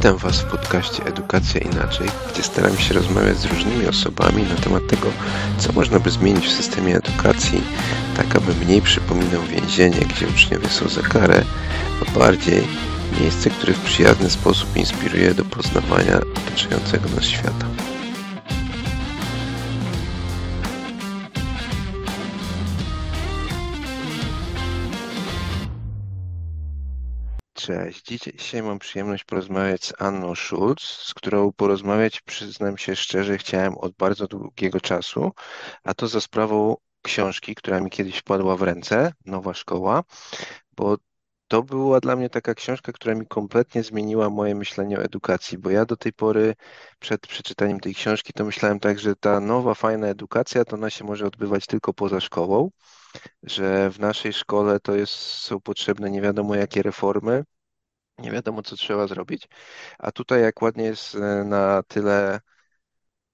[0.00, 4.86] Witam Was w podcaście Edukacja Inaczej, gdzie staram się rozmawiać z różnymi osobami na temat
[4.88, 5.06] tego,
[5.58, 7.62] co można by zmienić w systemie edukacji,
[8.16, 11.44] tak aby mniej przypominał więzienie, gdzie uczniowie są za karę,
[12.02, 12.62] a bardziej
[13.20, 17.66] miejsce, które w przyjazny sposób inspiruje do poznawania otaczającego nas świata.
[27.60, 28.06] Cześć.
[28.38, 33.92] Dzisiaj mam przyjemność porozmawiać z Anną Schulz, z którą porozmawiać, przyznam się szczerze, chciałem od
[33.92, 35.32] bardzo długiego czasu,
[35.84, 40.02] a to za sprawą książki, która mi kiedyś wpadła w ręce, Nowa Szkoła,
[40.76, 40.96] bo
[41.48, 45.70] to była dla mnie taka książka, która mi kompletnie zmieniła moje myślenie o edukacji, bo
[45.70, 46.54] ja do tej pory
[46.98, 51.04] przed przeczytaniem tej książki to myślałem tak, że ta nowa, fajna edukacja to ona się
[51.04, 52.70] może odbywać tylko poza szkołą,
[53.42, 57.44] że w naszej szkole to jest, są potrzebne nie wiadomo jakie reformy,
[58.18, 59.48] nie wiadomo co trzeba zrobić,
[59.98, 62.40] a tutaj jak ładnie jest e, na tyle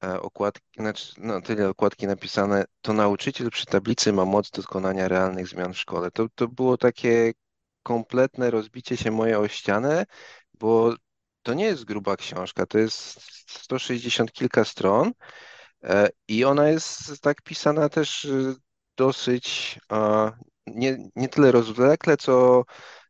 [0.04, 5.72] e, okładki, znaczy, tyle okładki napisane, to nauczyciel przy tablicy ma moc dokonania realnych zmian
[5.74, 6.10] w szkole.
[6.10, 7.32] To, to było takie
[7.82, 10.04] kompletne rozbicie się moje o ścianę,
[10.54, 10.94] bo
[11.42, 15.12] to nie jest gruba książka, to jest 160 kilka stron
[15.84, 18.28] e, i ona jest tak pisana też
[18.97, 19.78] dosyć
[20.66, 22.64] nie, nie tyle rozwlekle, co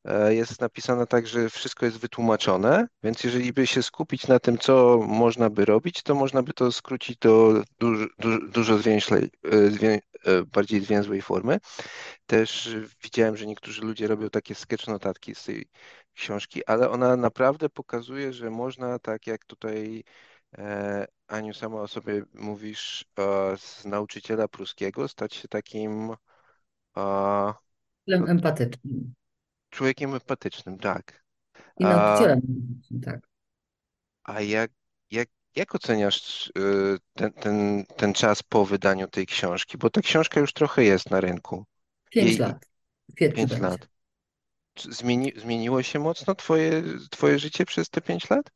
[0.05, 4.59] e, jest napisane tak, że wszystko jest wytłumaczone, więc jeżeli by się skupić na tym,
[4.59, 8.06] co można by robić, to można by to skrócić do dużo,
[8.48, 11.59] dużo, zwięźlej, e, zwię, e, bardziej zwięzłej formy.
[12.27, 15.69] Też widziałem, że niektórzy ludzie robią takie sketch notatki z tej
[16.15, 20.05] książki, ale ona naprawdę pokazuje, że można, tak jak tutaj
[21.28, 23.05] Aniu, sama o sobie mówisz,
[23.56, 26.16] z nauczyciela pruskiego stać się takim
[28.06, 29.14] Człowiekiem empatycznym.
[29.70, 31.25] człowiekiem empatycznym, tak.
[31.80, 33.28] I A, nauczycielem empatycznym, tak.
[34.25, 34.71] a jak,
[35.10, 36.53] jak, jak oceniasz
[37.15, 39.78] ten, ten, ten czas po wydaniu tej książki?
[39.78, 41.65] Bo ta książka już trochę jest na rynku.
[42.10, 42.66] Pięć Jej lat.
[43.16, 43.88] Pięć lat.
[44.78, 48.50] Zmieni, zmieniło się mocno twoje, twoje życie przez te pięć lat?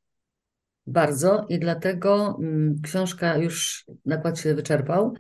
[0.87, 5.15] Bardzo i dlatego mm, książka już nakład się wyczerpał.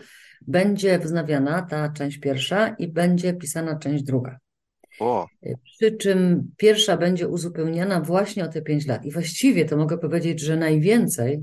[0.46, 4.38] Będzie wznawiana ta część pierwsza i będzie pisana część druga.
[5.00, 5.26] O,
[5.64, 9.04] Przy czym pierwsza będzie uzupełniana właśnie o te pięć lat.
[9.04, 11.42] I właściwie to mogę powiedzieć, że najwięcej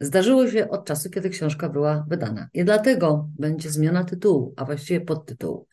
[0.00, 2.48] zdarzyło się od czasu, kiedy książka była wydana.
[2.54, 5.66] I dlatego będzie zmiana tytułu, a właściwie podtytułu.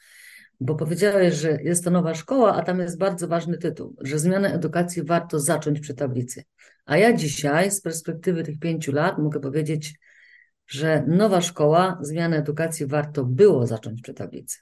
[0.60, 4.54] Bo powiedziałeś, że jest to nowa szkoła, a tam jest bardzo ważny tytuł, że zmianę
[4.54, 6.44] edukacji warto zacząć przy tablicy.
[6.92, 9.94] A ja dzisiaj, z perspektywy tych pięciu lat, mogę powiedzieć,
[10.68, 14.58] że nowa szkoła, zmianę edukacji warto było zacząć przy tablicy.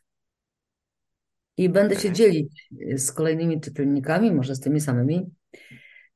[1.58, 2.14] I będę się okej.
[2.14, 5.32] dzielić y, z kolejnymi czytelnikami, może z tymi samymi,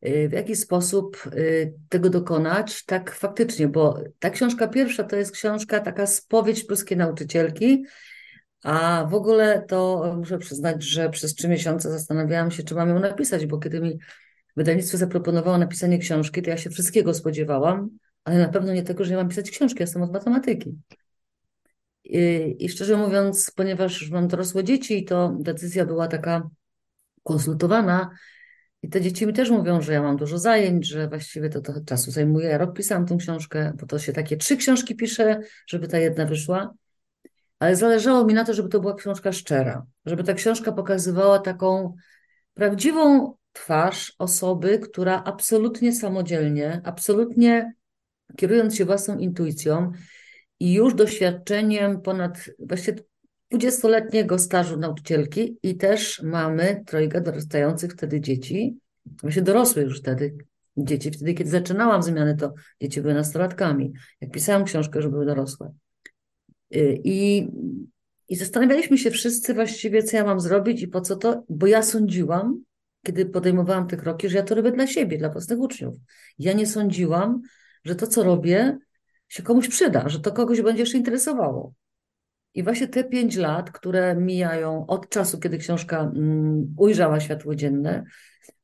[0.05, 5.31] y, w jaki sposób y, tego dokonać, tak faktycznie, bo ta książka pierwsza to jest
[5.31, 7.85] książka taka spowiedź polskiej nauczycielki,
[8.63, 12.99] a w ogóle to muszę przyznać, że przez trzy miesiące zastanawiałam się, czy mam ją
[12.99, 13.99] napisać, bo kiedy mi
[14.55, 17.89] wydawnictwo zaproponowało napisanie książki, to ja się wszystkiego spodziewałam,
[18.23, 20.77] ale na pewno nie tego, że ja mam pisać książki, ja jestem od matematyki.
[22.03, 26.49] I, I szczerze mówiąc, ponieważ już mam dorosłe dzieci, to decyzja była taka
[27.23, 28.09] konsultowana.
[28.81, 31.83] I te dzieci mi też mówią, że ja mam dużo zajęć, że właściwie to trochę
[31.85, 32.49] czasu zajmuje.
[32.49, 36.25] Ja rok pisałam tę książkę, bo to się takie trzy książki pisze, żeby ta jedna
[36.25, 36.73] wyszła.
[37.59, 41.95] Ale zależało mi na to, żeby to była książka szczera, żeby ta książka pokazywała taką
[42.53, 47.73] prawdziwą twarz osoby, która absolutnie samodzielnie, absolutnie
[48.37, 49.91] kierując się własną intuicją
[50.59, 52.97] i już doświadczeniem ponad właściwie
[53.53, 58.77] 20-letniego stażu nauczycielki i też mamy trojga dorastających wtedy dzieci,
[59.21, 60.35] właśnie dorosłych już wtedy
[60.77, 61.11] dzieci.
[61.11, 63.93] Wtedy, kiedy zaczynałam zmiany, to dzieci były nastolatkami.
[64.21, 65.73] Jak pisałam książkę, że były dorosłe.
[66.75, 67.47] Y, I,
[68.29, 71.83] I zastanawialiśmy się wszyscy właściwie, co ja mam zrobić i po co to, bo ja
[71.83, 72.63] sądziłam,
[73.03, 75.95] kiedy podejmowałam te kroki, że ja to robię dla siebie, dla własnych uczniów.
[76.39, 77.41] Ja nie sądziłam,
[77.83, 78.77] że to, co robię,
[79.27, 81.73] się komuś przyda, że to kogoś będzie jeszcze interesowało.
[82.53, 88.03] I właśnie te pięć lat, które mijają od czasu, kiedy książka mm, ujrzała światło dzienne,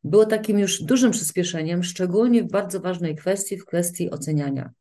[0.03, 4.71] było takim już dużym przyspieszeniem, szczególnie w bardzo ważnej kwestii, w kwestii oceniania,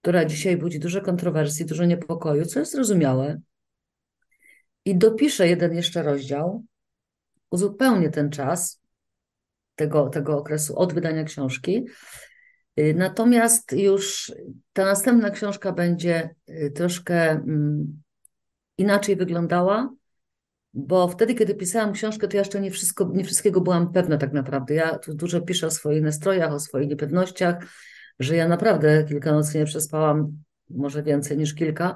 [0.00, 3.40] która dzisiaj budzi dużo kontrowersji, dużo niepokoju, co jest zrozumiałe.
[4.84, 6.64] I dopiszę jeden jeszcze rozdział,
[7.50, 8.80] uzupełnię ten czas
[9.78, 11.86] tego, tego okresu od wydania książki.
[12.78, 14.32] Y, Natomiast już
[14.72, 18.02] ta następna książka będzie y, troszkę mm,
[18.78, 19.90] inaczej wyglądała,
[20.74, 24.74] bo wtedy, kiedy pisałam książkę, to jeszcze nie, wszystko, nie wszystkiego byłam pewna tak naprawdę.
[24.74, 27.56] Ja tu dużo piszę o swoich nastrojach, o swoich niepewnościach,
[28.18, 31.94] że ja naprawdę kilka nocy nie przespałam, może więcej niż kilka,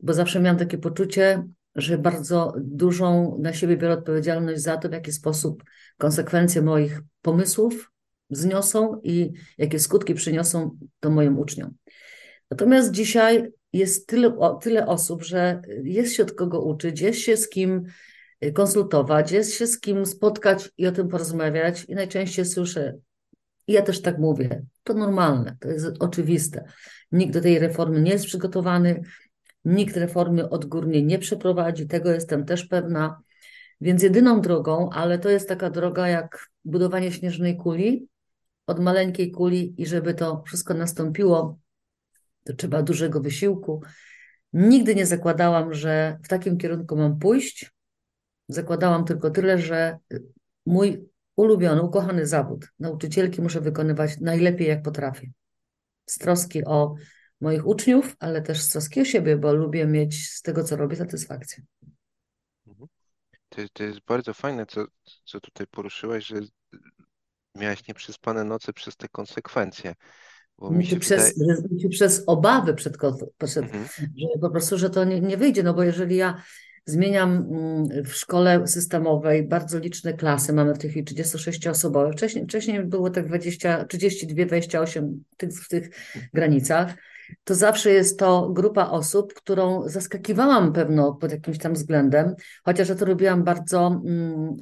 [0.00, 4.92] bo zawsze miałam takie poczucie, że bardzo dużą na siebie biorę odpowiedzialność za to, w
[4.92, 5.64] jaki sposób
[5.98, 7.92] konsekwencje moich pomysłów
[8.30, 11.74] zniosą i jakie skutki przyniosą to moim uczniom.
[12.50, 17.48] Natomiast dzisiaj jest tyle, tyle osób, że jest się od kogo uczyć, jest się z
[17.48, 17.84] kim
[18.54, 21.84] konsultować, jest się z kim spotkać i o tym porozmawiać.
[21.84, 22.94] I najczęściej słyszę,
[23.66, 26.64] i ja też tak mówię, to normalne, to jest oczywiste.
[27.12, 29.02] Nikt do tej reformy nie jest przygotowany,
[29.64, 33.22] nikt reformy odgórnie nie przeprowadzi, tego jestem też pewna.
[33.80, 38.08] Więc jedyną drogą, ale to jest taka droga jak budowanie śnieżnej kuli,
[38.66, 41.58] od maleńkiej kuli, i żeby to wszystko nastąpiło,
[42.44, 43.82] to trzeba dużego wysiłku.
[44.52, 47.72] Nigdy nie zakładałam, że w takim kierunku mam pójść.
[48.48, 49.98] Zakładałam tylko tyle, że
[50.66, 55.30] mój ulubiony, ukochany zawód nauczycielki muszę wykonywać najlepiej, jak potrafię.
[56.06, 56.94] Z troski o
[57.42, 60.96] moich uczniów, ale też z troski o siebie, bo lubię mieć z tego, co robię,
[60.96, 61.64] satysfakcję.
[62.66, 62.88] Mhm.
[63.48, 64.84] To, to jest bardzo fajne, co,
[65.24, 66.36] co tutaj poruszyłaś, że
[67.54, 69.94] miałaś nieprzespane noce przez te konsekwencje.
[70.58, 71.88] Bo mi się przez, wydaje...
[71.88, 72.96] przez obawy przed,
[73.38, 73.84] przed mhm.
[73.98, 76.42] że po prostu, że to nie, nie wyjdzie, no bo jeżeli ja
[76.86, 82.84] zmieniam mm, w szkole systemowej bardzo liczne klasy, mamy w tej chwili 36-osobowe, wcześniej, wcześniej
[82.84, 85.90] było tak 20, 32, 28 tych, w tych
[86.32, 86.94] granicach,
[87.44, 92.34] to zawsze jest to grupa osób, którą zaskakiwałam pewno pod jakimś tam względem,
[92.64, 94.56] chociaż ja to robiłam bardzo mm,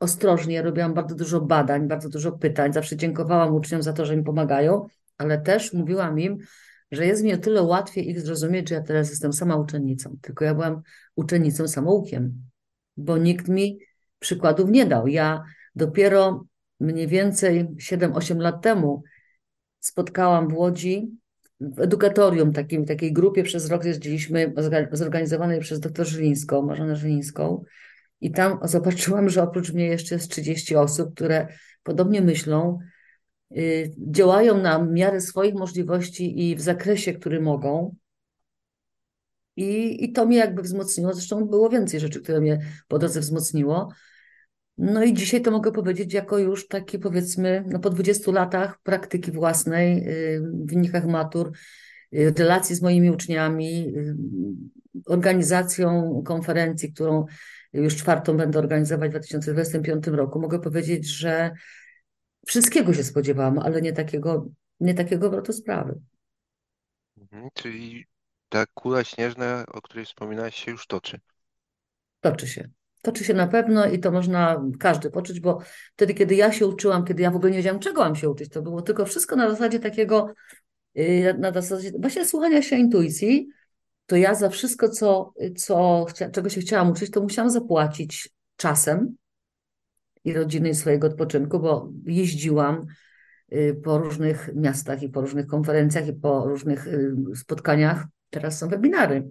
[0.00, 4.24] ostrożnie, robiłam bardzo dużo badań, bardzo dużo pytań, zawsze dziękowałam uczniom za to, że mi
[4.24, 4.86] pomagają,
[5.18, 6.38] ale też mówiłam im,
[6.90, 10.44] że jest mi o tyle łatwiej ich zrozumieć, że ja teraz jestem sama uczennicą, tylko
[10.44, 10.82] ja byłam
[11.16, 12.42] uczennicą samoukiem,
[12.96, 13.78] bo nikt mi
[14.18, 15.06] przykładów nie dał.
[15.06, 15.44] Ja
[15.74, 16.44] dopiero
[16.80, 19.02] mniej więcej 7-8 lat temu
[19.80, 21.10] spotkałam w Łodzi
[21.60, 24.52] w edukatorium, takim, takiej grupie przez rok jeździliśmy,
[24.92, 27.64] zorganizowanej przez doktor Żylińską, Marzenę Żylińską
[28.20, 31.48] i tam zobaczyłam, że oprócz mnie jeszcze jest 30 osób, które
[31.82, 32.78] podobnie myślą,
[33.50, 37.96] yy, działają na miarę swoich możliwości i w zakresie, który mogą.
[39.56, 41.14] I, I to mnie jakby wzmocniło.
[41.14, 42.58] Zresztą było więcej rzeczy, które mnie
[42.88, 43.92] po drodze wzmocniło.
[44.78, 49.32] No i dzisiaj to mogę powiedzieć jako już taki powiedzmy, no po 20 latach praktyki
[49.32, 51.52] własnej, yy, w wynikach matur,
[52.12, 54.16] yy, relacji z moimi uczniami, yy,
[55.06, 57.26] organizacją konferencji, którą
[57.72, 61.50] już czwartą będę organizować w 2025 roku, mogę powiedzieć, że
[62.46, 64.46] wszystkiego się spodziewałam, ale nie takiego,
[64.80, 66.00] nie takiego obrotu sprawy.
[67.18, 68.06] Mhm, czyli
[68.48, 71.20] ta kula śnieżna, o której wspominałaś, się już toczy.
[72.20, 72.68] Toczy się.
[73.04, 75.58] Toczy się na pewno i to można każdy poczuć, bo
[75.92, 78.48] wtedy, kiedy ja się uczyłam, kiedy ja w ogóle nie wiedziałam, czego mam się uczyć,
[78.48, 80.34] to było tylko wszystko na zasadzie takiego,
[80.98, 83.48] y, na zasadzie właśnie słuchania się intuicji,
[84.06, 89.16] to ja za wszystko, co, co, czego się chciałam uczyć, to musiałam zapłacić czasem
[90.24, 92.86] i rodziny i swojego odpoczynku, bo jeździłam
[93.52, 98.04] y, po różnych miastach i po różnych konferencjach i po różnych y, spotkaniach.
[98.30, 99.30] Teraz są webinary.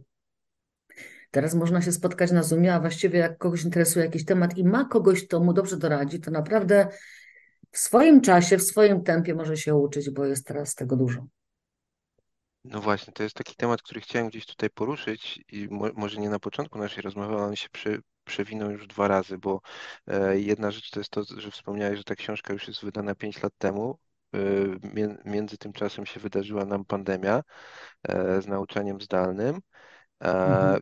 [1.34, 4.86] Teraz można się spotkać na Zoomie, a właściwie jak kogoś interesuje jakiś temat i ma
[4.86, 6.88] kogoś, kto mu dobrze doradzi, to naprawdę
[7.72, 11.26] w swoim czasie, w swoim tempie może się uczyć, bo jest teraz tego dużo.
[12.64, 16.30] No właśnie, to jest taki temat, który chciałem gdzieś tutaj poruszyć i mo może nie
[16.30, 19.62] na początku naszej rozmowy, ale on się przy, przewinął już dwa razy, bo
[20.08, 23.44] e, jedna rzecz to jest to, że wspomniałeś, że ta książka już jest wydana 5
[23.44, 23.98] lat temu.
[24.36, 24.40] E,
[25.26, 27.44] między tym czasem się wydarzyła nam pandemia
[28.04, 29.60] e, z nauczaniem zdalnym.
[30.24, 30.78] E,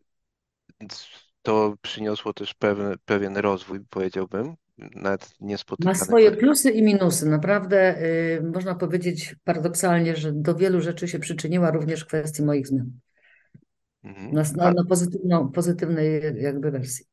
[0.81, 0.99] mhm.
[1.41, 4.55] To przyniosło też pewien, pewien rozwój, powiedziałbym,
[4.95, 5.99] nawet niespotykane.
[5.99, 7.29] Ma swoje plusy i minusy.
[7.29, 12.91] Naprawdę y, można powiedzieć paradoksalnie, że do wielu rzeczy się przyczyniła również kwestii moich zmian.
[14.03, 14.31] Mhm.
[14.31, 17.05] Na, na, na pozytywną, pozytywnej jakby wersji.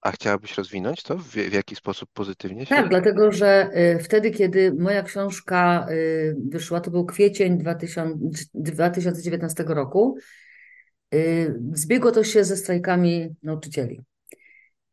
[0.00, 1.18] A chciałabyś rozwinąć to?
[1.18, 2.74] W, w jaki sposób pozytywnie się?
[2.74, 8.18] Tak, dlatego że y, wtedy, kiedy moja książka y, wyszła, to był kwiecień 2000,
[8.54, 10.18] 2019 roku,
[11.72, 14.00] zbiegło to się ze strajkami nauczycieli.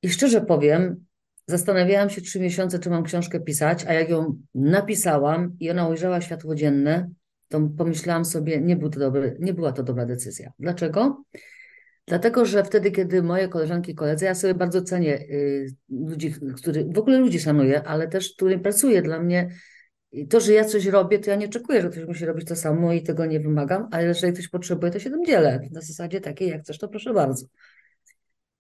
[0.02, 1.06] I szczerze powiem,
[1.48, 6.22] Zastanawiałam się trzy miesiące, czy mam książkę pisać, a jak ją napisałam i ona ujrzała
[6.22, 7.10] światło dzienne,
[7.48, 10.52] to pomyślałam sobie, nie, był to dobry, nie była to dobra decyzja.
[10.60, 11.24] Dlaczego?
[12.08, 16.86] Dlatego, że wtedy, kiedy moje koleżanki i koledzy, ja sobie bardzo cenię y, ludzi, którzy,
[16.94, 19.02] w ogóle ludzi szanuję, ale też, którym pracuję.
[19.02, 19.50] Dla mnie
[20.30, 22.94] to, że ja coś robię, to ja nie oczekuję, że ktoś musi robić to samo
[22.94, 25.60] i tego nie wymagam, ale jeżeli ktoś potrzebuje, to się tym dzielę.
[25.72, 27.46] Na zasadzie takiej, jak chcesz, to proszę bardzo.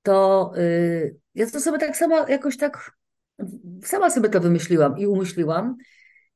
[0.01, 2.91] to y, ja to sobie tak sama jakoś tak,
[3.83, 5.75] sama sobie to wymyśliłam i umyśliłam.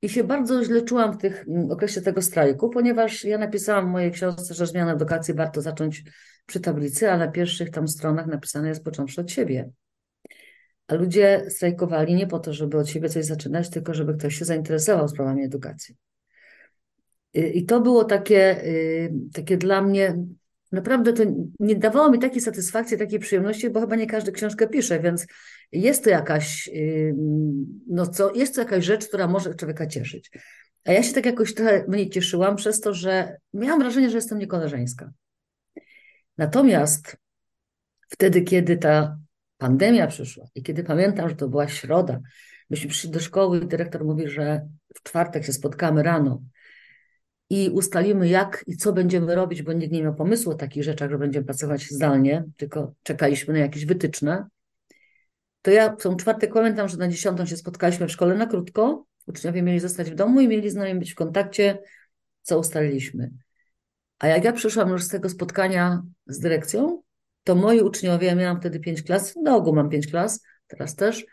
[0.02, 3.92] I się bardzo źle czułam w tych mm, okresie tego strajku, ponieważ ja napisałam w
[3.92, 6.04] mojej książce, że zmianę edukacji warto zacząć
[6.46, 9.70] przy tablicy, a na pierwszych tam stronach napisane jest począwszy od siebie.
[10.90, 14.46] A ludzie strajkowali nie po to, żeby od siebie coś zaczynać, tylko żeby ktoś się
[14.46, 15.96] zainteresował sprawami edukacji.
[17.34, 20.24] I to było takie, y, takie dla mnie,
[20.72, 21.24] naprawdę to
[21.60, 25.28] nie dawało mi takiej satysfakcji, takiej przyjemności, bo chyba nie każdy książkę pisze, więc
[25.72, 27.16] jest to jakaś, y,
[27.88, 30.32] no co, jest to jakaś rzecz, która może człowieka cieszyć.
[30.86, 34.40] A ja się tak jakoś trochę mniej cieszyłam przez to, że miałam wrażenie, że jestem
[34.40, 35.12] niekoleżeńska.
[36.38, 37.18] Natomiast
[38.10, 39.18] wtedy, kiedy ta
[39.60, 42.20] pandemia przyszła i kiedy pamiętam, że to była środa,
[42.70, 46.42] myśmy przyszli do szkoły i dyrektor mówi, że w czwartek się spotkamy rano
[47.50, 51.10] i ustalimy, jak i co będziemy robić, bo nikt nie miał pomysłu o takich rzeczach,
[51.10, 54.48] że będziemy pracować zdalnie, tylko czekaliśmy na jakieś wytyczne.
[55.62, 59.06] To ja w czwartek pamiętam, że na dziesiątą się spotkaliśmy w szkole na krótko.
[59.28, 61.80] Uczniowie mieli zostać w domu i mieli z nami być w kontakcie,
[62.42, 63.32] co ustaliliśmy.
[64.20, 67.02] A jak ja przyszłam już z tego spotkania z dyrekcją,
[67.50, 71.26] to moi uczniowie, ja miałam wtedy pięć klas, na ogół mam pięć klas, teraz też,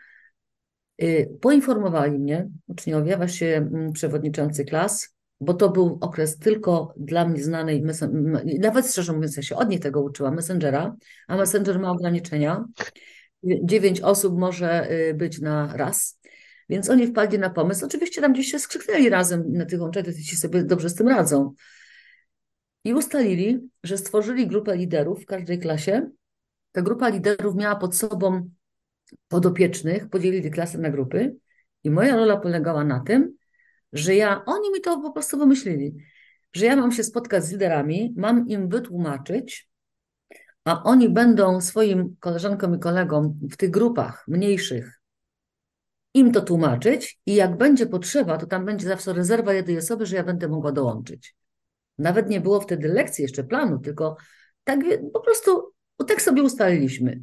[0.97, 7.43] yy, poinformowali mnie, uczniowie, właśnie mm, przewodniczący klas, bo to był okres tylko dla mnie
[7.43, 7.81] znany,
[8.59, 10.95] nawet szczerze mówiąc, ja się od nich tego uczyłam, Messengera,
[11.27, 12.65] a Messenger ma ograniczenia.
[13.43, 16.19] Dziewięć osób może y, być na raz.
[16.69, 17.85] Więc oni wpadli na pomysł.
[17.85, 21.53] Oczywiście tam gdzieś się skrzyknęli razem na tych łączach, ci sobie dobrze z tym radzą.
[22.87, 26.09] I ustalili, że stworzyli grupę liderów w każdej klasie.
[26.71, 28.49] Ta grupa liderów miała pod sobą
[29.27, 31.35] podopiecznych, podzielili klasę na grupy.
[31.83, 33.37] I moja rola polegała na tym,
[33.93, 35.95] że ja, oni mi to po prostu wymyślili,
[36.53, 39.69] że ja mam się spotkać z liderami, mam im wytłumaczyć,
[40.65, 45.01] a oni będą swoim koleżankom i kolegom w tych grupach mniejszych
[46.13, 50.15] im to tłumaczyć i jak będzie potrzeba, to tam będzie zawsze rezerwa jednej osoby, że
[50.15, 51.35] ja będę mogła dołączyć.
[51.97, 54.17] Nawet nie było wtedy lekcji, jeszcze planu, tylko
[54.63, 54.79] tak
[55.13, 55.73] po prostu
[56.07, 57.21] tak sobie ustaliliśmy.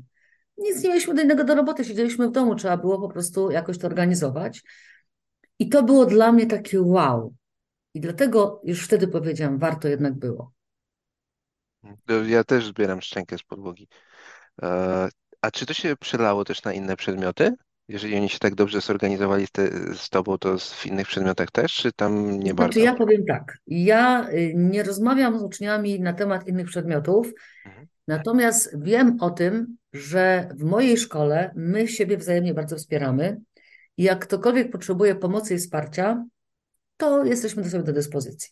[0.59, 3.78] Nic nie mieliśmy do innego do roboty, siedzieliśmy w domu, trzeba było po prostu jakoś
[3.78, 4.62] to organizować.
[5.59, 7.35] I to było dla mnie takie wow.
[7.95, 10.52] I dlatego już wtedy powiedziałam, warto jednak było.
[12.28, 13.88] Ja też zbieram szczękę z podłogi.
[14.62, 15.09] E,
[15.40, 17.54] a czy to się przelało też na inne przedmioty?
[17.88, 21.74] Jeżeli oni się tak dobrze zorganizowali z, te, z tobą, to w innych przedmiotach też,
[21.74, 22.80] czy tam nie znaczy, bardzo?
[22.80, 23.58] Ja powiem tak.
[23.66, 27.32] Ja y, nie rozmawiam z uczniami na temat innych przedmiotów,
[27.66, 27.86] mhm.
[28.08, 33.40] natomiast wiem o tym, że w mojej szkole my siebie wzajemnie bardzo wspieramy.
[33.96, 36.24] I jak ktokolwiek potrzebuje pomocy i wsparcia,
[36.96, 38.50] to jesteśmy do sobie do dyspozycji.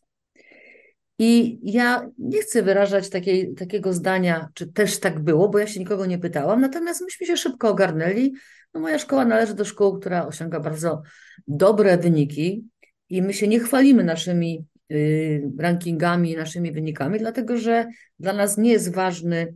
[1.18, 5.80] I ja nie chcę wyrażać takiej, takiego zdania, czy też tak było, bo ja się
[5.80, 8.32] nikogo nie pytałam, natomiast myśmy się szybko ogarnęli.
[8.74, 11.02] No moja szkoła należy do szkół, która osiąga bardzo
[11.46, 12.64] dobre wyniki
[13.08, 17.86] i my się nie chwalimy naszymi y, rankingami, naszymi wynikami, dlatego że
[18.18, 19.54] dla nas nie jest ważny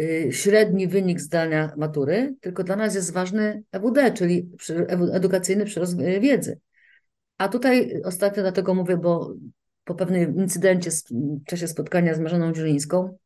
[0.00, 4.50] y, średni wynik zdania matury, tylko dla nas jest ważny EWD, czyli
[5.12, 6.58] edukacyjny przyrost y, wiedzy.
[7.38, 9.34] A tutaj ostatnio dlatego mówię, bo
[9.84, 13.18] po pewnym incydencie w czasie spotkania z Marzeną Dzielińską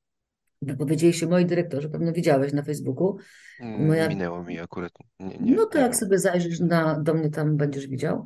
[0.63, 3.19] wypowiedzieli się moi dyrektorzy, pewno widziałeś na Facebooku.
[3.61, 4.09] Mm, Moja...
[4.09, 4.93] Minęło mi akurat.
[5.21, 8.25] Nie, nie, no to jak sobie zajrzysz na, do mnie, tam będziesz widział,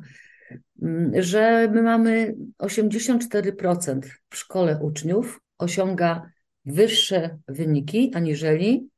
[0.81, 6.31] mm, że my mamy 84% w szkole uczniów osiąga
[6.65, 8.89] wyższe wyniki aniżeli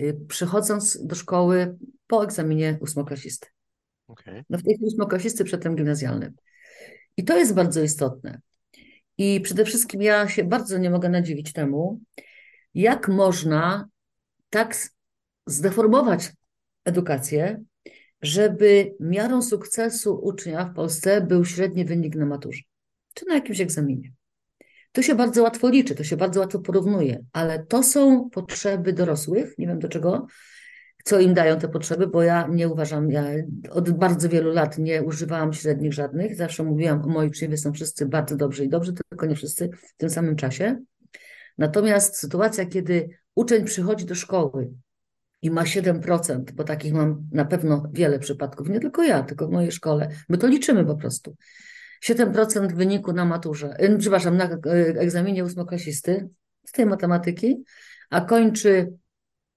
[0.00, 3.46] y, przychodząc do szkoły po egzaminie ósmoklasisty.
[4.08, 4.44] Okay.
[4.50, 6.34] No w tej chwili ósmoklasisty przedtem gimnazjalnym.
[7.16, 8.40] I to jest bardzo istotne.
[9.18, 12.00] I przede wszystkim ja się bardzo nie mogę nadziwić temu,
[12.74, 13.88] jak można
[14.50, 14.76] tak
[15.46, 16.32] zdeformować
[16.84, 17.62] edukację,
[18.22, 22.62] żeby miarą sukcesu ucznia w Polsce był średni wynik na maturze
[23.14, 24.12] czy na jakimś egzaminie.
[24.92, 29.58] To się bardzo łatwo liczy, to się bardzo łatwo porównuje, ale to są potrzeby dorosłych,
[29.58, 30.26] nie wiem do czego,
[31.08, 33.24] co im dają te potrzeby, bo ja nie uważam, ja
[33.70, 36.36] od bardzo wielu lat nie używałam średnich żadnych.
[36.36, 40.10] Zawsze mówiłam, moi uczniowie są wszyscy bardzo dobrzy i dobrzy, tylko nie wszyscy w tym
[40.10, 40.78] samym czasie.
[41.58, 44.70] Natomiast sytuacja, kiedy uczeń przychodzi do szkoły
[45.42, 49.50] i ma 7%, bo takich mam na pewno wiele przypadków, nie tylko ja, tylko w
[49.50, 51.36] mojej szkole, my to liczymy po prostu.
[52.04, 54.58] 7% wyniku na maturze, y, przepraszam, na y,
[54.98, 56.28] egzaminie ósmoklasisty
[56.66, 57.64] z tej matematyki,
[58.10, 58.92] a kończy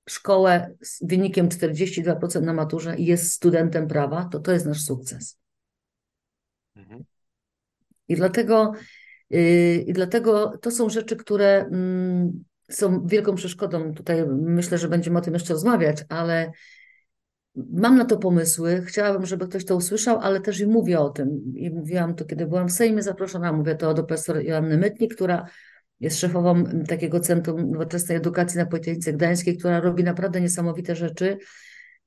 [0.10, 5.40] szkołę z wynikiem 42% na maturze i jest studentem prawa, to to jest nasz sukces.
[6.76, 7.04] Mhm.
[8.08, 8.74] I dlatego,
[9.30, 13.94] yy, I dlatego to są rzeczy, które mm, są wielką przeszkodą.
[13.94, 16.52] Tutaj myślę, że będziemy o tym jeszcze rozmawiać, ale
[17.56, 18.84] mam na to pomysły.
[18.86, 21.54] Chciałabym, żeby ktoś to usłyszał, ale też i mówię o tym.
[21.56, 23.54] I mówiłam to, kiedy byłam w Sejmie zaproszona.
[23.54, 25.46] Mówię to do profesor Joanny Mytnik, która
[26.02, 31.38] jest szefową takiego Centrum Nowoczesnej Edukacji na Politechnice Gdańskiej, która robi naprawdę niesamowite rzeczy.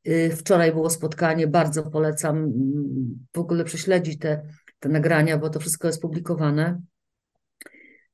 [0.08, 4.42] Y, wczoraj było spotkanie, bardzo polecam mm, w ogóle prześledzić te,
[4.80, 6.80] te nagrania, bo to wszystko jest publikowane.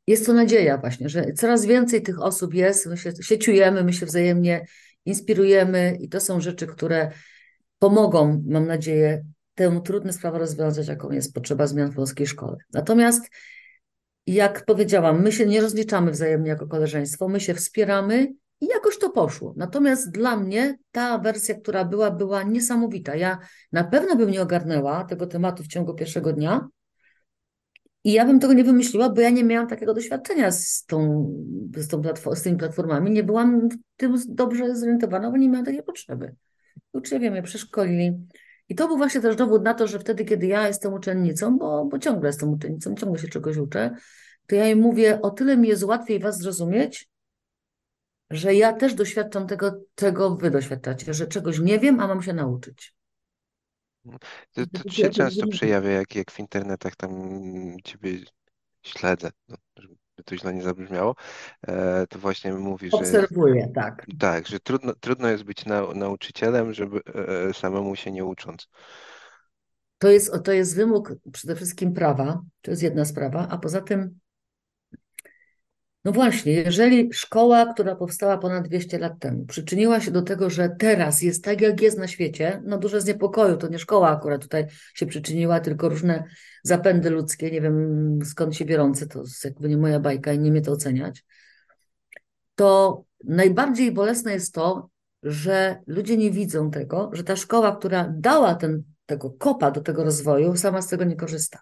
[0.07, 4.07] Jest to nadzieja właśnie, że coraz więcej tych osób jest, my się sieciujemy, my się
[4.07, 4.67] wzajemnie
[5.05, 7.11] inspirujemy i to są rzeczy, które
[7.79, 12.57] pomogą, mam nadzieję, tę trudną sprawę rozwiązać, jaką jest potrzeba zmian w polskiej szkole.
[12.73, 13.31] Natomiast
[14.27, 19.11] jak powiedziałam, my się nie rozliczamy wzajemnie jako koleżeństwo, my się wspieramy i jakoś to
[19.11, 19.55] poszło.
[19.57, 23.17] Natomiast dla mnie ta wersja, która była, była niesamowita.
[23.17, 23.39] Ja
[23.73, 26.69] na pewno bym nie ogarnęła tego tematu w ciągu pierwszego dnia
[28.05, 31.31] i ja bym tego nie wymyśliła, bo ja nie miałam takiego doświadczenia z, tą,
[31.77, 32.03] z, tą
[32.35, 33.11] z tymi platformami.
[33.11, 36.35] Nie byłam w tym dobrze zorientowana, bo nie miałam takiej potrzeby.
[36.93, 38.13] Uczniowie mnie przeszkolili.
[38.71, 41.85] I to był właśnie też dowód na to, że wtedy, kiedy ja jestem uczennicą, bo,
[41.85, 43.91] bo ciągle jestem uczennicą, ciągle się czegoś uczę,
[44.47, 47.09] to ja im mówię, o tyle mi jest łatwiej was zrozumieć,
[48.31, 52.33] że ja też doświadczam tego, czego wy doświadczacie, że czegoś nie wiem, a mam się
[52.33, 52.95] nauczyć.
[54.53, 57.11] To, to się często przejawia, jak, jak w internetach tam
[57.85, 58.19] ciebie
[58.83, 61.15] śledzę, no, żeby to źle nie zabrzmiało,
[61.69, 64.07] e, to właśnie mówi, że Obserwuję, tak.
[64.19, 68.69] tak, że trudno, trudno jest być nau- nauczycielem, żeby e, e, samemu się nie ucząc.
[69.99, 74.19] To jest, to jest wymóg przede wszystkim prawa, to jest jedna sprawa, a poza tym
[76.05, 80.69] no właśnie, jeżeli szkoła, która powstała ponad 200 lat temu, przyczyniła się do tego, że
[80.79, 84.43] teraz jest tak, jak jest na świecie, no duże z niepokoju, to nie szkoła akurat
[84.43, 86.25] tutaj się przyczyniła, tylko różne
[86.63, 90.51] zapędy ludzkie, nie wiem skąd się biorące, to jest jakby nie moja bajka i nie
[90.51, 91.25] mnie to oceniać,
[92.55, 94.91] to najbardziej bolesne jest to,
[95.23, 100.05] że ludzie nie widzą tego, że ta szkoła, która dała ten, tego kopa do tego
[100.05, 101.59] rozwoju, sama z tego nie korzysta.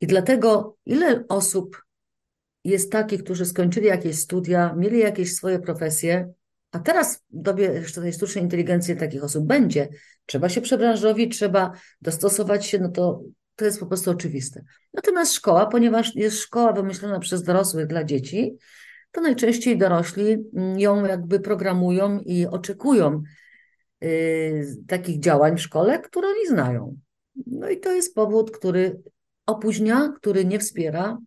[0.00, 1.87] I dlatego ile osób
[2.70, 6.32] jest takich, którzy skończyli jakieś studia, mieli jakieś swoje profesje,
[6.72, 9.88] a teraz w dobie tej sztucznej inteligencji takich osób będzie.
[10.26, 13.22] Trzeba się przebranżowić, trzeba dostosować się, no to,
[13.56, 14.64] to jest po prostu oczywiste.
[14.94, 18.56] Natomiast szkoła, ponieważ jest szkoła wymyślona przez dorosłych dla dzieci,
[19.12, 20.36] to najczęściej dorośli
[20.76, 23.22] ją jakby programują i oczekują
[24.00, 26.96] yy, takich działań w szkole, które oni znają.
[27.46, 29.02] No i to jest powód, który
[29.46, 31.18] opóźnia, który nie wspiera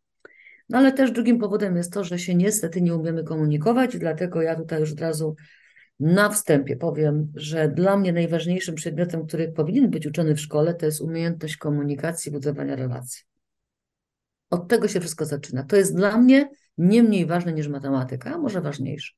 [0.71, 4.55] no ale też drugim powodem jest to, że się niestety nie umiemy komunikować, dlatego ja
[4.55, 5.35] tutaj już od razu
[5.99, 10.85] na wstępie powiem, że dla mnie najważniejszym przedmiotem, który powinien być uczony w szkole, to
[10.85, 13.23] jest umiejętność komunikacji, budowania relacji.
[14.49, 15.63] Od tego się wszystko zaczyna.
[15.63, 19.13] To jest dla mnie nie mniej ważne niż matematyka, a może ważniejsze.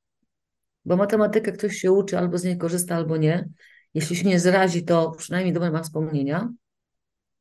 [0.86, 3.50] Bo matematykę ktoś się uczy, albo z niej korzysta, albo nie.
[3.94, 6.50] Jeśli się nie zrazi, to przynajmniej dobre ma wspomnienia.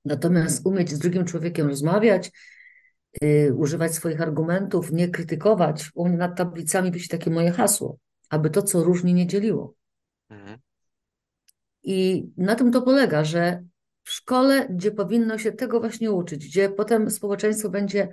[0.04, 2.30] Natomiast umieć z drugim człowiekiem rozmawiać,
[3.54, 5.90] używać swoich argumentów, nie krytykować.
[5.94, 7.98] U mnie nad tablicami wisi takie moje hasło,
[8.30, 9.74] aby to, co różni, nie dzieliło.
[10.30, 10.58] Mhm.
[11.82, 13.64] I na tym to polega, że
[14.04, 18.08] w szkole, gdzie powinno się tego właśnie uczyć, gdzie potem społeczeństwo będzie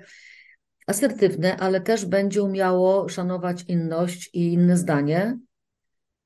[0.88, 5.40] asertywne, ale też będzie umiało szanować inność i inne zdanie,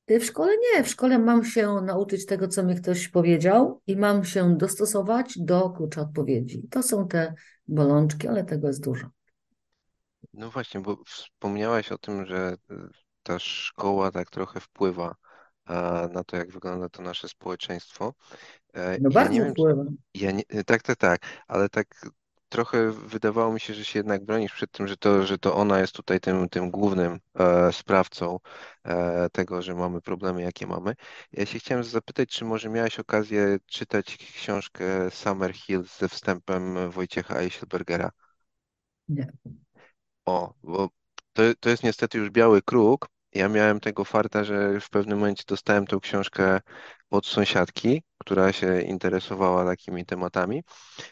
[0.07, 0.83] w szkole nie.
[0.83, 5.69] W szkole mam się nauczyć tego, co mi ktoś powiedział i mam się dostosować do
[5.69, 6.67] klucza odpowiedzi.
[6.71, 7.33] To są te
[7.67, 9.07] bolączki, ale tego jest dużo.
[10.33, 12.55] No właśnie, bo wspomniałaś o tym, że
[13.23, 15.15] ta szkoła tak trochę wpływa
[16.13, 18.13] na to, jak wygląda to nasze społeczeństwo.
[18.73, 19.83] E, no ja bardzo nie wiem, wpływa.
[20.13, 22.05] Ja nie, tak, tak, tak, ale tak
[22.53, 25.79] trochę wydawało mi się, że się jednak bronisz przed tym, że to, że to ona
[25.79, 28.39] jest tutaj tym, tym głównym e, sprawcą
[28.83, 30.95] e, tego, że mamy problemy, jakie mamy.
[31.31, 37.35] Ja się chciałem zapytać, czy może miałeś okazję czytać książkę Summer Hill ze wstępem Wojciecha
[37.35, 38.11] Eichelbergera?
[39.07, 39.31] Nie.
[40.25, 40.89] O, bo
[41.33, 43.09] to, to jest niestety już biały kruk.
[43.35, 46.59] Ja miałem tego farta, że w pewnym momencie dostałem tą książkę
[47.09, 50.63] od sąsiadki, która się interesowała takimi tematami.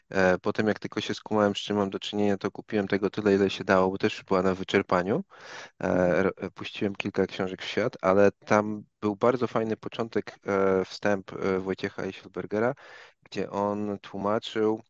[0.10, 3.36] E, potem jak tylko się skumałem, z czym mam do czynienia, to kupiłem tego tyle,
[3.36, 5.23] ile się dało, bo też była na wyczerpaniu.
[5.84, 12.03] E, puściłem kilka książek w świat, ale tam był bardzo fajny początek, e, wstęp Wojciecha
[12.03, 12.73] Eichelbergera,
[13.23, 14.81] gdzie on tłumaczył,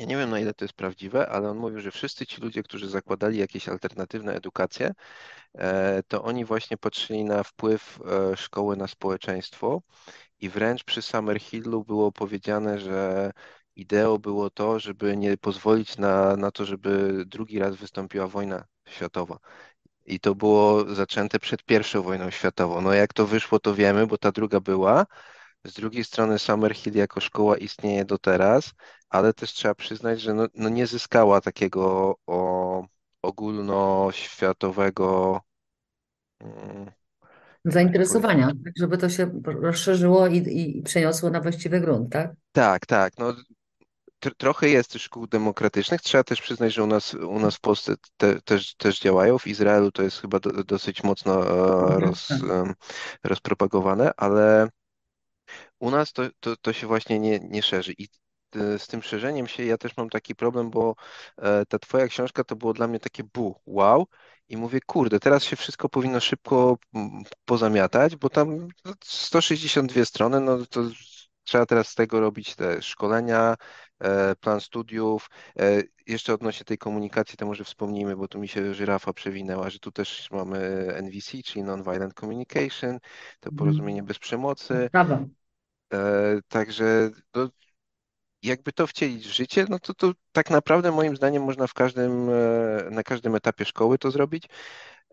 [0.00, 2.62] ja nie wiem na ile to jest prawdziwe, ale on mówił, że wszyscy ci ludzie,
[2.62, 4.92] którzy zakładali jakieś alternatywne edukacje,
[6.08, 7.98] to oni właśnie patrzyli na wpływ
[8.36, 9.82] szkoły na społeczeństwo
[10.40, 13.30] i wręcz przy Summerhillu było powiedziane, że
[13.76, 19.38] ideą było to, żeby nie pozwolić na, na to, żeby drugi raz wystąpiła wojna światowa.
[20.06, 22.80] I to było zaczęte przed pierwszą wojną światową.
[22.80, 25.06] No jak to wyszło, to wiemy, bo ta druga była.
[25.66, 28.72] Z drugiej strony Summerhill jako szkoła istnieje do teraz,
[29.08, 32.84] ale też trzeba przyznać, że no, no nie zyskała takiego o,
[33.22, 35.40] ogólnoświatowego
[36.40, 36.90] mm,
[37.64, 42.32] Zainteresowania, tak żeby to się rozszerzyło i, i przeniosło na właściwy grunt, tak?
[42.52, 43.18] Tak, tak.
[43.18, 43.34] No,
[44.18, 46.02] tr trochę jest też szkół demokratycznych.
[46.02, 49.38] Trzeba też przyznać, że u nas, u nas w Polsce te, też, też działają.
[49.38, 51.42] W Izraelu to jest chyba do, dosyć mocno
[51.96, 52.40] e, roz, Tak.
[53.24, 54.68] rozpropagowane, ale
[55.80, 57.92] u nas to, to, to się właśnie nie, nie szerzy.
[57.98, 58.08] I
[58.56, 60.94] e, z tym szerzeniem się ja też mam taki problem, bo
[61.38, 64.06] e, ta twoja książka to było dla mnie takie bu, wow.
[64.48, 66.78] I mówię, kurde, teraz się wszystko powinno szybko
[67.44, 68.68] pozamiatać, bo tam
[69.04, 70.80] 162 strony, no to
[71.44, 73.56] trzeba teraz z tego robić te szkolenia,
[73.98, 75.30] e, plan studiów.
[76.06, 79.92] Jeszcze odnośnie tej komunikacji, to może wspomnijmy, bo tu mi się żyrafa przewinęła, że tu
[79.92, 80.58] też mamy
[81.02, 82.98] NVC, czyli Non-Violent Communication,
[83.40, 84.06] to porozumienie Mhm.
[84.06, 84.88] bez przemocy.
[84.92, 85.24] Prawa.
[85.92, 87.48] E, Także no,
[88.42, 92.30] jakby to wcielić w życie, no to, to tak naprawdę moim zdaniem można w każdym,
[92.30, 94.44] e, na każdym etapie szkoły to zrobić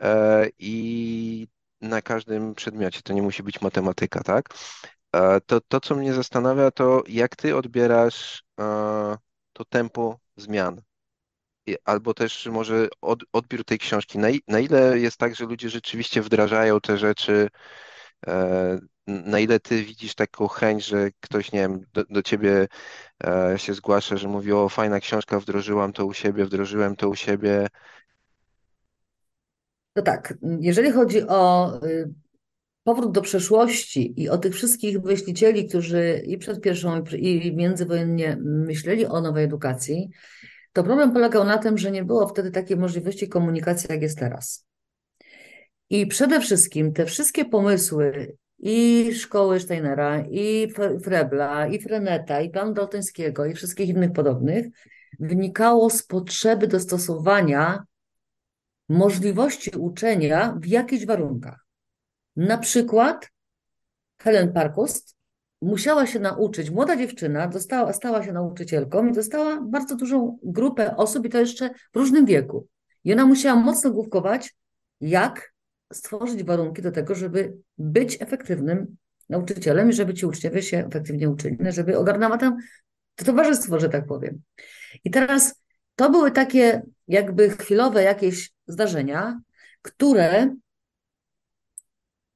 [0.01, 1.47] e, i
[1.81, 3.01] na każdym przedmiocie.
[3.03, 4.49] To nie musi być matematyka, tak?
[5.45, 8.43] To, to co mnie zastanawia, to jak ty odbierasz
[9.53, 10.81] to tempo zmian?
[11.85, 14.19] Albo też może od, odbiór tej książki.
[14.19, 17.49] Na, na ile jest tak, że ludzie rzeczywiście wdrażają te rzeczy
[19.07, 22.67] Na ile ty widzisz taką chęć, że ktoś, nie wiem, do, do ciebie
[23.23, 27.15] e, się zgłasza, że mówi, o fajna książka, wdrożyłam to u siebie, wdrożyłem to u
[27.15, 27.67] siebie.
[29.93, 32.13] To tak, jeżeli chodzi o y,
[32.83, 39.05] powrót do przeszłości i o tych wszystkich myślicieli, którzy i przed pierwszą, i międzywojennie myśleli
[39.05, 40.09] o nowej edukacji,
[40.73, 44.66] to problem polegał na tym, że nie było wtedy takiej możliwości komunikacji, jak jest teraz.
[45.89, 50.73] I przede wszystkim te wszystkie pomysły i szkoły Steinera, i
[51.03, 54.65] Frebla, i Freneta, i planu Daltońskiego, i wszystkich innych podobnych,
[55.19, 57.83] wynikało z potrzeby dostosowania
[58.89, 61.65] możliwości uczenia w jakichś warunkach.
[62.35, 63.29] Na przykład
[64.17, 65.15] Helen Parkhurst
[65.61, 71.25] musiała się nauczyć, młoda dziewczyna dostała, stała się nauczycielką i dostała bardzo dużą grupę osób
[71.25, 72.67] i to jeszcze w różnym wieku.
[73.03, 74.55] I ona musiała mocno główkować,
[75.01, 75.53] jak
[75.93, 78.97] stworzyć warunki do tego, żeby być efektywnym
[79.29, 82.57] nauczycielem i żeby ci uczniowie się efektywnie uczyli, żeby ogarnęła tam
[83.15, 84.41] to towarzystwo, że tak powiem.
[85.03, 85.61] I teraz
[85.95, 89.39] to były takie jakby chwilowe jakieś zdarzenia,
[89.81, 90.55] które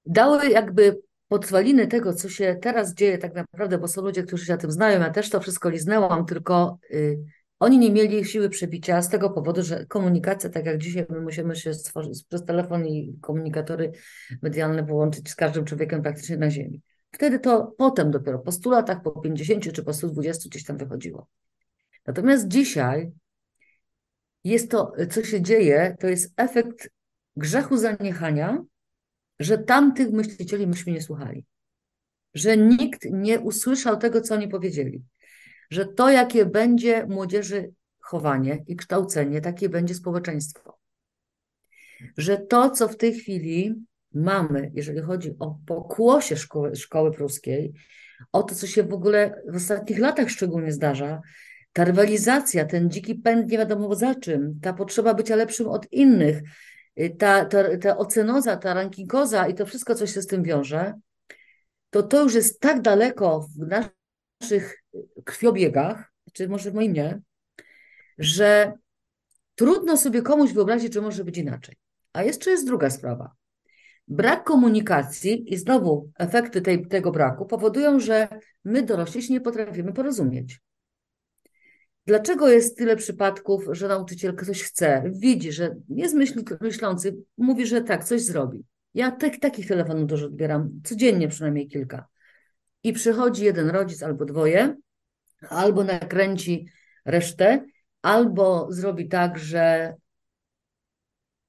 [0.05, 4.51] dały jakby podwaliny tego, co się teraz dzieje tak naprawdę, bo są ludzie, którzy się
[4.51, 7.19] na tym znają, ja też to wszystko liznęłam, tylko y,
[7.61, 11.55] oni nie mieli siły przebicia z tego powodu, że komunikacja, tak jak dzisiaj my musimy
[11.55, 13.91] się stworzyć przez telefon i komunikatory
[14.41, 16.81] medialne połączyć z każdym człowiekiem praktycznie na ziemi.
[17.11, 21.27] Wtedy to potem dopiero po 100 latach, po 50 czy po 120 gdzieś tam wychodziło.
[22.07, 23.11] Natomiast dzisiaj
[24.43, 26.89] jest to, co się dzieje, to jest efekt
[27.35, 28.63] grzechu zaniechania,
[29.39, 31.45] że tamtych myślicieli myśmy nie słuchali.
[32.33, 35.03] Że nikt nie usłyszał tego, co oni powiedzieli.
[35.71, 40.77] Że to, jakie będzie młodzieży chowanie i kształcenie, takie będzie społeczeństwo.
[42.17, 43.75] Że to, co w tej chwili
[44.13, 47.73] mamy, jeżeli chodzi o pokłosie szkoły, szkoły pruskiej,
[48.31, 51.21] o to, co się w ogóle w ostatnich latach szczególnie zdarza,
[51.73, 56.41] ta rywalizacja, ten dziki pęd nie wiadomo za czym, ta potrzeba bycia lepszym od innych,
[57.17, 60.93] ta, ta, ta ocenoza, ta rankingoza i to wszystko, co się z tym wiąże,
[61.89, 63.67] to to już jest tak daleko w
[64.41, 64.83] naszych
[65.23, 67.21] krwiobiegach, czy może w moim nie,
[68.17, 68.73] że
[69.55, 71.75] trudno sobie komuś wyobrazić, że może być inaczej.
[72.13, 73.31] A jeszcze jest druga sprawa.
[74.07, 78.27] Brak komunikacji i znowu efekty tej, tego braku powodują, że
[78.65, 80.61] my dorośli się nie potrafimy porozumieć.
[82.05, 87.81] Dlaczego jest tyle przypadków, że nauczyciel coś chce, widzi, że jest myśl, myślący, mówi, że
[87.81, 88.63] tak, coś zrobi.
[88.93, 92.10] Ja tak, takich telefonów dużo odbieram, codziennie przynajmniej kilka.
[92.83, 94.75] I przychodzi jeden rodzic albo dwoje,
[95.49, 96.67] albo nakręci
[97.05, 97.65] resztę,
[98.01, 99.95] albo zrobi tak, że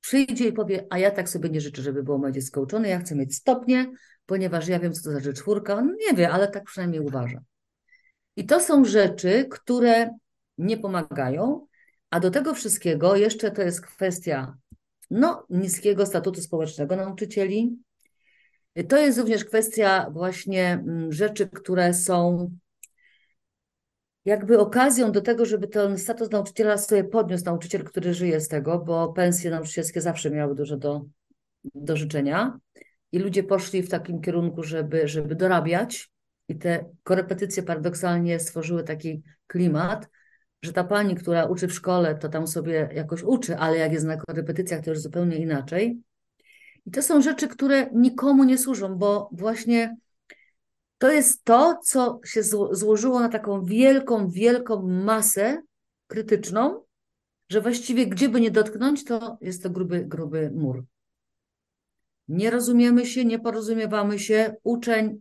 [0.00, 2.98] przyjdzie i powie, a ja tak sobie nie życzę, żeby było moje dziecko uczone, ja
[2.98, 3.92] chcę mieć stopnie,
[4.26, 5.74] ponieważ ja wiem, co to znaczy czwórka.
[5.74, 7.40] On nie wie, ale tak przynajmniej uważa.
[8.36, 10.10] I to są rzeczy, które
[10.58, 11.66] nie pomagają,
[12.10, 14.56] a do tego wszystkiego jeszcze to jest kwestia
[15.10, 17.76] no, niskiego statutu społecznego nauczycieli.
[18.88, 22.50] To jest również kwestia właśnie rzeczy, które są
[24.24, 28.78] jakby okazją do tego, żeby ten status nauczyciela sobie podniósł nauczyciel, który żyje z tego,
[28.78, 31.04] bo pensje nauczycielskie zawsze miały dużo do,
[31.74, 32.58] do życzenia
[33.12, 36.10] i ludzie poszli w takim kierunku, żeby, żeby dorabiać
[36.48, 40.08] i te korepetycje paradoksalnie stworzyły taki klimat,
[40.62, 44.06] że ta pani, która uczy w szkole, to tam sobie jakoś uczy, ale jak jest
[44.06, 46.00] na korepetycjach, to już zupełnie inaczej.
[46.86, 49.96] I to są rzeczy, które nikomu nie służą, bo właśnie
[50.98, 52.42] to jest to, co się
[52.72, 55.62] złożyło na taką wielką, wielką masę
[56.06, 56.82] krytyczną,
[57.48, 60.84] że właściwie gdzie by nie dotknąć, to jest to gruby, gruby mur.
[62.28, 65.20] Nie rozumiemy się, nie porozumiewamy się, uczeń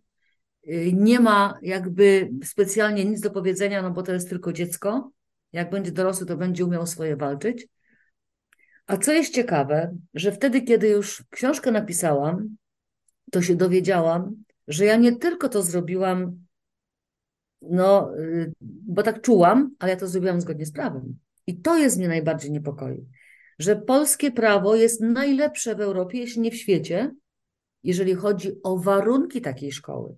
[0.67, 5.11] y, nie ma jakby specjalnie nic do powiedzenia, no bo to jest tylko dziecko.
[5.53, 7.67] Jak będzie dorosły, to będzie umiał swoje walczyć.
[8.91, 12.57] A co jest ciekawe, że wtedy, kiedy już książkę napisałam,
[13.31, 16.45] to się dowiedziałam, że ja nie tylko to zrobiłam,
[17.61, 21.19] no, y, bo tak czułam, ale ja to zrobiłam zgodnie z prawem.
[21.47, 23.05] I to jest mnie najbardziej niepokoi,
[23.59, 27.11] że polskie prawo jest najlepsze w Europie, jeśli nie w świecie,
[27.83, 30.15] jeżeli chodzi o warunki takiej szkoły.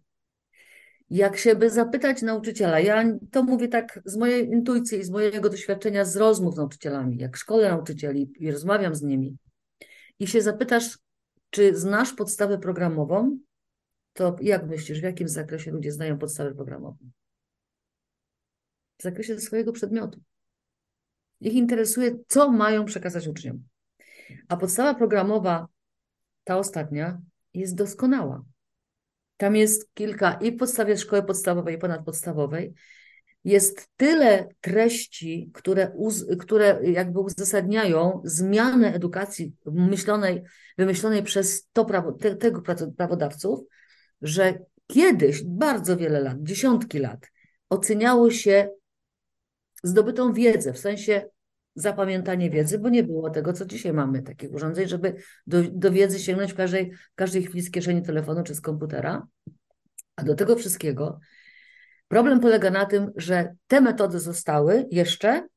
[1.14, 5.50] Jak się by zapytać nauczyciela, ja to mówię tak z mojej intuicji i z mojego
[5.50, 9.38] doświadczenia z rozmów z nauczycielami, jak szkole nauczycieli i rozmawiam z nimi,
[10.20, 11.00] i się zapytasz,
[11.50, 13.38] czy znasz podstawę programową,
[14.14, 16.98] to jak myślisz, w jakim zakresie ludzie znają podstawę programową?
[18.98, 20.22] W zakresie swojego przedmiotu.
[21.42, 23.64] Ich interesuje, co mają przekazać uczniom.
[24.48, 25.68] A podstawa programowa,
[26.44, 27.22] ta ostatnia,
[27.54, 28.44] jest doskonała.
[29.44, 32.74] Tam jest kilka i w podstawie szkoły podstawowej, i ponadpodstawowej.
[33.44, 40.44] Jest tyle treści, które, uz, które jakby uzasadniają zmianę edukacji myślonej,
[40.78, 42.62] wymyślonej przez to prawo, te, tego
[42.98, 43.60] prawodawców,
[44.22, 47.32] że kiedyś, bardzo wiele lat, dziesiątki lat,
[47.70, 48.70] oceniało się
[49.84, 51.30] zdobytą wiedzę, w sensie
[51.76, 55.16] zapamiętanie wiedzy, bo nie było tego, co dzisiaj mamy, takich urządzeń, żeby
[55.48, 59.28] do, do wiedzy sięgnąć w każdej, każdej chwili z kieszeni telefonu czy z komputera.
[60.16, 61.20] A do tego wszystkiego
[62.08, 65.48] problem polega na tym, że te metody zostały jeszcze,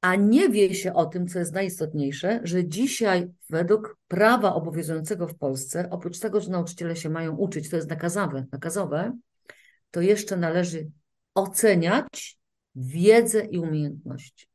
[0.00, 5.38] a nie wie się o tym, co jest najistotniejsze, że dzisiaj według prawa obowiązującego w
[5.38, 9.12] Polsce, oprócz tego, że nauczyciele się mają uczyć, to jest nakazowe, nakazowe
[9.90, 10.90] to jeszcze należy
[11.34, 12.38] oceniać
[12.74, 14.49] wiedzę i umiejętności.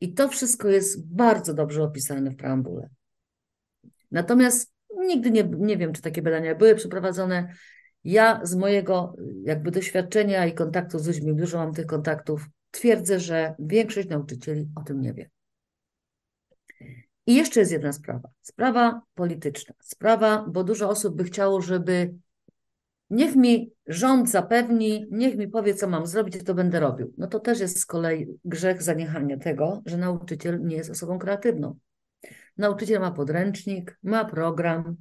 [0.00, 2.88] I to wszystko jest bardzo dobrze opisane w preambule.
[4.10, 7.54] Natomiast nigdy nie, nie wiem, czy takie badania były przeprowadzone.
[8.04, 13.54] Ja z mojego jakby doświadczenia i kontaktu z ludźmi, dużo mam tych kontaktów, twierdzę, że
[13.58, 15.30] większość nauczycieli o tym nie wie.
[17.26, 18.28] I jeszcze jest jedna sprawa.
[18.42, 19.74] Sprawa polityczna.
[19.82, 22.14] Sprawa, bo dużo osób by chciało, żeby
[23.10, 27.14] niech mi rząd zapewni, niech mi powie, co mam zrobić, to będę robił.
[27.18, 31.78] No to też jest z kolei grzech zaniechania tego, że nauczyciel nie jest osobą kreatywną.
[32.56, 34.96] Nauczyciel ma podręcznik, ma program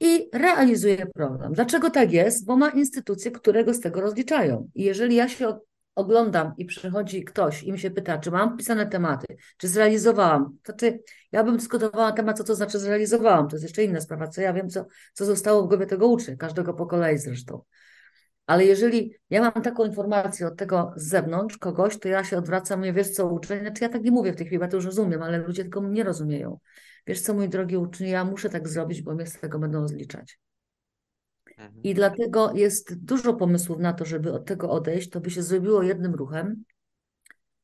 [0.00, 1.52] i realizuje program.
[1.52, 2.46] Dlaczego tak jest?
[2.46, 4.70] Bo ma instytucje, które go z tego rozliczają.
[4.74, 5.58] I jeżeli ja się
[5.94, 9.26] oglądam i przychodzi ktoś i mi się pyta, czy mam pisane tematy,
[9.56, 11.02] czy zrealizowałam, to czy
[11.32, 13.48] ja bym dyskutowała temat, co to znaczy zrealizowałam.
[13.48, 16.36] To jest jeszcze inna sprawa, co ja wiem, co, co zostało w głowie tego ucznia,
[16.36, 17.62] każdego po kolei zresztą.
[18.46, 22.80] Ale jeżeli ja mam taką informację od tego z zewnątrz, kogoś, to ja się odwracam,
[22.80, 24.86] nie wiesz co uczeń, znaczy ja tak nie mówię w tej chwili, ja to już
[24.86, 26.58] rozumiem, ale ludzie tylko mnie rozumieją.
[27.06, 30.38] Wiesz co, mój drogi uczeń, ja muszę tak zrobić, bo mnie z tego będą rozliczać.
[31.58, 31.82] Mhm.
[31.82, 35.10] I dlatego jest dużo pomysłów na to, żeby od tego odejść.
[35.10, 36.64] To by się zrobiło jednym ruchem,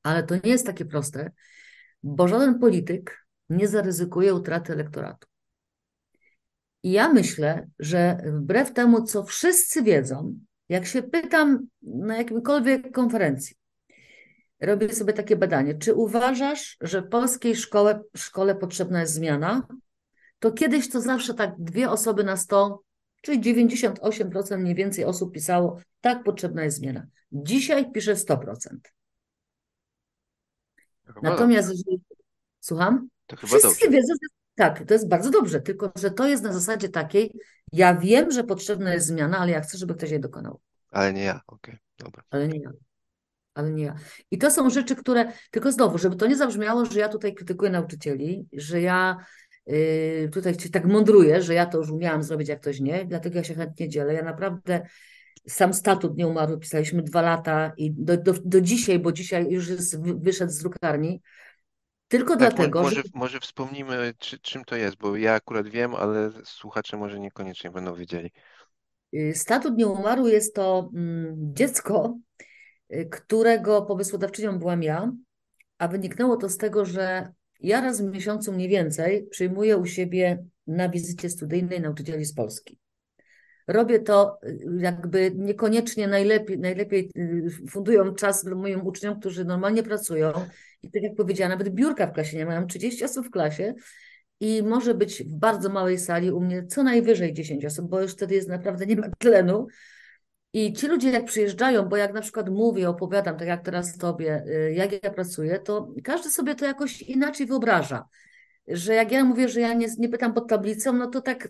[0.02, 1.30] ale to nie jest takie proste,
[2.02, 5.28] bo żaden polityk nie zaryzykuje utraty elektoratu.
[6.82, 10.34] I ja myślę, że wbrew temu, co wszyscy wiedzą,
[10.68, 13.56] jak się pytam na jakimkolwiek konferencji,
[14.60, 19.66] robię sobie takie badanie, czy uważasz, że polskiej szkole, szkole potrzebna jest zmiana?
[20.38, 22.82] To kiedyś to zawsze tak dwie osoby na sto
[23.20, 27.06] Czyli 98% mniej więcej osób pisało, tak, potrzebna jest zmiana.
[27.32, 28.76] Dzisiaj pisze 100%.
[31.22, 32.00] Natomiast jeżeli...
[32.60, 33.08] Słucham?
[33.26, 33.90] To chyba Wszyscy dobrze.
[33.90, 37.34] wiedzą, że tak, to jest bardzo dobrze, tylko że to jest na zasadzie takiej,
[37.72, 40.60] ja wiem, że potrzebna jest zmiana, ale ja chcę, żeby ktoś jej dokonał.
[40.90, 42.22] Ale nie ja, okej, okay, dobra.
[42.30, 42.70] Ale nie ja.
[43.54, 43.94] Ale nie ja.
[44.30, 47.70] I to są rzeczy, które, tylko znowu, żeby to nie zabrzmiało, że ja tutaj krytykuję
[47.70, 49.16] nauczycieli, że ja
[50.32, 53.44] tutaj się tak mądruję, że ja to już umiałam zrobić, jak ktoś nie, dlatego ja
[53.44, 54.14] się chętnie dzielę.
[54.14, 54.86] Ja naprawdę
[55.48, 59.68] sam statut nie umarł, pisaliśmy dwa lata i do, do, do dzisiaj, bo dzisiaj już
[59.68, 61.22] jest, wyszedł z drukarni,
[62.08, 63.02] tylko tak, dlatego, może, że...
[63.14, 67.94] Może wspomnimy, czy, czym to jest, bo ja akurat wiem, ale słuchacze może niekoniecznie będą
[67.94, 68.32] wiedzieli.
[69.12, 72.18] Yy, statut nie umarł jest to mm, dziecko
[73.10, 75.12] którego pomysłodawczynią byłam ja,
[75.78, 80.44] a wyniknęło to z tego, że ja raz w miesiącu mniej więcej przyjmuję u siebie
[80.66, 82.78] na wizycie studyjnej nauczycieli z Polski.
[83.68, 90.32] Robię to y, jakby niekoniecznie najlepiej, najlepiej y, fundują czas moim uczniom, którzy normalnie pracują.
[90.82, 93.74] I tak jak powiedziałam, nawet biurka w klasie nie mają 30 osób w klasie
[94.40, 98.12] i może być w bardzo małej sali u mnie co najwyżej 10 osób, bo już
[98.12, 99.66] wtedy jest naprawdę nie ma tlenu.
[100.52, 104.44] I ci ludzie, jak przyjeżdżają, bo jak na przykład mówię, opowiadam, tak jak teraz tobie,
[104.46, 108.04] y, jak ja pracuję, to każdy sobie to jakoś inaczej wyobraża.
[108.68, 111.48] Że jak ja mówię, że ja nie, nie pytam pod tablicą, no to tak,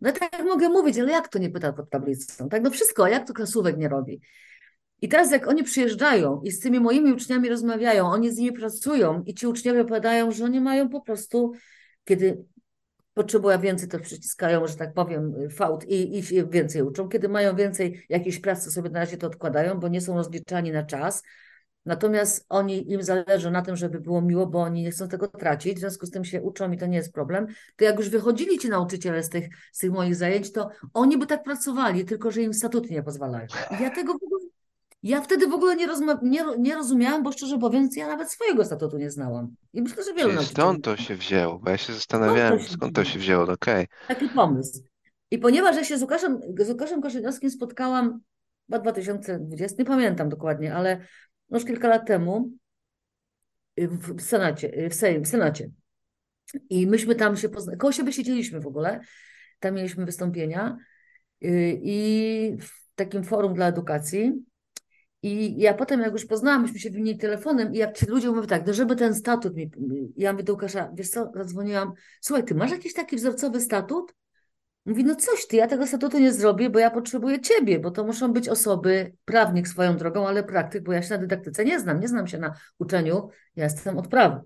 [0.00, 2.48] no tak mogę mówić, ale jak to nie pytam pod tablicą?
[2.48, 4.20] Tak, no wszystko, jak to klasówek nie robi?
[5.02, 9.22] I teraz jak oni przyjeżdżają i z tymi moimi uczniami rozmawiają, oni z nimi pracują
[9.26, 11.52] i ci uczniowie opowiadają, że oni mają po prostu,
[12.04, 12.44] kiedy
[13.14, 17.08] potrzebują więcej, to przyciskają, że tak powiem, fałd i, i więcej uczą.
[17.08, 20.82] Kiedy mają więcej jakiejś pracy, sobie na razie to odkładają, bo nie są rozliczani na
[20.82, 21.22] czas.
[21.86, 25.76] Natomiast oni, im zależy na tym, żeby było miło, bo oni nie chcą tego tracić,
[25.76, 27.46] w związku z tym się uczą i to nie jest problem.
[27.76, 31.26] To jak już wychodzili ci nauczyciele z tych, z tych moich zajęć, to oni by
[31.26, 33.46] tak pracowali, tylko że im statuty nie pozwalają.
[33.80, 34.33] Ja tego w
[35.04, 35.86] ja wtedy w ogóle nie,
[36.22, 39.54] nie, nie rozumiałam, bo szczerze mówiąc, ja nawet swojego statutu nie znałam.
[39.72, 42.68] I myślę, że wielu Czyli stąd to się wzięło, bo ja się zastanawiałem, skąd to
[42.68, 43.84] się, skąd to się wzięło, okej.
[43.84, 43.86] Okay.
[44.08, 44.82] Taki pomysł.
[45.30, 48.20] I ponieważ ja się z Łukaszem, z Łukaszem Koszeniowskim spotkałam
[48.68, 51.00] w 2020, nie pamiętam dokładnie, ale
[51.50, 52.50] już kilka lat temu
[53.78, 55.70] w Senacie, w Sejm, w Senacie.
[56.70, 59.00] I myśmy tam się poznali, koło siebie siedzieliśmy w ogóle,
[59.60, 60.76] tam mieliśmy wystąpienia
[61.44, 64.44] y, i w takim forum dla edukacji
[65.24, 68.46] i ja potem, jak już poznałam, myśmy się wymienili telefonem i jak ci ludzie mówią
[68.46, 69.70] tak, no żeby ten statut mi,
[70.16, 74.14] ja mówię do Łukasza, wiesz co, zadzwoniłam, słuchaj, ty masz jakiś taki wzorcowy statut?
[74.86, 78.04] Mówi, no coś ty, ja tego statutu nie zrobię, bo ja potrzebuję ciebie, bo to
[78.04, 82.00] muszą być osoby, prawnik swoją drogą, ale praktyk, bo ja się na dydaktyce nie znam,
[82.00, 84.42] nie znam się na uczeniu, ja jestem od prawa.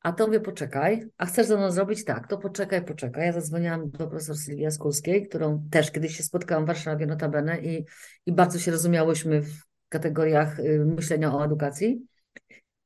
[0.00, 2.04] A to mówię, poczekaj, a chcesz ze mną zrobić?
[2.04, 3.26] Tak, to poczekaj, poczekaj.
[3.26, 7.84] Ja zadzwoniłam do profesor Sylwii Skulskiej, którą też kiedyś się spotkałam w Warszawie notabene i,
[8.26, 12.06] i bardzo się rozumiałyśmy w kategoriach y, myślenia o edukacji.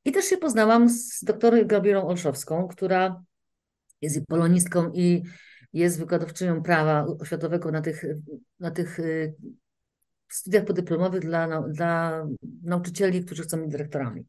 [0.05, 3.23] I też się poznałam z doktorem Gabrielą Olszowską, która
[4.01, 5.23] jest polonistką i
[5.73, 8.05] jest wykładowczynią prawa oświatowego na tych,
[8.59, 9.35] na tych y,
[10.29, 12.23] studiach podyplomowych dla, dla
[12.63, 14.25] nauczycieli, którzy chcą być dyrektorami.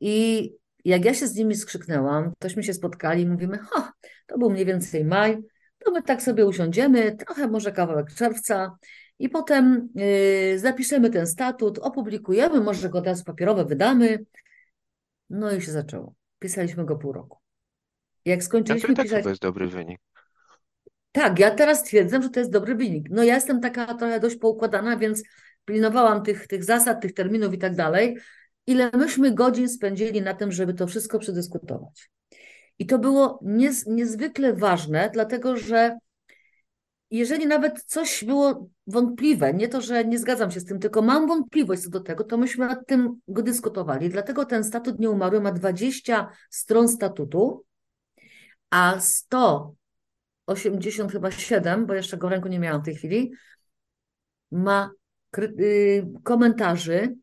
[0.00, 0.50] I
[0.84, 3.92] jak ja się z nimi skrzyknęłam, tośmy się spotkali i mówimy, ha,
[4.26, 5.38] to był mniej więcej maj,
[5.78, 8.78] to my tak sobie usiądziemy, trochę może kawałek czerwca
[9.18, 9.88] i potem
[10.54, 14.24] y, zapiszemy ten statut, opublikujemy, może go teraz papierowo wydamy.
[15.30, 16.14] No i się zaczęło.
[16.38, 17.38] Pisaliśmy go pół roku.
[18.24, 19.22] Jak skończyliśmy tak pisać...
[19.22, 20.00] to jest dobry wynik.
[21.12, 23.06] Tak, ja teraz twierdzę, że to jest dobry wynik.
[23.10, 25.22] No ja jestem taka trochę dość poukładana, więc
[25.64, 28.18] pilnowałam tych, tych zasad, tych terminów i tak dalej.
[28.66, 32.10] Ile myśmy godzin spędzili na tym, żeby to wszystko przedyskutować.
[32.78, 35.98] I to było niez, niezwykle ważne, dlatego że
[37.10, 41.26] jeżeli nawet coś było wątpliwe, nie to, że nie zgadzam się z tym, tylko mam
[41.26, 44.08] wątpliwość co do tego, to myśmy nad tym go dyskutowali.
[44.08, 47.64] Dlatego ten statut nieumarły ma 20 stron statutu,
[48.70, 53.32] a 180 chyba 7, bo jeszcze go w ręku nie miałam w tej chwili,
[54.50, 54.90] ma
[55.38, 57.16] y, komentarzy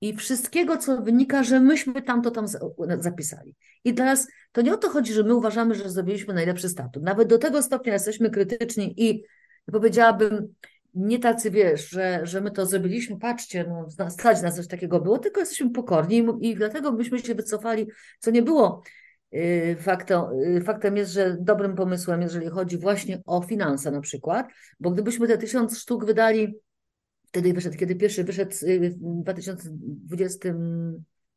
[0.00, 2.46] i wszystkiego, co wynika, że myśmy tam to tam
[2.98, 3.54] zapisali.
[3.84, 7.02] I teraz to nie o to chodzi, że my uważamy, że zrobiliśmy najlepszy statut.
[7.02, 9.22] Nawet do tego stopnia jesteśmy krytyczni i
[9.72, 10.54] powiedziałabym,
[10.94, 15.18] nie tacy, wiesz, że, że my to zrobiliśmy, patrzcie, no, stać na coś takiego było,
[15.18, 17.86] tylko jesteśmy pokorni i, i dlatego byśmy się wycofali,
[18.18, 18.82] co nie było
[19.34, 20.20] y, faktem,
[20.56, 24.46] y, faktem jest, że dobrym pomysłem, jeżeli chodzi właśnie o finanse na przykład,
[24.80, 26.54] bo gdybyśmy te tysiąc sztuk wydali
[27.34, 30.54] wtedy wyszedł, kiedy pierwszy wyszedł y, w 2020,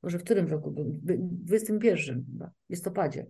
[0.04, 0.72] może w którym roku?
[0.72, 3.26] W 2021 chyba, listopadzie.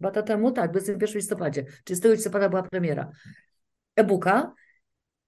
[0.00, 1.64] Lata temu, tak, w 21 listopadzie.
[1.84, 3.10] 30 listopada była premiera
[3.96, 4.54] e-booka.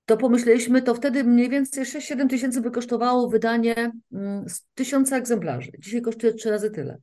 [0.05, 5.71] To pomyśleliśmy, to wtedy mniej więcej 6-7 tysięcy by kosztowało wydanie mm, tysiąca egzemplarzy.
[5.79, 6.98] Dzisiaj kosztuje trzy razy tyle.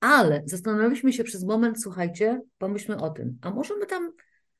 [0.00, 4.12] Ale zastanowiliśmy się przez moment, słuchajcie, pomyślmy o tym, a może my tam,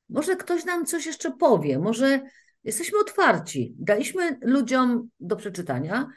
[0.09, 2.21] może ktoś nam coś jeszcze powie, może
[2.67, 3.75] Jesteśmy otwarci.
[3.79, 6.07] Daliśmy ludziom do przeczytania.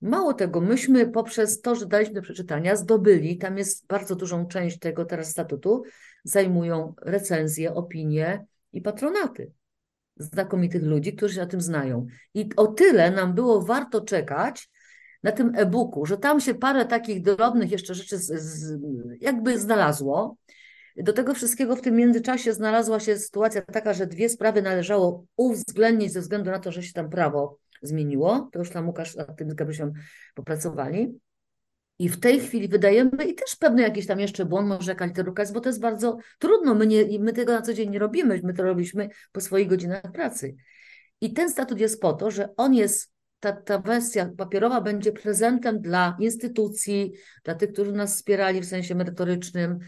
[0.00, 4.78] Mało tego, myśmy poprzez to, że daliśmy do przeczytania, zdobyli, tam jest bardzo dużą część
[4.78, 5.82] tego teraz statutu,
[6.24, 9.52] zajmują recenzje, opinie i patronaty
[10.16, 12.06] znakomitych ludzi, którzy się na tym znają.
[12.34, 14.70] I o tyle nam było warto czekać
[15.22, 18.80] na tym e-booku, że tam się parę takich drobnych jeszcze rzeczy z, z,
[19.20, 20.36] jakby znalazło,
[21.02, 26.12] do tego wszystkiego w tym międzyczasie znalazła się sytuacja taka, że dwie sprawy należało uwzględnić
[26.12, 28.48] ze względu na to, że się tam prawo zmieniło.
[28.52, 29.92] To już tam Łukasz nad tym Gabrysią
[30.34, 31.18] popracowali.
[31.98, 35.42] I w tej chwili wydajemy, i też pewny jakiś tam jeszcze błąd, może jakaś literówka
[35.42, 36.74] jest, bo to jest bardzo trudno.
[36.74, 40.12] My, nie, my tego na co dzień nie robimy, my to robiliśmy po swoich godzinach
[40.12, 40.54] pracy.
[41.20, 45.80] I ten statut jest po to, że on jest, ta, ta wersja papierowa będzie prezentem
[45.80, 47.12] dla instytucji,
[47.44, 49.78] dla tych, którzy nas wspierali w sensie merytorycznym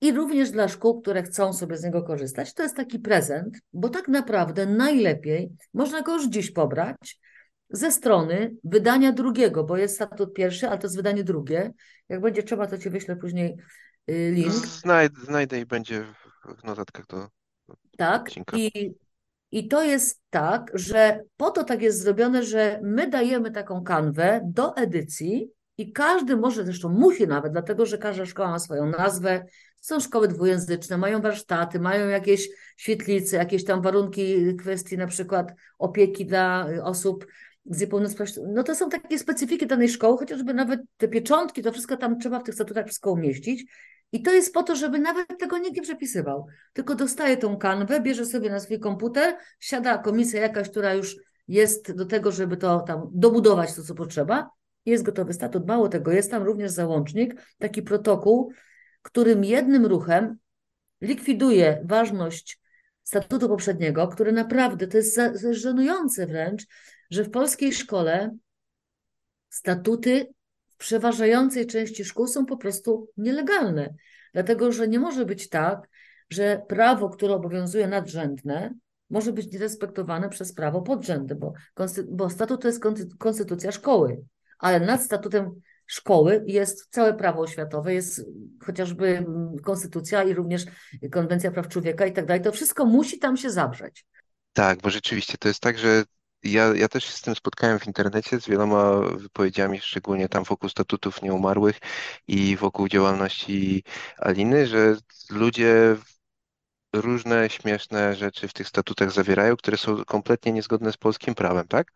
[0.00, 2.54] i również dla szkół, które chcą sobie z niego korzystać.
[2.54, 7.18] To jest taki prezent, bo tak naprawdę najlepiej można go już dziś pobrać
[7.70, 11.72] ze strony wydania drugiego, bo jest statut pierwszy, ale to jest wydanie drugie.
[12.08, 13.56] Jak będzie trzeba, to Ci wyślę później
[14.10, 14.52] y, link.
[14.52, 16.04] Znajdę, znajdę i będzie
[16.58, 17.28] w notatkach do
[17.98, 18.56] Tak, odcinka.
[18.56, 18.94] i,
[19.50, 24.40] i to jest tak, że po to tak jest zrobione, że my dajemy taką kanwę
[24.44, 29.44] do edycji i każdy może, zresztą musi nawet, dlatego że każda szkoła ma swoją nazwę,
[29.86, 36.26] są szkoły dwujęzyczne, mają warsztaty, mają jakieś świetlice, jakieś tam warunki, kwestii na przykład opieki
[36.26, 37.26] dla osób
[37.66, 38.52] z niepełnosprawnością.
[38.54, 42.40] No to są takie specyfiki danej szkoły, chociażby nawet te pieczątki, to wszystko tam trzeba
[42.40, 43.64] w tych statutach wszystko umieścić.
[44.12, 48.00] I to jest po to, żeby nawet tego nikt nie przepisywał, tylko dostaje tą kanwę,
[48.00, 51.16] bierze sobie na swój komputer, siada komisja jakaś, która już
[51.48, 54.50] jest do tego, żeby to tam dobudować to, co potrzeba.
[54.86, 55.66] Jest gotowy statut.
[55.66, 58.52] Mało tego, jest tam również załącznik, taki protokół,
[59.06, 60.38] którym jednym ruchem
[61.00, 62.60] likwiduje ważność
[63.02, 66.66] statutu poprzedniego, który naprawdę to jest żenujące wręcz,
[67.10, 68.36] że w polskiej szkole
[69.48, 70.34] statuty
[70.68, 73.94] w przeważającej części szkół są po prostu nielegalne,
[74.32, 75.88] dlatego że nie może być tak,
[76.30, 78.74] że prawo, które obowiązuje nadrzędne,
[79.10, 81.52] może być nierespektowane przez prawo podrzędne, bo,
[82.08, 82.82] bo statut to jest
[83.18, 84.24] konstytucja szkoły,
[84.58, 88.26] ale nad statutem szkoły jest całe prawo oświatowe, jest
[88.66, 89.26] chociażby
[89.62, 90.64] konstytucja i również
[91.12, 92.42] konwencja praw człowieka i tak dalej.
[92.42, 94.06] To wszystko musi tam się zabrzeć.
[94.52, 96.04] Tak, bo rzeczywiście to jest tak, że
[96.42, 100.68] ja, ja też się z tym spotkałem w internecie, z wieloma wypowiedziami, szczególnie tam wokół
[100.68, 101.78] statutów nieumarłych
[102.28, 103.84] i wokół działalności
[104.18, 104.96] Aliny, że
[105.30, 105.96] ludzie
[106.92, 111.92] różne śmieszne rzeczy w tych statutach zawierają, które są kompletnie niezgodne z polskim prawem, tak?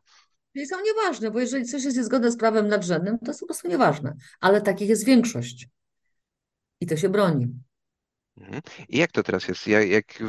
[0.52, 3.68] Czyli są nieważne, bo jeżeli coś jest niezgodne z prawem nadrzędnym, to jest po prostu
[3.68, 4.16] nieważne.
[4.40, 5.68] Ale takich jest większość.
[6.80, 7.48] I to się broni.
[8.36, 8.62] Mhm.
[8.88, 9.66] I jak to teraz jest?
[9.66, 10.22] Jak, jak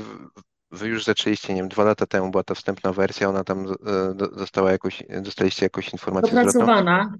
[0.72, 4.14] wy już zaczęliście, nie wiem, dwa lata temu była ta wstępna wersja, ona tam e,
[4.14, 7.14] dostała jakoś, dostaliście jakąś informację Dopracowana.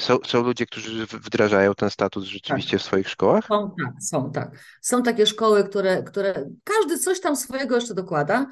[0.00, 2.80] Są, są ludzie, którzy wdrażają ten status rzeczywiście tak.
[2.80, 3.46] w swoich szkołach?
[3.46, 4.50] Są, tak, są, tak.
[4.80, 8.46] Są takie szkoły, które, które każdy coś tam swojego jeszcze dokłada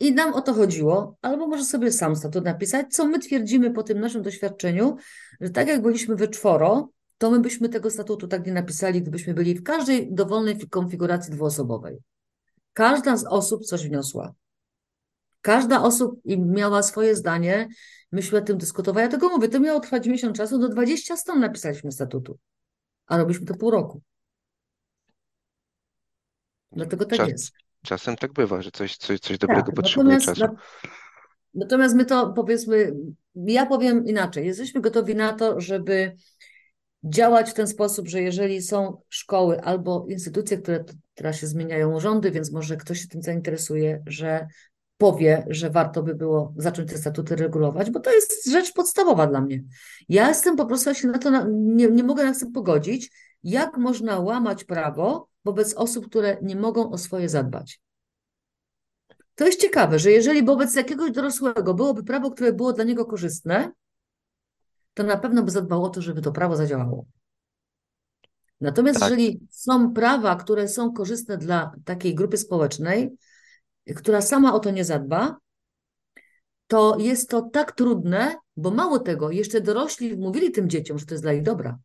[0.00, 3.82] i nam o to chodziło, albo może sobie sam statut napisać, co my twierdzimy po
[3.82, 4.96] tym naszym doświadczeniu,
[5.40, 9.34] że tak jak byliśmy we czworo, to my byśmy tego statutu tak nie napisali, gdybyśmy
[9.34, 11.98] byli w każdej dowolnej konfiguracji dwuosobowej.
[12.72, 14.34] Każda z osób coś wniosła.
[15.40, 17.68] Każda osób miała swoje zdanie,
[18.12, 19.04] myśmy o tym dyskutowali.
[19.04, 22.38] Ja tego mówię, to miało trwać miesiąc czasu, do 20 stron napisaliśmy statutu,
[23.06, 24.02] a robiliśmy to pół roku.
[26.72, 27.52] Dlatego tak Czas, jest.
[27.82, 30.44] Czasem tak bywa, że coś, coś, coś dobrego tak, potrzebuje czasu.
[31.54, 32.92] Natomiast my to powiedzmy,
[33.34, 34.46] ja powiem inaczej.
[34.46, 36.16] Jesteśmy gotowi na to, żeby
[37.04, 42.30] działać w ten sposób, że jeżeli są szkoły albo instytucje, które teraz się zmieniają rządy,
[42.30, 44.46] więc może ktoś się tym zainteresuje, że
[44.98, 49.40] powie, że warto by było zacząć te statuty regulować, bo to jest rzecz podstawowa dla
[49.40, 49.62] mnie.
[50.08, 53.10] Ja jestem po prostu, ja się na to na, nie, nie mogę na to pogodzić,
[53.42, 57.80] jak można łamać prawo wobec osób, które nie mogą o swoje zadbać.
[59.34, 63.72] To jest ciekawe, że jeżeli wobec jakiegoś dorosłego byłoby prawo, które było dla niego korzystne,
[64.94, 67.06] to na pewno by zadbał o to, żeby to prawo zadziałało.
[68.60, 69.10] Natomiast tak.
[69.10, 73.10] jeżeli są prawa, które są korzystne dla takiej grupy społecznej,
[73.96, 75.36] która sama o to nie zadba,
[76.66, 81.14] to jest to tak trudne, bo mało tego, jeszcze dorośli mówili tym dzieciom, że to
[81.14, 81.78] jest dla ich dobra.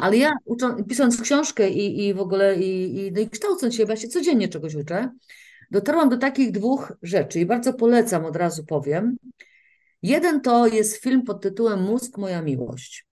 [0.00, 3.86] Ale ja uczą, pisząc książkę i, i w ogóle i, i, no i kształcąc się,
[3.86, 5.10] właśnie codziennie czegoś uczę,
[5.70, 9.16] dotarłam do takich dwóch rzeczy i bardzo polecam, od razu powiem.
[10.02, 13.06] Jeden to jest film pod tytułem Mózg, moja miłość.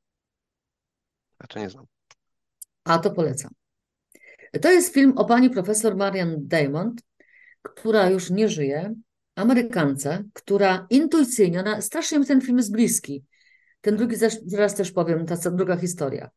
[1.39, 1.87] A to nie znam.
[2.85, 3.51] A to polecam.
[4.63, 7.03] To jest film o pani profesor Marian Diamond,
[7.63, 8.95] która już nie żyje,
[9.35, 13.25] Amerykance, która intuicyjnie, ona, strasznie mi ten film jest bliski.
[13.81, 14.17] Ten drugi
[14.47, 16.31] zaraz też powiem, ta druga historia.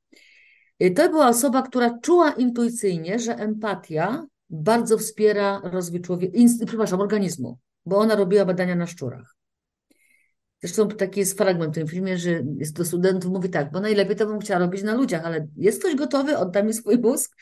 [0.96, 7.98] To była osoba, która czuła intuicyjnie, że empatia bardzo wspiera rozwój człowieka, przepraszam, organizmu, bo
[7.98, 9.36] ona robiła badania na szczurach.
[10.64, 14.16] Zresztą taki jest fragment w tym filmie, że jest do studentów mówi tak, bo najlepiej
[14.16, 17.36] to bym chciała robić na ludziach, ale jest ktoś gotowy, odda mi swój mózg.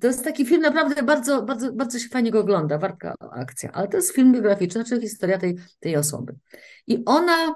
[0.00, 3.88] To jest taki film naprawdę bardzo, bardzo, bardzo się fajnie go ogląda, wartka akcja, ale
[3.88, 6.34] to jest film biograficzny, czyli historia tej, tej osoby.
[6.86, 7.54] I ona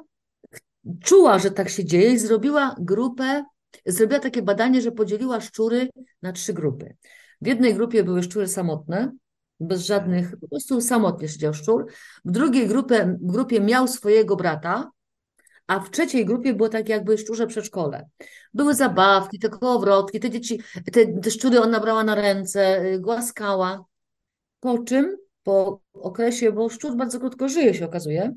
[1.03, 3.45] czuła, że tak się dzieje i zrobiła grupę,
[3.87, 5.89] zrobiła takie badanie, że podzieliła szczury
[6.23, 6.97] na trzy grupy.
[7.41, 9.13] W jednej grupie były szczury samotne,
[9.61, 11.87] bez żadnych, po prostu samotnie siedział szczur.
[12.25, 14.91] W drugiej grupie, grupie miał swojego brata,
[15.67, 18.09] a w trzeciej grupie było tak jakby szczurze przedszkole.
[18.55, 20.61] Były zabawki, te kołowrotki, te dzieci,
[20.93, 23.85] te, te szczury ona brała na ręce, y, głaskała.
[24.61, 28.35] Po czym, po okresie, bo szczur bardzo krótko żyje się okazuje,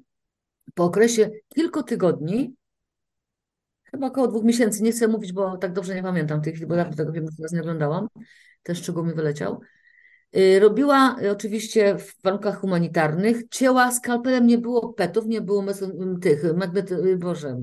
[0.74, 2.56] po okresie kilku tygodni,
[3.84, 6.76] chyba około dwóch miesięcy, nie chcę mówić, bo tak dobrze nie pamiętam tych chwili, bo
[6.76, 8.08] dawno tego filmu teraz nie oglądałam,
[8.64, 9.62] ten szczegół mi wyleciał,
[10.38, 15.66] y, Robiła y, oczywiście w warunkach humanitarnych, cięła skalpelem, nie było petów, nie było
[16.22, 17.58] tych magnety, y, boże,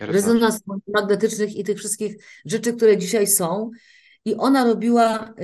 [0.00, 0.62] rezonansów
[0.94, 3.70] magnetycznych i tych wszystkich rzeczy, które dzisiaj są.
[4.24, 5.34] I ona robiła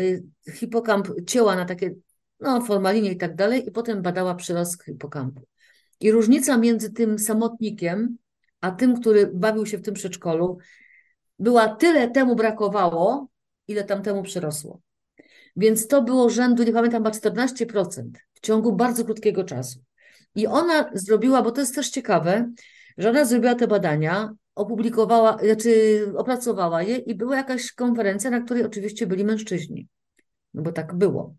[0.53, 1.95] hipokamp, cięła na takie
[2.41, 5.43] no, formalinie i tak dalej, i potem badała przyrost hipokampu.
[6.01, 8.17] I różnica między tym samotnikiem,
[8.61, 10.59] a tym, który bawił się w tym przedszkolu,
[11.39, 13.29] była tyle temu brakowało,
[13.69, 14.81] ile tam temu przyrosło.
[15.57, 19.81] Więc to było rzędu, nie pamiętam, chyba 14% w ciągu bardzo krótkiego czasu.
[20.35, 22.53] I ona zrobiła, bo to jest też ciekawe,
[22.99, 28.65] że ona zrobiła te badania, opublikowała, znaczy opracowała je i była jakaś konferencja, na której
[28.65, 29.89] oczywiście byli mężczyźni.
[30.55, 31.35] No bo tak było.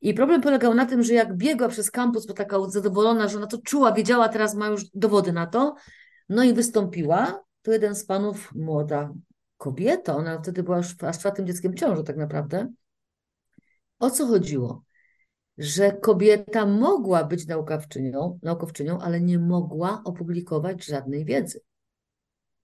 [0.00, 3.46] I problem polegał na tym, że jak biegła przez kampus, bo taka zadowolona, że ona
[3.46, 5.74] to czuła, wiedziała, teraz ma już dowody na to,
[6.28, 9.12] no i wystąpiła, to jeden z panów, młoda
[9.56, 12.72] kobieta, ona wtedy była już aż czwartym dzieckiem ciąży tak naprawdę.
[13.98, 14.84] O co chodziło?
[15.58, 21.60] Że kobieta mogła być naukowczynią, naukowczynią, ale nie mogła opublikować żadnej wiedzy.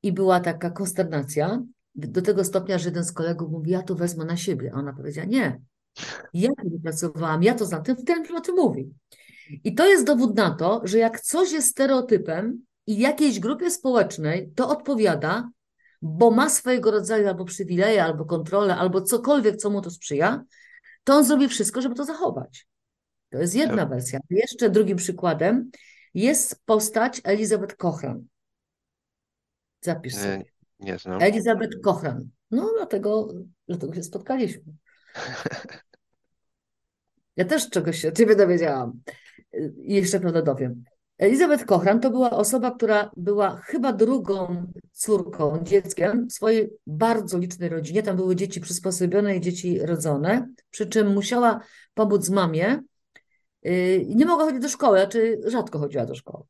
[0.03, 1.63] I była taka konsternacja
[1.95, 4.73] do tego stopnia, że jeden z kolegów mówi, ja to wezmę na siebie.
[4.75, 5.61] A ona powiedziała, nie,
[6.35, 8.91] ja to wypracowałam, ja to znam, ten, ten o tym mówi.
[9.65, 14.53] I to jest dowód na to, że jak coś jest stereotypem i jakiejś grupie społecznej
[14.55, 15.51] to odpowiada,
[16.03, 20.45] bo ma swojego rodzaju albo przywileje, albo kontrolę, albo cokolwiek, co mu to sprzyja,
[21.05, 22.67] to on zrobi wszystko, żeby to zachować.
[23.31, 23.89] To jest jedna tak.
[23.89, 24.21] wersja.
[24.31, 25.71] Jeszcze drugim przykładem
[26.15, 28.25] jest postać Elizabeth Cochran.
[29.81, 30.45] Zapisz sobie.
[30.81, 31.23] Nie, nie znam.
[31.23, 32.29] Elizabeth Cochran.
[32.51, 33.29] No, dlatego,
[33.69, 34.63] dlatego się spotkaliśmy.
[37.37, 39.01] Ja też czegoś się od ciebie dowiedziałam.
[39.83, 40.85] I jeszcze pewno dowiem.
[41.19, 47.69] Elizabeth Cochran to była osoba, która była chyba drugą córką, dzieckiem w swojej bardzo licznej
[47.69, 48.03] rodzinie.
[48.03, 51.61] Tam były dzieci przysposobione i dzieci rodzone, przy czym musiała
[51.95, 52.83] pomóc mamie.
[53.67, 56.45] Y, nie mogła chodzić do szkoły, czy rzadko chodziła do szkoły,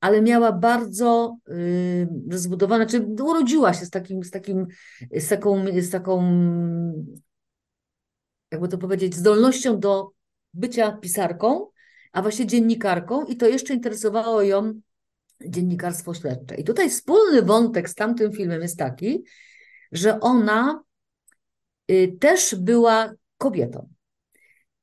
[0.00, 4.66] ale miała bardzo y, rozbudowane, czy urodziła się z takim, z takim,
[5.12, 6.22] z taką, z taką,
[8.52, 10.17] jakby to powiedzieć, zdolnością do
[10.58, 11.66] bycia pisarką,
[12.12, 14.80] a właśnie dziennikarką i to jeszcze interesowało ją
[15.46, 16.54] dziennikarstwo śledcze.
[16.54, 19.24] I tutaj wspólny wątek z tamtym filmem jest taki,
[19.92, 20.82] że ona
[21.90, 23.88] y, też była kobietą.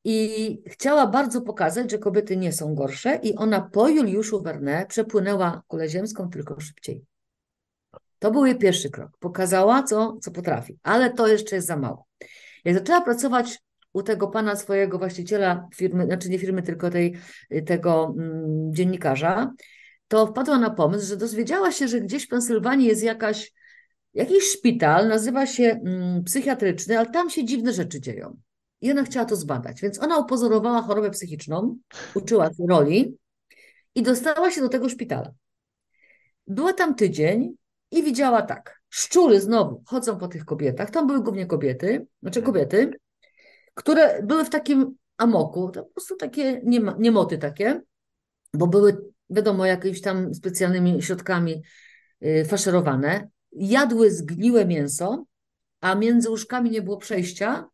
[0.03, 5.61] I chciała bardzo pokazać, że kobiety nie są gorsze, i ona po Juliuszu Verne przepłynęła
[5.67, 7.05] kulę ziemską tylko szybciej.
[8.19, 9.17] To był jej pierwszy krok.
[9.19, 12.07] Pokazała, co, co potrafi, ale to jeszcze jest za mało.
[12.65, 13.59] Jak zaczęła pracować
[13.96, 17.18] u tego pana swojego właściciela firmy, znaczy nie firmy, tylko tej,
[17.66, 19.54] tego mm, dziennikarza,
[20.08, 23.54] to wpadła na pomysł, że dowiedziała się, że gdzieś w Pensylwanii jest jakaś,
[24.14, 28.38] jakiś szpital, nazywa się mm, psychiatryczny, ale tam się dziwne rzeczy dzieją.
[28.82, 31.78] I ona chciała to zbadać, więc ona upozorowała chorobę psychiczną,
[32.16, 33.18] uczyła się roli
[33.96, 35.32] i dostała się do tego szpitala.
[36.48, 37.56] Była tam tydzień
[37.91, 42.91] i widziała tak, szczury znowu chodzą po tych kobietach, tam były głównie kobiety, znaczy kobiety,
[43.76, 46.61] które były w takim amoku, to po prostu takie
[46.97, 47.82] niemoty takie,
[48.53, 48.97] bo były,
[49.30, 51.63] wiadomo, jakimiś tam specjalnymi środkami
[52.26, 55.26] y, faszerowane, jadły zgniłe mięso,
[55.82, 57.69] a między łóżkami nie było przejścia,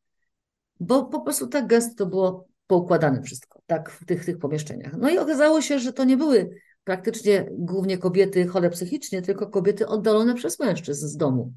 [0.79, 4.93] bo po prostu tak gęsto to było poukładane wszystko, tak w tych, tych pomieszczeniach.
[4.97, 6.49] No i okazało się, że to nie były
[6.83, 11.53] praktycznie głównie kobiety chore psychicznie, tylko kobiety oddalone przez mężczyzn z domu.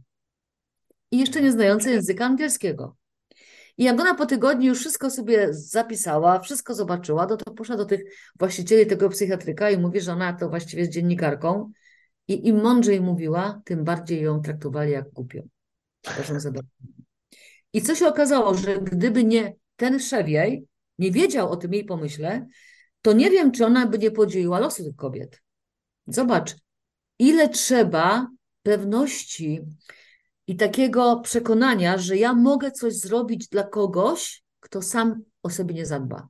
[1.10, 2.96] I jeszcze nie znające języka angielskiego.
[3.78, 7.84] I jak ona po tygodniu już wszystko sobie zapisała, wszystko zobaczyła, to, to poszła do
[7.84, 8.00] tych
[8.38, 11.72] właścicieli tego psychiatryka i mówi, że ona to właściwie jest dziennikarką.
[12.28, 15.48] I im mądrzej mówiła, tym bardziej ją traktowali jak głupią.
[17.72, 20.66] I co się okazało, że gdyby nie ten szef jej,
[20.98, 22.46] nie wiedział o tym jej pomyśle,
[23.02, 25.42] to nie wiem, czy ona by nie podzieliła losu tych kobiet.
[26.06, 26.56] Zobacz,
[27.18, 28.28] ile trzeba
[28.62, 29.62] pewności
[30.46, 35.86] i takiego przekonania, że ja mogę coś zrobić dla kogoś, kto sam o sobie nie
[35.86, 36.28] zadba.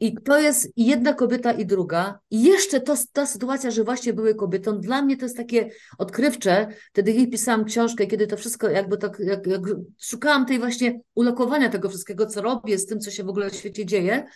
[0.00, 2.18] I to jest jedna kobieta i druga.
[2.30, 6.68] I jeszcze to, ta sytuacja, że właśnie były kobietą, dla mnie to jest takie odkrywcze.
[6.92, 9.62] Wtedy jej pisałam książkę, kiedy to wszystko jakby tak, jak, jak
[10.00, 13.54] szukałam tej właśnie ulokowania tego wszystkiego, co robię, z tym, co się w ogóle w
[13.54, 14.26] świecie dzieje,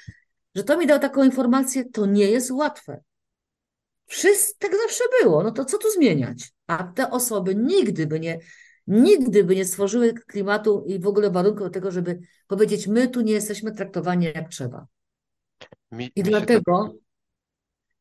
[0.54, 3.00] że to mi dało taką informację, to nie jest łatwe.
[4.11, 6.52] Wszyscy, tak zawsze było, no to co tu zmieniać?
[6.66, 8.38] A te osoby nigdy by nie,
[8.86, 13.20] nigdy by nie stworzyły klimatu i w ogóle warunków do tego, żeby powiedzieć, my tu
[13.20, 14.86] nie jesteśmy traktowani jak trzeba.
[15.92, 16.94] Mi, I mi dlatego, to...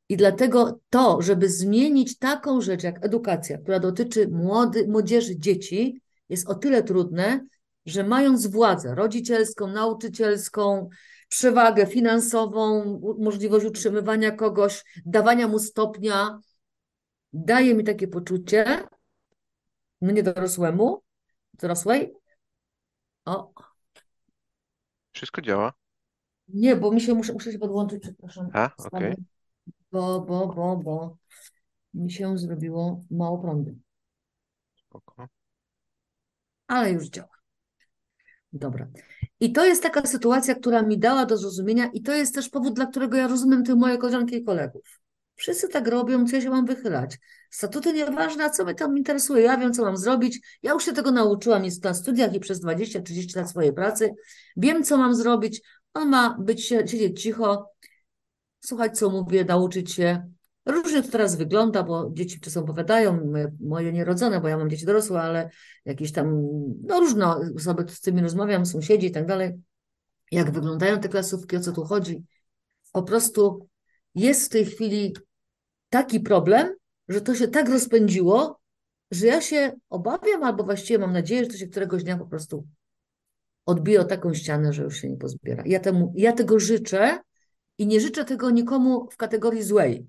[0.09, 6.47] I dlatego to, żeby zmienić taką rzecz jak edukacja, która dotyczy młody, młodzieży, dzieci, jest
[6.47, 7.45] o tyle trudne,
[7.85, 10.89] że mając władzę rodzicielską, nauczycielską,
[11.29, 12.83] przewagę finansową,
[13.19, 16.39] możliwość utrzymywania kogoś, dawania mu stopnia,
[17.33, 18.83] daje mi takie poczucie,
[20.01, 21.03] mnie dorosłemu,
[21.53, 22.13] dorosłej,
[23.25, 23.53] o.
[25.11, 25.73] Wszystko działa?
[26.47, 28.49] Nie, bo mi się muszę, muszę się podłączyć, przepraszam.
[28.53, 29.11] A, okej.
[29.11, 29.15] Okay.
[29.91, 31.17] Bo, bo, bo, bo
[31.93, 33.75] mi się zrobiło mało prądu.
[34.75, 35.27] Spoko.
[36.67, 37.39] Ale już działa.
[38.53, 38.87] Dobra.
[39.39, 42.73] I to jest taka sytuacja, która mi dała do zrozumienia, i to jest też powód,
[42.73, 44.99] dla którego ja rozumiem te moje koleżanki i kolegów.
[45.35, 47.17] Wszyscy tak robią, co ja się mam wychylać.
[47.49, 49.43] Statuty nieważne, a co mnie tam interesuje.
[49.43, 50.39] Ja wiem, co mam zrobić.
[50.63, 54.09] Ja już się tego nauczyłam jest na studiach i przez 20-30 lat swojej pracy.
[54.57, 55.61] Wiem, co mam zrobić.
[55.93, 57.71] On ma być, siedzieć cicho,
[58.59, 60.31] słuchać, co mówię, nauczyć się.
[60.69, 65.21] Różnie to teraz wygląda, bo dzieci czasem opowiadają, moje nierodzone, bo ja mam dzieci dorosłe,
[65.21, 65.49] ale
[65.85, 66.47] jakieś tam,
[66.83, 69.61] no różne osoby, z którymi rozmawiam, sąsiedzi i tak dalej,
[70.31, 72.23] jak wyglądają te klasówki, o co tu chodzi.
[72.91, 73.67] Po prostu
[74.15, 75.15] jest w tej chwili
[75.89, 76.75] taki problem,
[77.07, 78.59] że to się tak rozpędziło,
[79.11, 82.67] że ja się obawiam, albo właściwie mam nadzieję, że to się któregoś dnia po prostu
[83.65, 85.63] odbije o taką ścianę, że już się nie pozbiera.
[85.65, 87.19] Ja, temu, ja tego życzę
[87.77, 90.07] i nie życzę tego nikomu w kategorii złej,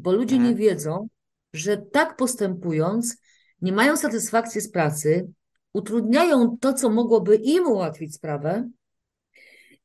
[0.00, 0.56] bo ludzie nie Mhm.
[0.56, 1.08] wiedzą,
[1.52, 3.16] że tak postępując,
[3.62, 5.28] nie mają satysfakcji z pracy,
[5.72, 8.68] utrudniają to, co mogłoby im ułatwić sprawę.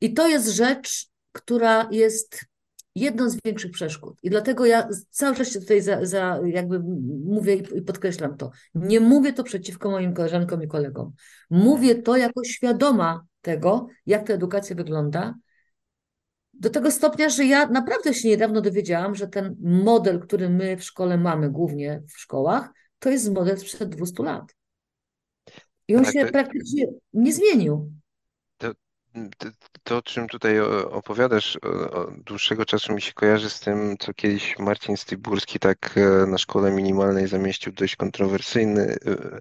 [0.01, 2.45] I to jest rzecz, która jest
[2.95, 4.17] jedną z większych przeszkód.
[4.23, 6.79] I dlatego ja cały czas się tutaj za, za jakby
[7.25, 8.51] mówię i podkreślam to.
[8.75, 11.13] Nie mówię to przeciwko moim koleżankom i kolegom.
[11.49, 15.35] Mówię to jako świadoma tego, jak ta edukacja wygląda.
[16.59, 20.83] Do tego stopnia, że ja naprawdę się niedawno dowiedziałam, że ten model, który my w
[20.83, 24.55] szkole mamy, głównie w szkołach, to jest model sprzed 200 lat.
[25.87, 27.91] I on Tak, się to, praktycznie nie zmienił.
[28.57, 28.71] to,
[29.37, 29.49] to,
[29.83, 30.59] to, o czym tutaj
[30.91, 31.55] opowiadasz,
[31.91, 36.37] od dłuższego czasu mi się kojarzy z tym, co kiedyś Marcin Styburski tak e, na
[36.37, 39.39] szkole minimalnej zamieścił dość kontrowersyjny, e,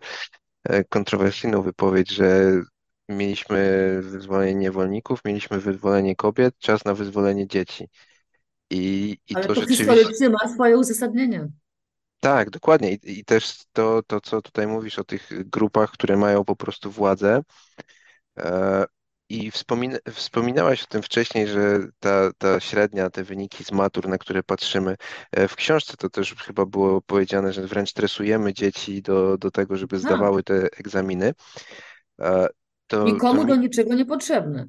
[0.64, 2.52] e, kontrowersyjną wypowiedź, że
[3.08, 7.88] mieliśmy wyzwolenie niewolników, mieliśmy wyzwolenie kobiet, czas na wyzwolenie dzieci.
[8.70, 9.84] I, i Ale to to rzeczywiście.
[9.84, 11.48] historycznie ma swoje uzasadnienie.
[12.20, 12.92] Tak, dokładnie.
[12.92, 16.90] I, i też to, to, co tutaj mówisz o tych grupach, które mają po prostu
[16.90, 17.42] władzę.
[18.38, 18.84] E,
[19.28, 24.18] I wspomina, wspominałaś o tym wcześniej, że ta, ta średnia, te wyniki z matur, na
[24.18, 24.96] które patrzymy,
[25.32, 29.76] e, w książce to też chyba było powiedziane, że wręcz stresujemy dzieci do, do tego,
[29.76, 30.02] żeby Tak.
[30.02, 31.32] zdawały te egzaminy.
[32.20, 32.48] E,
[32.94, 34.66] To, to Nikomu do mi, niczego niepotrzebne.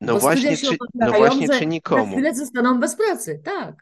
[0.00, 2.12] no Bo studia właśnie, czy, no właśnie, czy za nikomu?
[2.12, 3.40] chwilę zostaną bez pracy.
[3.44, 3.74] Tak.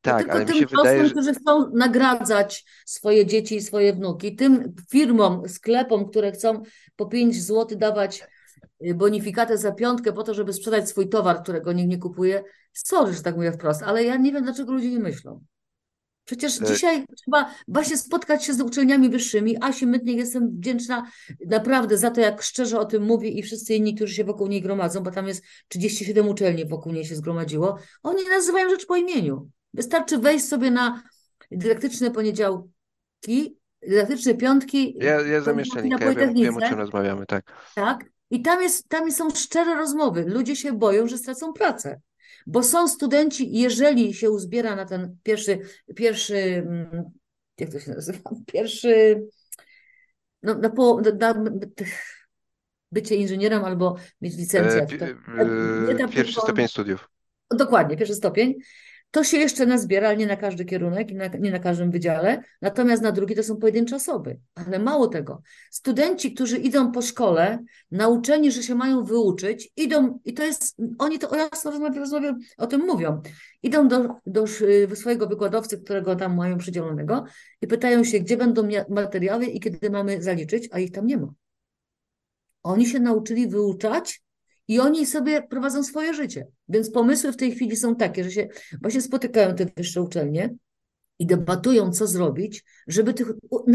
[0.00, 3.60] To Tak, tylko ale mi tym się wydaje, że którzy chcą nagradzać swoje dzieci i
[3.60, 6.62] swoje wnuki, tym firmom, sklepom, które chcą
[6.96, 8.24] po 5 zł dawać
[8.86, 12.44] y, bonifikatę za piątkę po to, żeby sprzedać swój towar, którego nikt nie kupuje.
[12.72, 15.44] Sorry, że tak mówię wprost, ale ja nie wiem, dlaczego ludzie nie myślą.
[16.24, 19.56] Przecież e, dzisiaj trzeba właśnie spotkać się z uczelniami wyższymi.
[19.60, 21.06] Asi Mytnik jestem wdzięczna
[21.46, 24.62] naprawdę za to, jak szczerze o tym mówi i wszyscy inni, którzy się wokół niej
[24.62, 27.78] gromadzą, bo tam jest 37 uczelni wokół niej się zgromadziło.
[28.02, 29.50] Oni nazywają rzecz po imieniu.
[29.74, 31.02] Wystarczy wejść sobie na
[31.50, 37.44] dydaktyczne poniedziałki, dydaktyczne piątki, ja, ja zamieszczę linka, ja wiem, wiem o czym rozmawiamy, tak.
[37.74, 38.04] tak?
[38.30, 40.24] I tam jest, tam są szczere rozmowy.
[40.28, 42.00] Ludzie się boją, że stracą pracę.
[42.46, 45.58] Bo są studenci, jeżeli się uzbiera na ten pierwszy,
[45.96, 47.10] pierwszy, mm,
[47.58, 48.18] jak to się nazywa?
[48.46, 49.22] Pierwszy,
[50.42, 51.50] no, na, po, na, na
[52.92, 54.86] bycie inżynierem albo mieć licencję.
[55.00, 57.08] E, e, tam Pierwszy stopień studiów.
[57.50, 58.54] dokładnie, pierwszy stopień.
[59.12, 63.02] To się jeszcze nazbiera, ale nie na każdy kierunek i nie na każdym wydziale, natomiast
[63.02, 64.38] na drugi to są pojedyncze osoby.
[64.54, 67.58] Ale mało tego, studenci, którzy idą po szkole,
[67.90, 72.80] nauczeni, że się mają wyuczyć, idą, i to jest, oni to jasno rozmawiają, o tym
[72.86, 73.22] mówią,
[73.62, 74.46] idą do, do
[74.94, 77.24] swojego wykładowcy, którego tam mają przydzielonego
[77.60, 81.28] i pytają się, gdzie będą materiały i kiedy mamy zaliczyć, a ich tam nie ma.
[82.62, 84.22] Oni się nauczyli wyuczać
[84.72, 86.46] i oni sobie prowadzą swoje życie.
[86.68, 88.48] Więc pomysły w tej chwili są takie, że się
[88.82, 90.54] właśnie spotykają te wyższe uczelnie
[91.18, 93.26] i debatują, co zrobić, żeby, tych,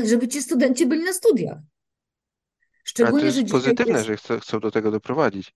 [0.03, 1.57] żeby ci studenci byli na studiach.
[2.83, 4.05] Szczególnie, Ale to jest że pozytywne, jest...
[4.05, 5.53] że chcą, chcą do tego doprowadzić.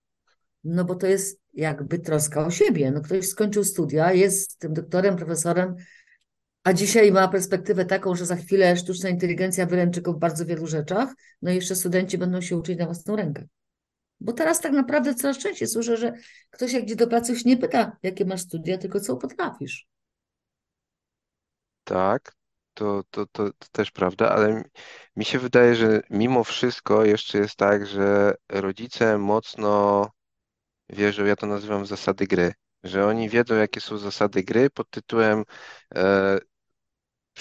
[0.64, 2.90] No bo to jest jakby troska o siebie.
[2.90, 5.74] No ktoś skończył studia, jest tym doktorem, profesorem,
[6.64, 10.66] a dzisiaj ma perspektywę taką, że za chwilę sztuczna inteligencja wyręczy go w bardzo wielu
[10.66, 13.46] rzeczach, no i jeszcze studenci będą się uczyć na własną rękę.
[14.22, 16.12] Bo teraz tak naprawdę coraz częściej słyszę, że
[16.50, 19.86] ktoś jak idzie do pracy już nie pyta, jakie masz studia, tylko co potrafisz.
[21.84, 22.32] Tak,
[22.74, 24.64] to, to, to, to też prawda, ale
[25.16, 30.06] mi się wydaje, że mimo wszystko jeszcze jest tak, że rodzice mocno
[30.88, 32.52] wierzą, ja to nazywam zasady gry,
[32.84, 35.44] że oni wiedzą, jakie są zasady gry pod tytułem
[35.94, 36.38] e,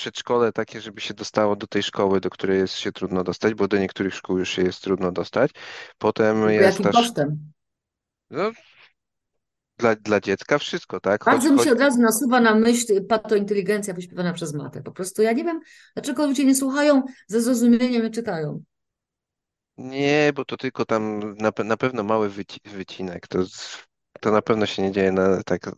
[0.02, 3.68] przedszkole takie, żeby się dostało do tej szkoły, do której jest się trudno dostać, bo
[3.68, 5.52] do niektórych szkół już się jest trudno dostać.
[5.98, 7.52] Potem Tylko jest jakim kosztem?
[8.30, 8.52] No,
[9.78, 11.24] dla, dla dziecka wszystko, tak?
[11.24, 14.84] Choć, Bardzo mi się od razu nasuwa na myśl patointeligencja wyśpiewana przez matę.
[14.84, 15.60] Po prostu ja nie wiem,
[15.94, 18.64] dlaczego ludzie nie słuchają, ze zrozumieniem i czytają.
[19.78, 23.28] Nie, bo to tylko tam na, na pewno mały wyci wycinek.
[23.28, 23.40] To,
[24.20, 25.78] to na pewno się nie dzieje na, tak,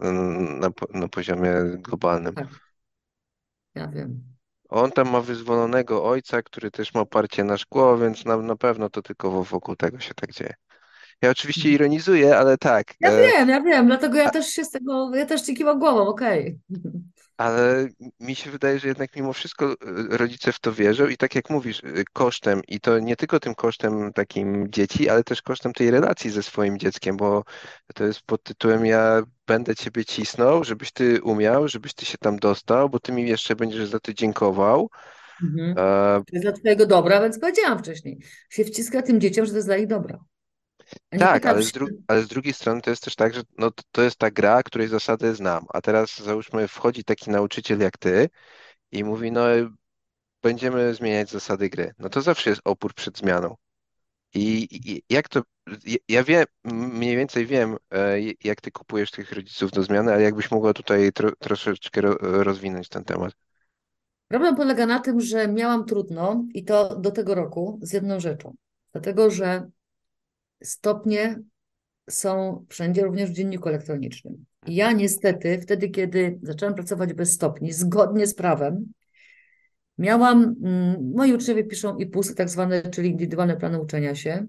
[0.60, 2.34] na, na poziomie globalnym.
[2.34, 2.73] Tak.
[3.76, 4.24] Ja wiem.
[4.70, 8.90] On tam ma wyzwolonego ojca, który też ma oparcie na szkło, więc na, na pewno
[8.90, 10.54] to tylko wokół tego się tak dzieje.
[11.24, 12.94] Ja oczywiście ironizuję, ale tak.
[13.00, 15.80] Ja e, wiem, ja wiem, dlatego ja też się z tego, ja też ci kiwam
[15.80, 16.60] głową, okej.
[17.38, 17.88] Ale
[18.20, 19.76] mi się wydaje, że jednak mimo wszystko e,
[20.18, 23.56] rodzice w to wierzą i tak jak mówisz, e, kosztem, i to nie tylko tym
[23.56, 27.44] kosztem takim dzieci, ale też kosztem tej relacji ze swoim dzieckiem, bo
[27.96, 32.38] to jest pod tytułem ja będę ciebie cisnął, żebyś ty umiał, żebyś ty się tam
[32.38, 34.90] dostał, bo ty mi jeszcze będziesz za to dziękował.
[35.44, 35.76] Mhm.
[35.76, 38.20] To jest dla twojego dobra, więc powiedziałam wcześniej.
[38.50, 40.20] Się wciska tym dzieciom, że to jest dla ich dobra.
[41.10, 41.72] Tak, ale z,
[42.08, 44.64] ale z drugiej strony to jest też tak, że no, to, to jest ta gra,
[44.64, 45.66] której zasady znam.
[45.74, 48.30] A teraz załóżmy, wchodzi taki nauczyciel jak ty
[48.92, 49.46] i mówi, no
[50.44, 51.94] będziemy zmieniać zasady gry.
[52.00, 53.56] No to zawsze jest opór przed zmianą.
[54.34, 55.42] I, i jak to,
[56.10, 60.52] ja wiem, mniej więcej wiem, e, jak ty kupujesz tych rodziców do zmiany, ale jakbyś
[60.52, 63.34] mogła tutaj tro, troszeczkę rozwinąć ten temat.
[64.28, 68.56] Problem polega na tym, że miałam trudno i to do tego roku z jedną rzeczą.
[68.92, 69.70] Dlatego, że
[70.64, 71.40] stopnie
[72.10, 74.46] są wszędzie, również w dzienniku elektronicznym.
[74.68, 78.94] Ja niestety wtedy, kiedy zaczęłam pracować bez stopni, zgodnie z prawem,
[79.98, 84.48] miałam, mm, moi uczniowie piszą IPUS, tak zwane, czyli indywidualne plany uczenia się.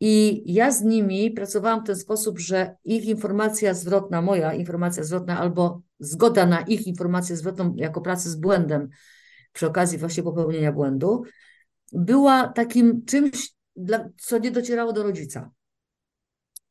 [0.00, 5.38] I ja z nimi pracowałam w ten sposób, że ich informacja zwrotna, moja informacja zwrotna,
[5.38, 8.88] albo zgoda na ich informację zwrotną jako pracy z błędem
[9.52, 11.22] przy okazji właśnie popełnienia błędu,
[11.92, 15.50] była takim czymś, dla, co nie docierało do rodzica.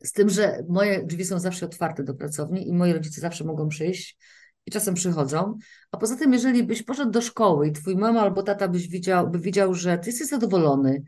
[0.03, 3.67] Z tym, że moje drzwi są zawsze otwarte do pracowni i moi rodzice zawsze mogą
[3.67, 4.17] przyjść
[4.65, 5.57] i czasem przychodzą.
[5.91, 9.29] A poza tym, jeżeli byś poszedł do szkoły i twój mama albo tata byś widział,
[9.29, 11.03] by widział, że ty jesteś zadowolony,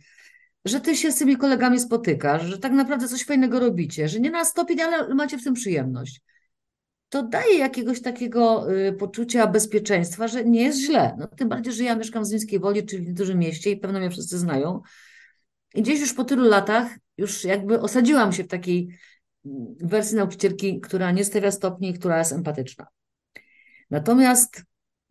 [0.65, 4.31] że ty się z tymi kolegami spotykasz, że tak naprawdę coś fajnego robicie, że nie
[4.31, 6.21] na stopień, ale macie w tym przyjemność,
[7.09, 11.15] to daje jakiegoś takiego y, poczucia bezpieczeństwa, że nie jest źle.
[11.19, 13.99] No, tym bardziej, że ja mieszkam w Zimskiej Woli, czyli w dużym mieście i pewno
[13.99, 14.81] mnie wszyscy znają.
[15.75, 16.87] I gdzieś już po tylu latach
[17.17, 18.97] już jakby osadziłam się w takiej
[19.81, 22.87] wersji nauczycielki, która nie stawia stopni, która jest empatyczna.
[23.89, 24.63] Natomiast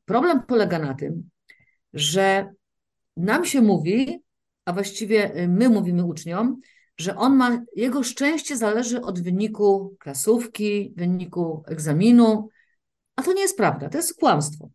[0.05, 1.31] problem polega na tym,
[1.93, 2.53] że
[3.17, 4.23] nam się mówi,
[4.65, 6.61] a właściwie my mówimy uczniom,
[6.99, 12.49] że on ma, jego szczęście zależy od wyniku klasówki, wyniku egzaminu,
[13.17, 14.69] a to nie jest prawda, to jest kłamstwo.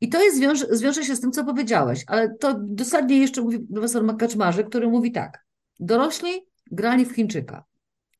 [0.00, 3.58] I to jest, wiąże, zwiąże się z tym, co powiedziałeś, ale to dosadnie jeszcze mówi
[3.58, 5.44] profesor Makaczmarzy, który mówi tak.
[5.80, 7.64] Dorośli grali w Chińczyka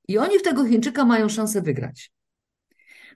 [0.08, 2.12] i oni w tego Chińczyka mają szansę wygrać.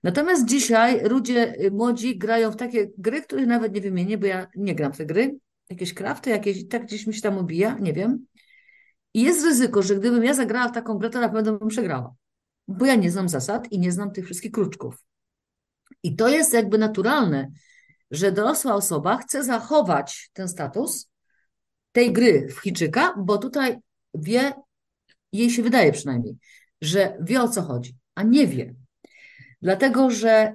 [0.03, 4.47] Natomiast dzisiaj ludzie y, młodzi grają w takie gry, których nawet nie wymienię, bo ja
[4.57, 5.37] nie gram w te gry.
[5.71, 8.27] Jakieś krafty, jakieś, tak gdzieś mi się tam obija, nie wiem.
[9.15, 12.15] I jest ryzyko, że gdybym ja zagrała w taką grę, to na pewno bym przegrała.
[12.69, 15.05] Bo ja nie znam zasad i nie znam tych wszystkich kruczków.
[16.03, 17.51] I to jest jakby naturalne,
[18.11, 21.11] że dorosła osoba chce zachować ten status
[21.93, 23.79] tej gry w Chińczyka, bo tutaj
[24.15, 24.53] wie,
[25.33, 26.37] jej się wydaje przynajmniej,
[26.81, 28.75] że wie o co chodzi, a nie wie.
[29.63, 30.55] Dlatego, że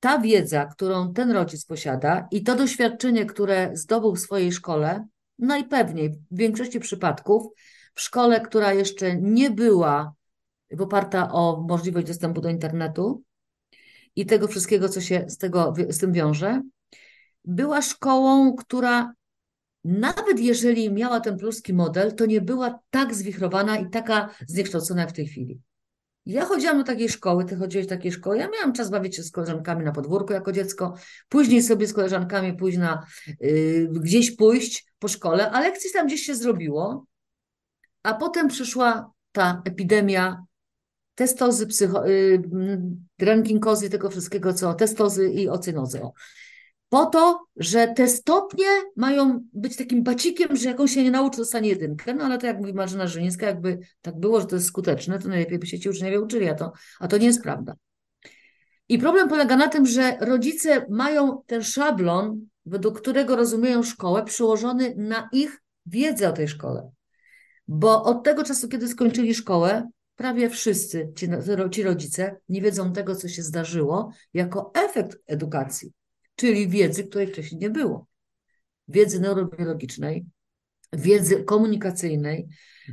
[0.00, 5.06] ta wiedza, którą ten rodzic posiada i to doświadczenie, które zdobył w swojej szkole,
[5.38, 7.46] najpewniej w większości przypadków
[7.94, 10.12] w szkole, która jeszcze nie była
[10.78, 13.22] oparta o możliwość dostępu do internetu
[14.16, 16.62] i tego wszystkiego, co się z, tego, z tym wiąże,
[17.44, 19.14] była szkołą, która
[19.84, 25.10] nawet jeżeli miała ten pruski model, to nie była tak zwichrowana i taka zniekształcona jak
[25.10, 25.60] w tej chwili.
[26.26, 28.38] Ja chodziłam do takiej szkoły, ty chodziłeś do takiej szkoły.
[28.38, 30.94] Ja miałam czas bawić się z koleżankami na podwórku jako dziecko,
[31.28, 33.06] później sobie z koleżankami pójść na,
[33.40, 37.06] yy, gdzieś pójść po szkole, a lekcji tam gdzieś się zrobiło,
[38.02, 40.44] a potem przyszła ta epidemia
[41.14, 42.42] testozy, psycho, yy,
[43.20, 46.00] rankingozy, tego wszystkiego, co testozy i ocynozy.
[46.88, 48.66] Po to, że te stopnie
[48.96, 52.14] mają być takim bacikiem, że jak on się nie nauczy, dostanie jedynkę.
[52.14, 55.28] No ale to jak mówi Marzena Żylińska, jakby tak było, że to jest skuteczne, to
[55.28, 57.74] najlepiej by się ci uczniowie uczyli, a to, a to nie jest prawda.
[58.88, 64.94] I problem polega na tym, że rodzice mają ten szablon, według którego rozumieją szkołę, przyłożony
[64.96, 66.90] na ich wiedzę o tej szkole.
[67.68, 71.28] Bo od tego czasu, kiedy skończyli szkołę, prawie wszyscy ci,
[71.70, 75.92] ci rodzice nie wiedzą tego, co się zdarzyło, jako efekt edukacji
[76.36, 78.06] czyli wiedzy, której wcześniej nie było.
[78.88, 80.26] Wiedzy neurobiologicznej,
[80.92, 82.48] wiedzy komunikacyjnej,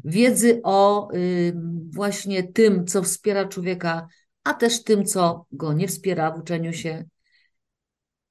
[0.06, 1.54] wiedzy o y,
[1.90, 4.08] właśnie tym, co wspiera człowieka,
[4.44, 7.06] a też tym, co go nie wspiera w uczeniu się.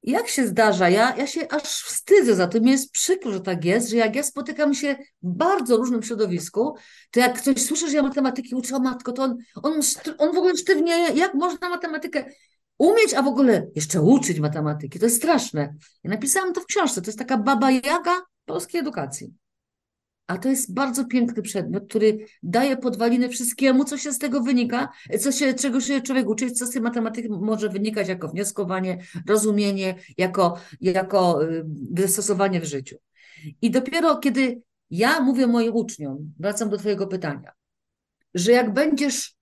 [0.02, 3.64] Jak się zdarza, ja, ja się aż wstydzę za to, mi jest przykro, że tak
[3.64, 6.74] jest, że jak ja spotykam się w bardzo różnym środowisku,
[7.10, 9.80] to jak ktoś słyszy, że ja matematyki uczę, matko, to on, on,
[10.18, 12.24] on w ogóle sztywnieje, jak można matematykę?
[12.80, 14.98] Umieć, a w ogóle jeszcze uczyć matematyki.
[14.98, 15.74] To jest straszne.
[16.04, 17.02] Ja napisałam to w książce.
[17.02, 19.34] To jest taka baba jaga polskiej edukacji.
[20.26, 24.88] A to jest bardzo piękny przedmiot, który daje podwaliny wszystkiemu, co się z tego wynika,
[25.20, 29.94] co się, czego się człowiek uczy, co z tej matematyki może wynikać jako wnioskowanie, rozumienie,
[30.18, 32.96] jako, jako y, wystosowanie w życiu.
[33.62, 37.52] I dopiero kiedy ja mówię moim uczniom, wracam do Twojego pytania,
[38.34, 39.34] że jak będziesz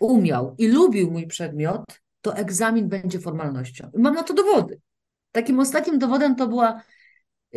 [0.00, 1.84] umiał i lubił mój przedmiot,
[2.20, 3.90] to egzamin będzie formalnością.
[3.96, 4.80] Mam na to dowody.
[5.32, 6.82] Takim ostatnim dowodem to była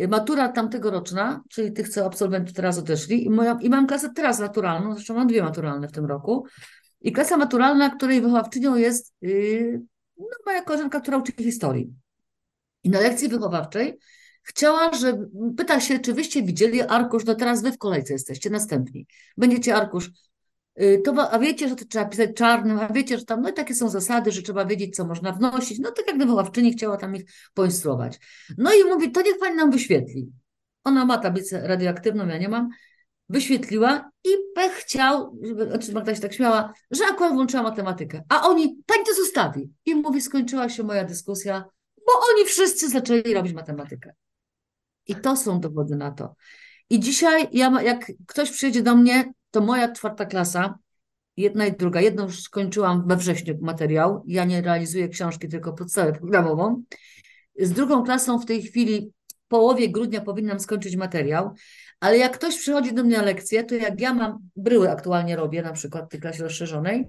[0.00, 3.26] y, matura tamtego roczna, czyli tych, co absolwentów teraz odeszli.
[3.26, 6.46] I, moja, I mam klasę teraz naturalną, zresztą mam dwie maturalne w tym roku.
[7.00, 9.82] I klasa maturalna, której wychowawczynią jest yy,
[10.18, 11.92] no, moja koleżanka, która uczy historii.
[12.84, 13.98] I na lekcji wychowawczej
[14.42, 19.06] chciała, że pyta się, czy wyście widzieli arkusz, no teraz wy w kolejce jesteście, następni.
[19.36, 20.10] Będziecie arkusz
[21.04, 23.74] to, a wiecie, że to trzeba pisać czarnym, a wiecie, że tam, no i takie
[23.74, 25.78] są zasady, że trzeba wiedzieć, co można wnosić.
[25.78, 28.18] No tak jak wychowawczyni chciała tam ich poinstruować.
[28.58, 30.32] No i mówi, to niech pani nam wyświetli.
[30.84, 32.68] Ona ma tablicę radioaktywną, ja nie mam.
[33.28, 38.22] Wyświetliła i pech chciał, znaczy Magda się tak śmiała, że akurat włączyła matematykę.
[38.28, 39.70] A oni, pani to zostawi.
[39.84, 41.64] I mówi, skończyła się moja dyskusja,
[41.96, 44.12] bo oni wszyscy zaczęli robić matematykę.
[45.06, 46.34] I to są dowody na to.
[46.90, 50.78] I dzisiaj, ja, jak ktoś przyjedzie do mnie, to moja czwarta klasa,
[51.36, 56.12] jedna i druga, jedną już skończyłam we wrześniu materiał, ja nie realizuję książki, tylko podstawę
[56.12, 56.82] programową.
[57.58, 61.50] Z drugą klasą w tej chwili w połowie grudnia powinnam skończyć materiał,
[62.00, 65.62] ale jak ktoś przychodzi do mnie na lekcję, to jak ja mam bryły aktualnie robię,
[65.62, 67.08] na przykład w tej klasie rozszerzonej,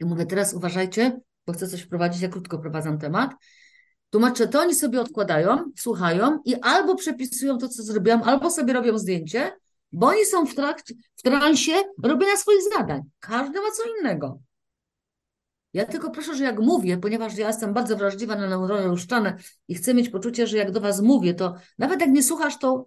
[0.00, 3.34] i mówię, teraz uważajcie, bo chcę coś wprowadzić, ja krótko prowadzam temat,
[4.10, 8.98] tłumaczę, to oni sobie odkładają, słuchają i albo przepisują to, co zrobiłam, albo sobie robią
[8.98, 9.52] zdjęcie,
[9.92, 11.72] bo oni są w, trakcie, w transie
[12.02, 13.02] robienia swoich zadań.
[13.20, 14.38] Każdy ma co innego.
[15.72, 19.36] Ja tylko proszę, że jak mówię, ponieważ ja jestem bardzo wrażliwa na neurony luszczane
[19.68, 22.86] i chcę mieć poczucie, że jak do was mówię, to nawet jak nie słuchasz, to,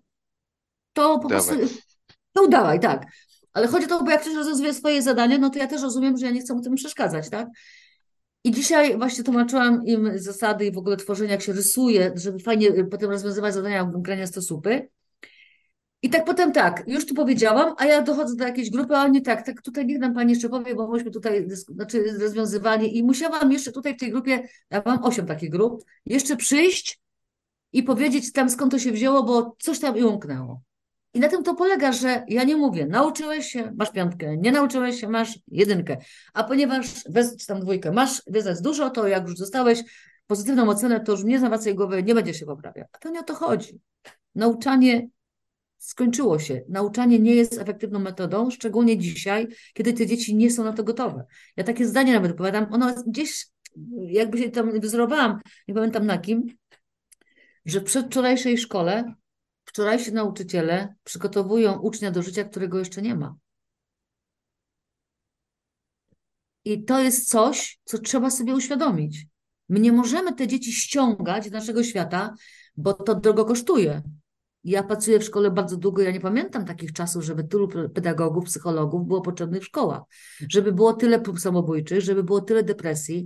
[0.94, 1.54] to po prostu
[2.34, 3.06] to udawaj, tak.
[3.54, 6.18] Ale chodzi o to, bo jak ktoś rozwiązuje swoje zadanie, no to ja też rozumiem,
[6.18, 7.48] że ja nie chcę mu tym przeszkadzać, tak?
[8.44, 12.84] I dzisiaj właśnie tłumaczyłam im zasady i w ogóle tworzenia, jak się rysuje, żeby fajnie
[12.84, 14.90] potem rozwiązywać zadania grania stosupy.
[16.04, 19.22] I tak potem tak, już tu powiedziałam, a ja dochodzę do jakiejś grupy, a nie
[19.22, 23.52] tak, tak tutaj niech nam Pani jeszcze powie, bo myśmy tutaj, znaczy rozwiązywanie i musiałam
[23.52, 27.00] jeszcze tutaj w tej grupie, ja mam osiem takich grup, jeszcze przyjść
[27.74, 30.62] i powiedzieć tam skąd to się wzięło, bo coś tam i umknęło.
[31.14, 35.00] I na tym to polega, że ja nie mówię, nauczyłeś się, masz piątkę, nie nauczyłeś
[35.00, 35.98] się, masz jedynkę.
[36.34, 37.04] A ponieważ,
[37.40, 39.84] czy tam dwójkę, masz wiedzy dużo, to jak już dostałeś
[40.28, 42.86] pozytywną ocenę, to już nie zawracaj głowy, nie będziesz się poprawiał.
[42.92, 43.80] A to nie o to chodzi.
[44.36, 45.08] Nauczanie
[45.82, 46.62] skończyło się.
[46.70, 51.26] Nauczanie nie jest efektywną metodą, szczególnie dzisiaj, kiedy te dzieci nie są na to gotowe.
[51.58, 53.48] Ja takie zdanie nawet opowiadam, ono gdzieś,
[54.08, 56.48] jakby się tam wyzorowałam, nie pamiętam na kim,
[57.66, 59.14] że w przedwczorajszej szkole
[59.66, 63.36] wczorajsi nauczyciele przygotowują ucznia do życia, którego jeszcze nie ma.
[66.66, 69.26] I to jest coś, co trzeba sobie uświadomić.
[69.70, 72.34] My nie możemy te dzieci ściągać z naszego świata,
[72.78, 74.02] bo to drogo kosztuje.
[74.64, 79.08] Ja pracuję w szkole bardzo długo, ja nie pamiętam takich czasów, żeby tylu pedagogów, psychologów
[79.08, 80.02] było potrzebnych w szkołach,
[80.50, 83.26] żeby było tyle prób samobójczych, żeby było tyle depresji,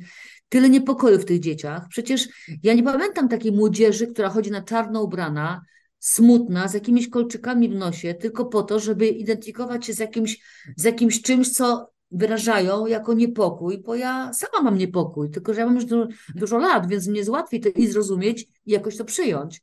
[0.49, 1.87] tyle niepokoju w tych dzieciach.
[1.89, 2.27] Przecież
[2.63, 5.61] ja nie pamiętam takiej młodzieży, która chodzi na czarno ubrana,
[5.99, 10.39] smutna, z jakimiś kolczykami w nosie, tylko po to, żeby identyfikować się z jakimś,
[10.77, 15.65] z jakimś czymś, co wyrażają jako niepokój, bo ja sama mam niepokój, tylko że ja
[15.65, 19.05] mam już dużo, dużo lat, więc mnie jest łatwiej to i zrozumieć i jakoś to
[19.05, 19.61] przyjąć.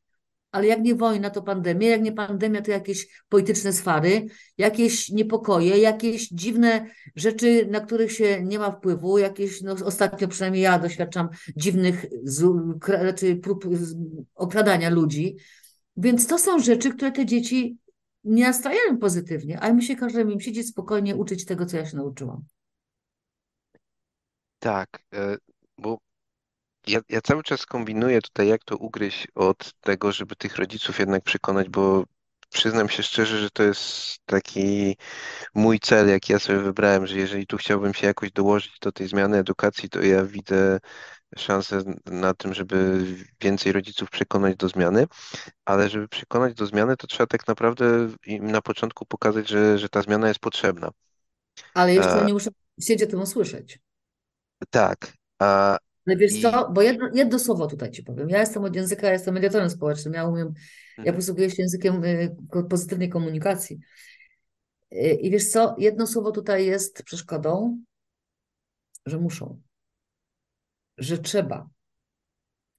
[0.52, 4.26] Ale jak nie wojna, to pandemia, jak nie pandemia, to jakieś polityczne swary,
[4.58, 6.86] jakieś niepokoje, jakieś dziwne
[7.16, 12.06] rzeczy, na których się nie ma wpływu, jakieś, no ostatnio przynajmniej ja doświadczam dziwnych
[12.88, 13.64] raczej prób
[14.34, 15.36] okradania ludzi.
[15.96, 17.78] Więc to są rzeczy, które te dzieci
[18.24, 21.96] nie nastrajają pozytywnie, ale my się każemy im siedzieć spokojnie, uczyć tego, co ja się
[21.96, 22.44] nauczyłam.
[24.58, 25.36] Tak, e,
[25.78, 25.98] bo
[26.86, 31.22] ja, ja cały czas kombinuję tutaj, jak to ugryźć od tego, żeby tych rodziców jednak
[31.24, 32.04] przekonać, bo
[32.50, 34.96] przyznam się szczerze, że to jest taki
[35.54, 39.08] mój cel, jaki ja sobie wybrałem, że jeżeli tu chciałbym się jakoś dołożyć do tej
[39.08, 40.78] zmiany edukacji, to ja widzę
[41.36, 43.04] szansę na tym, żeby
[43.40, 45.06] więcej rodziców przekonać do zmiany,
[45.64, 49.88] ale żeby przekonać do zmiany, to trzeba tak naprawdę im na początku pokazać, że, że
[49.88, 50.90] ta zmiana jest potrzebna.
[51.74, 52.50] Ale jeszcze A, nie muszę
[53.04, 53.78] o tym usłyszeć.
[54.70, 55.12] Tak.
[55.38, 56.42] A, ale wiesz i...
[56.42, 58.28] co, bo jedno, jedno słowo tutaj ci powiem.
[58.28, 61.06] Ja jestem od języka, ja jestem mediatorem społecznym, ja umiem, mhm.
[61.06, 62.36] ja posługuję się językiem y,
[62.70, 63.78] pozytywnej komunikacji.
[64.92, 67.78] Y, I wiesz co, jedno słowo tutaj jest przeszkodą,
[69.06, 69.60] że muszą
[70.98, 71.68] że trzeba.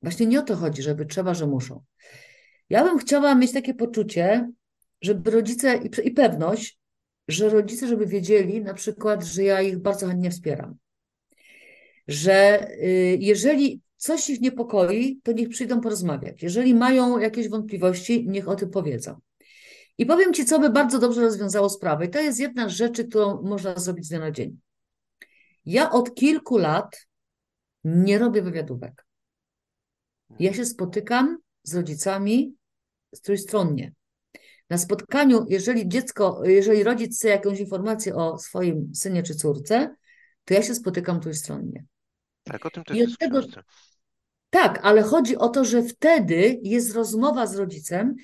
[0.01, 1.83] Właśnie nie o to chodzi, żeby trzeba, że muszą.
[2.69, 4.51] Ja bym chciała mieć takie poczucie,
[5.01, 6.79] żeby rodzice i, i pewność,
[7.27, 10.75] że rodzice, żeby wiedzieli na przykład, że ja ich bardzo chętnie wspieram.
[12.07, 16.43] Że y, jeżeli coś ich niepokoi, to niech przyjdą porozmawiać.
[16.43, 19.19] Jeżeli mają jakieś wątpliwości, niech o tym powiedzą.
[19.97, 22.05] I powiem Ci, co by bardzo dobrze rozwiązało sprawę.
[22.05, 24.59] I to jest jedna z rzeczy, którą można zrobić z dnia na dzień.
[25.65, 27.07] Ja od kilku lat
[27.83, 29.05] nie robię wywiadówek.
[30.39, 32.55] Ja się spotykam z rodzicami
[33.23, 33.93] trójstronnie.
[34.69, 39.95] Na spotkaniu, jeżeli dziecko, jeżeli rodzic chce jakąś informację o swoim synie czy córce,
[40.45, 41.85] to ja się spotykam trójstronnie.
[42.43, 43.41] Tak, o tym też jest tego,
[44.49, 48.15] Tak, ale chodzi o to, że wtedy jest rozmowa z rodzicem,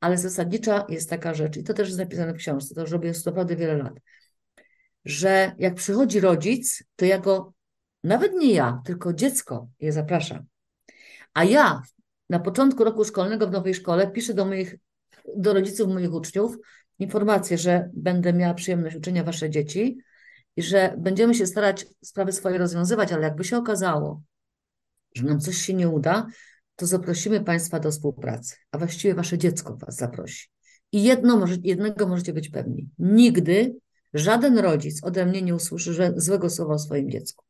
[0.00, 3.08] ale zasadnicza jest taka rzecz, i to też jest napisane w książce, to już robię
[3.08, 3.92] już naprawdę wiele lat,
[5.04, 7.52] że jak przychodzi rodzic, to ja go
[8.04, 10.44] nawet nie ja, tylko dziecko je zaprasza.
[11.34, 11.82] A ja
[12.30, 14.76] na początku roku szkolnego w nowej szkole piszę do moich,
[15.36, 16.56] do rodziców moich uczniów
[16.98, 19.98] informację, że będę miała przyjemność uczenia wasze dzieci
[20.56, 24.22] i że będziemy się starać sprawy swoje rozwiązywać, ale jakby się okazało,
[25.14, 26.26] że nam coś się nie uda,
[26.76, 30.48] to zaprosimy Państwa do współpracy, a właściwie Wasze dziecko Was zaprosi.
[30.92, 32.88] I jedno jednego możecie być pewni.
[32.98, 33.76] Nigdy
[34.14, 37.45] żaden rodzic ode mnie nie usłyszy złego słowa o swoim dziecku.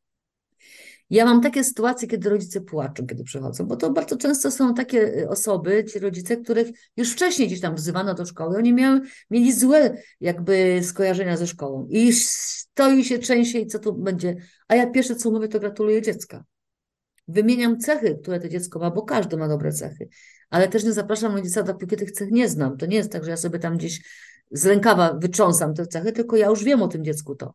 [1.11, 5.19] Ja mam takie sytuacje, kiedy rodzice płaczą, kiedy przychodzą, bo to bardzo często są takie
[5.19, 8.57] y, osoby, ci rodzice, których już wcześniej gdzieś tam wzywano do szkoły.
[8.57, 9.01] Oni miały,
[9.31, 14.37] mieli złe jakby skojarzenia ze szkołą i stoi się częściej, co tu będzie.
[14.69, 16.45] A ja pierwsze co mówię, to gratuluję dziecka.
[17.29, 20.09] Wymieniam cechy, które to dziecko ma, bo każdy ma dobre cechy,
[20.51, 22.77] ale też nie zapraszam rodzica, dopóki tych cech nie znam.
[22.77, 24.01] To nie jest tak, że ja sobie tam gdzieś
[24.51, 27.55] z rękawa wytrząsam te cechy, tylko ja już wiem o tym dziecku to.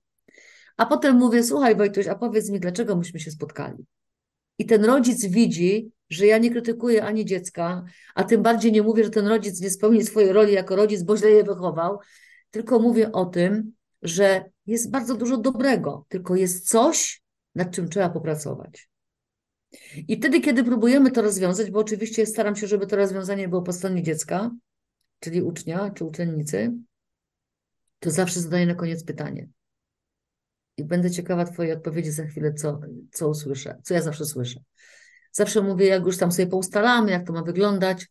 [0.81, 3.85] A potem mówię, słuchaj Wojtuś, a powiedz mi, dlaczego myśmy się spotkali?
[4.59, 7.83] I ten rodzic widzi, że ja nie krytykuję ani dziecka,
[8.15, 11.17] a tym bardziej nie mówię, że ten rodzic nie spełni swojej roli jako rodzic, bo
[11.17, 11.99] źle je wychował,
[12.51, 17.23] tylko mówię o tym, że jest bardzo dużo dobrego, tylko jest coś,
[17.55, 18.89] nad czym trzeba popracować.
[20.07, 23.73] I wtedy, kiedy próbujemy to rozwiązać, bo oczywiście staram się, żeby to rozwiązanie było po
[23.73, 24.51] stronie dziecka,
[25.19, 26.73] czyli ucznia czy uczennicy,
[27.99, 29.47] to zawsze zadaję na koniec pytanie
[30.81, 32.79] i będę ciekawa Twojej odpowiedzi za chwilę, co,
[33.11, 34.59] co usłyszę, co ja zawsze słyszę.
[35.31, 38.07] Zawsze mówię, jak już tam sobie poustalamy, jak to ma wyglądać,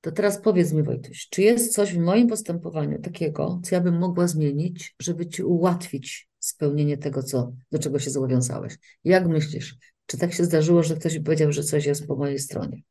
[0.00, 3.98] to teraz powiedz mi, Wojtuś, czy jest coś w moim postępowaniu takiego, co ja bym
[3.98, 8.74] mogła zmienić, żeby Ci ułatwić spełnienie tego, co, do czego się zobowiązałeś?
[9.04, 9.76] Jak myślisz,
[10.06, 12.82] czy tak się zdarzyło, że ktoś powiedział, że coś jest po mojej stronie?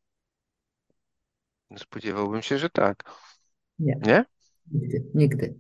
[1.78, 3.04] Spodziewałbym się, że tak.
[3.80, 4.00] Nie.
[4.06, 4.26] Nie?
[4.72, 5.56] Nigdy, nigdy.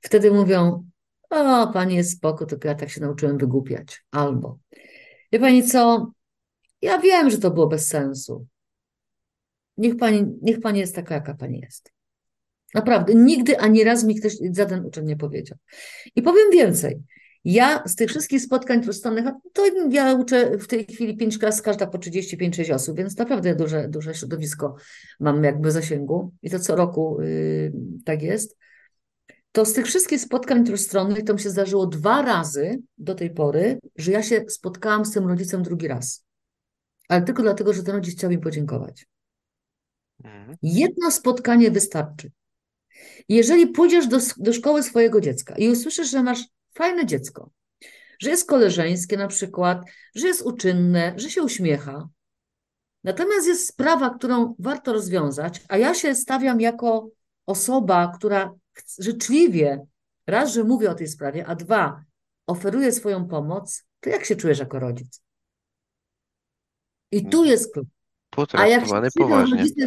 [0.00, 0.90] Wtedy mówią,
[1.30, 4.04] o, pani jest spoko, tylko ja tak się nauczyłem wygłupiać.
[4.10, 4.58] Albo,
[5.32, 6.12] wie pani co,
[6.82, 8.46] ja wiem, że to było bez sensu.
[9.76, 11.92] Niech pani, niech pani jest taka, jaka pani jest.
[12.74, 15.58] Naprawdę, nigdy ani raz mi ktoś, żaden uczeń nie powiedział.
[16.16, 17.02] I powiem więcej.
[17.44, 21.86] Ja z tych wszystkich spotkań trójstronnych, to ja uczę w tej chwili pięć klas, każda
[21.86, 24.74] po 35 osób, więc naprawdę duże, duże środowisko
[25.20, 27.72] mam jakby zasięgu i to co roku yy,
[28.04, 28.56] tak jest.
[29.52, 33.78] To z tych wszystkich spotkań trójstronnych to mi się zdarzyło dwa razy do tej pory,
[33.96, 36.24] że ja się spotkałam z tym rodzicem drugi raz.
[37.08, 39.06] Ale tylko dlatego, że ten rodzic chciał mi podziękować.
[40.24, 40.56] Mhm.
[40.62, 42.30] Jedno spotkanie wystarczy.
[43.28, 46.44] Jeżeli pójdziesz do, do szkoły swojego dziecka i usłyszysz, że masz
[46.74, 47.50] fajne dziecko,
[48.18, 49.82] że jest koleżeńskie na przykład,
[50.14, 52.08] że jest uczynne, że się uśmiecha.
[53.04, 57.10] Natomiast jest sprawa, którą warto rozwiązać, a ja się stawiam jako
[57.46, 58.54] osoba, która
[58.98, 59.86] życzliwie,
[60.26, 62.04] raz, że mówię o tej sprawie, a dwa,
[62.46, 65.22] oferuje swoją pomoc, to jak się czujesz jako rodzic?
[67.12, 67.88] I tu jest klucz.
[68.52, 69.58] A jak się poważnie.
[69.58, 69.86] Rodzice,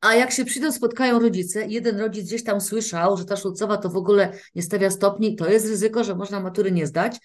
[0.00, 3.90] a jak się przyjdą, spotkają rodzice, jeden rodzic gdzieś tam słyszał, że ta szulcowa to
[3.90, 7.16] w ogóle nie stawia stopni, to jest ryzyko, że można matury nie zdać,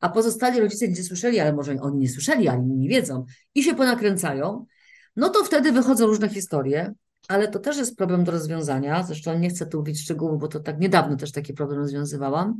[0.00, 3.74] a pozostali rodzice nie słyszeli, ale może oni nie słyszeli, ale nie wiedzą i się
[3.74, 4.66] ponakręcają,
[5.16, 6.94] no to wtedy wychodzą różne historie,
[7.30, 9.02] ale to też jest problem do rozwiązania.
[9.02, 12.58] Zresztą nie chcę tu mówić szczegółów, bo to tak niedawno też taki problem rozwiązywałam,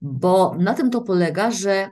[0.00, 1.90] bo na tym to polega, że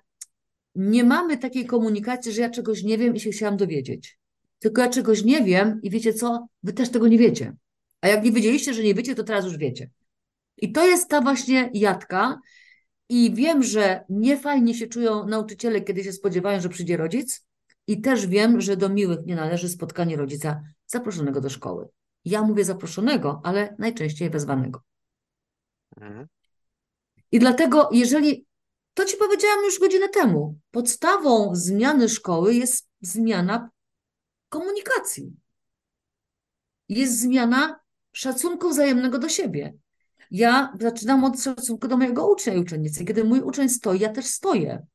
[0.74, 4.18] nie mamy takiej komunikacji, że ja czegoś nie wiem i się chciałam dowiedzieć.
[4.58, 6.46] Tylko ja czegoś nie wiem i wiecie co?
[6.62, 7.56] Wy też tego nie wiecie.
[8.00, 9.90] A jak nie wiedzieliście, że nie wiecie, to teraz już wiecie.
[10.56, 12.40] I to jest ta właśnie jadka.
[13.08, 17.46] I wiem, że niefajnie się czują nauczyciele, kiedy się spodziewają, że przyjdzie rodzic.
[17.86, 21.89] I też wiem, że do miłych nie należy spotkanie rodzica zaproszonego do szkoły.
[22.24, 24.82] Ja mówię zaproszonego, ale najczęściej wezwanego.
[25.97, 26.26] Mhm.
[27.32, 28.47] I dlatego, jeżeli
[28.95, 33.70] to ci powiedziałam już godzinę temu, podstawą zmiany szkoły jest zmiana
[34.49, 35.32] komunikacji.
[36.89, 37.80] Jest zmiana
[38.12, 39.74] szacunku wzajemnego do siebie.
[40.30, 43.05] Ja zaczynam od szacunku do mojego ucznia i uczennicy.
[43.05, 44.87] Kiedy mój uczeń stoi, ja też stoję.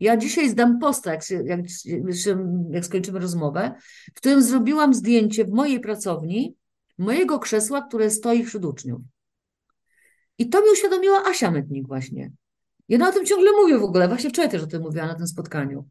[0.00, 1.60] Ja dzisiaj zdam posta, jak, się, jak,
[2.70, 3.74] jak skończymy rozmowę,
[4.14, 6.56] w którym zrobiłam zdjęcie w mojej pracowni
[6.98, 9.00] mojego krzesła, które stoi wśród uczniów.
[10.38, 12.32] I to mi uświadomiła Asia Metnik właśnie.
[12.88, 15.26] Ja o tym ciągle mówię w ogóle, właśnie wczoraj też o tym mówiłam na tym
[15.26, 15.88] spotkaniu.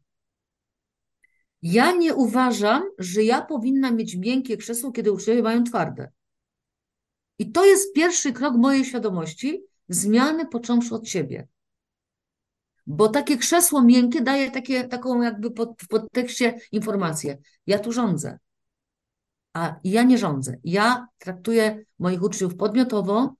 [1.62, 6.12] Ja nie uważam, że ja powinna mieć miękkie krzesło, kiedy uczniowie mają twarde.
[7.40, 11.48] I to jest pierwszy krok mojej świadomości, zmiany począwszy od siebie.
[12.88, 17.38] Bo takie krzesło miękkie daje takie, taką jakby pod, w podtekście informację.
[17.68, 18.40] Ja tu rządzę.
[19.54, 20.58] A ja nie rządzę.
[20.64, 23.36] Ja traktuję moich uczniów podmiotowo.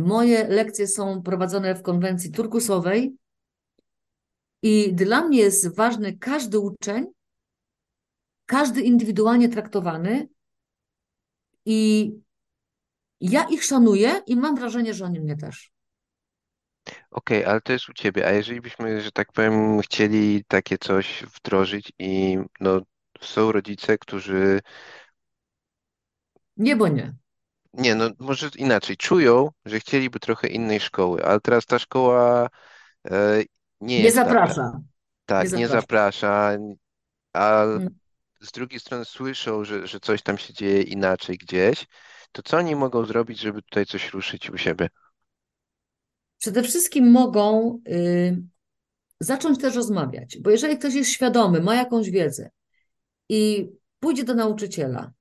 [0.00, 3.16] Moje lekcje są prowadzone w konwencji turkusowej,
[4.62, 7.06] i dla mnie jest ważny każdy uczeń,
[8.46, 10.28] każdy indywidualnie traktowany
[11.64, 12.12] i
[13.20, 15.71] ja ich szanuję i mam wrażenie, że oni mnie też.
[17.10, 18.26] Okej, ale to jest u ciebie.
[18.26, 22.80] A jeżeli byśmy, że tak powiem, chcieli takie coś wdrożyć i no,
[23.20, 24.60] są rodzice, którzy.
[26.56, 27.14] Nie, bo nie.
[27.74, 28.96] Nie, no może inaczej.
[28.96, 32.48] Czują, że chcieliby trochę innej szkoły, ale teraz ta szkoła
[33.10, 33.42] e,
[33.80, 34.80] nie Nie jest zaprasza.
[35.26, 36.52] Tak, nie zaprasza,
[37.32, 37.90] a no.
[38.40, 41.86] z drugiej strony słyszą, że, że coś tam się dzieje inaczej gdzieś,
[42.32, 44.88] to co oni mogą zrobić, żeby tutaj coś ruszyć u siebie?
[46.42, 48.42] Przede wszystkim mogą y,
[49.20, 52.50] zacząć też rozmawiać, bo jeżeli ktoś jest świadomy, ma jakąś wiedzę
[53.28, 53.70] i
[54.00, 55.12] pójdzie do nauczyciela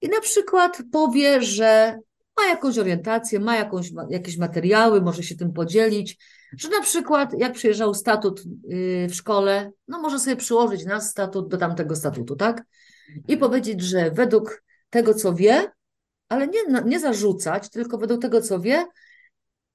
[0.00, 1.98] i na przykład powie, że
[2.38, 6.18] ma jakąś orientację, ma jakąś, jakieś materiały, może się tym podzielić,
[6.58, 11.48] że na przykład jak przyjeżdżał statut y, w szkole, no może sobie przyłożyć nasz statut
[11.48, 12.62] do tamtego statutu, tak?
[13.28, 15.70] I powiedzieć, że według tego, co wie,
[16.28, 18.84] ale nie, nie zarzucać, tylko według tego, co wie,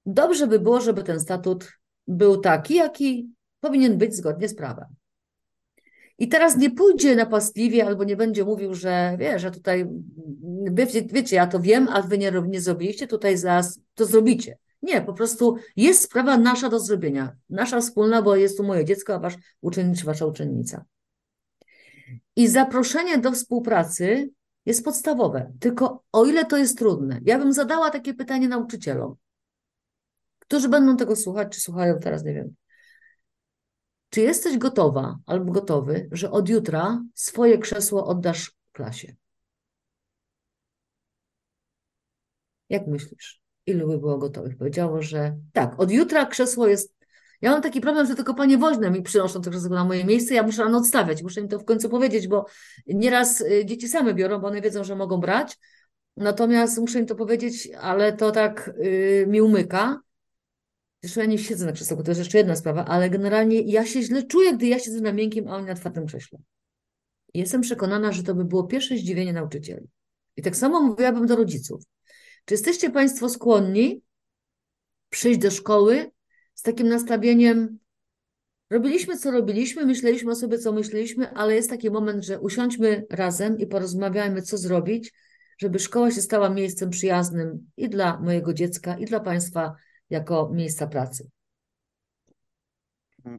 [0.08, 1.72] dobrze by było, żeby ten statut
[2.08, 3.30] był taki, jaki
[3.60, 4.86] powinien być zgodnie z prawem.
[6.20, 9.86] I teraz nie pójdzie napastliwie albo nie będzie mówił, że wie, że tutaj,
[10.72, 14.58] wiecie, wiecie, ja to wiem, a wy nie, nie zrobiliście, tutaj zaraz to zrobicie.
[14.82, 17.36] Nie, po prostu jest sprawa nasza do zrobienia.
[17.50, 20.86] Nasza wspólna, bo jest tu moje dziecko, a wasz uczeń czy wasza uczennica.
[22.36, 24.30] I zaproszenie do współpracy
[24.66, 25.54] jest podstawowe.
[25.60, 29.16] Tylko o ile to jest trudne, ja bym zadała takie pytanie nauczycielom,
[30.48, 32.56] którzy będą tego słuchać, czy słuchają teraz, nie wiem.
[34.10, 39.16] Czy jesteś gotowa albo gotowy, że od jutra swoje krzesło oddasz klasie?
[42.70, 43.42] Jak myślisz?
[43.66, 44.58] Ilu by było gotowych?
[44.58, 46.98] Powiedziało, że tak, od jutra krzesło jest.
[47.42, 50.34] Ja mam taki problem, że tylko panie woźne mi przynoszą to krzesło na moje miejsce,
[50.34, 52.46] ja muszę rano odstawiać, muszę im to w końcu powiedzieć, bo
[52.88, 55.58] nieraz y, dzieci same biorą, bo one wiedzą, że mogą brać,
[56.18, 60.07] natomiast muszę im to powiedzieć, ale to tak yy, mi umyka.
[61.02, 64.02] Zresztą ja nie siedzę na krzesełku, to jest jeszcze jedna sprawa, ale generalnie ja się
[64.02, 66.40] źle czuję, gdy ja siedzę na miękkim, a oni na twardym krześle.
[67.34, 69.88] Jestem przekonana, że to by było pierwsze zdziwienie nauczycieli.
[70.36, 71.84] I tak samo mówiłabym do rodziców.
[72.46, 74.02] Czy jesteście Państwo skłonni
[75.10, 76.12] przyjść do szkoły
[76.54, 77.80] z takim nastawieniem,
[78.70, 83.60] robiliśmy co robiliśmy, myśleliśmy o sobie co myśleliśmy, ale jest taki moment, że usiądźmy razem
[83.60, 85.14] i porozmawiajmy, co zrobić,
[85.58, 89.76] żeby szkoła się stała miejscem przyjaznym i dla mojego dziecka, i dla Państwa
[90.10, 91.30] jako miejsca pracy.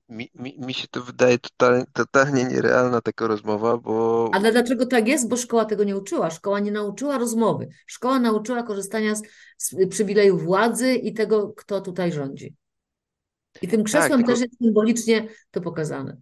[0.09, 5.09] Mi, mi, mi się to wydaje totalnie, totalnie nierealna taka rozmowa, bo Ale dlaczego tak
[5.09, 5.29] jest?
[5.29, 6.31] Bo szkoła tego nie uczyła.
[6.31, 7.69] Szkoła nie nauczyła rozmowy.
[7.87, 9.23] Szkoła nauczyła korzystania z,
[9.59, 12.55] z przywilejów władzy i tego, kto tutaj rządzi.
[13.63, 16.17] I tym krzesłem tak, tylko, też jest symbolicznie to pokazane.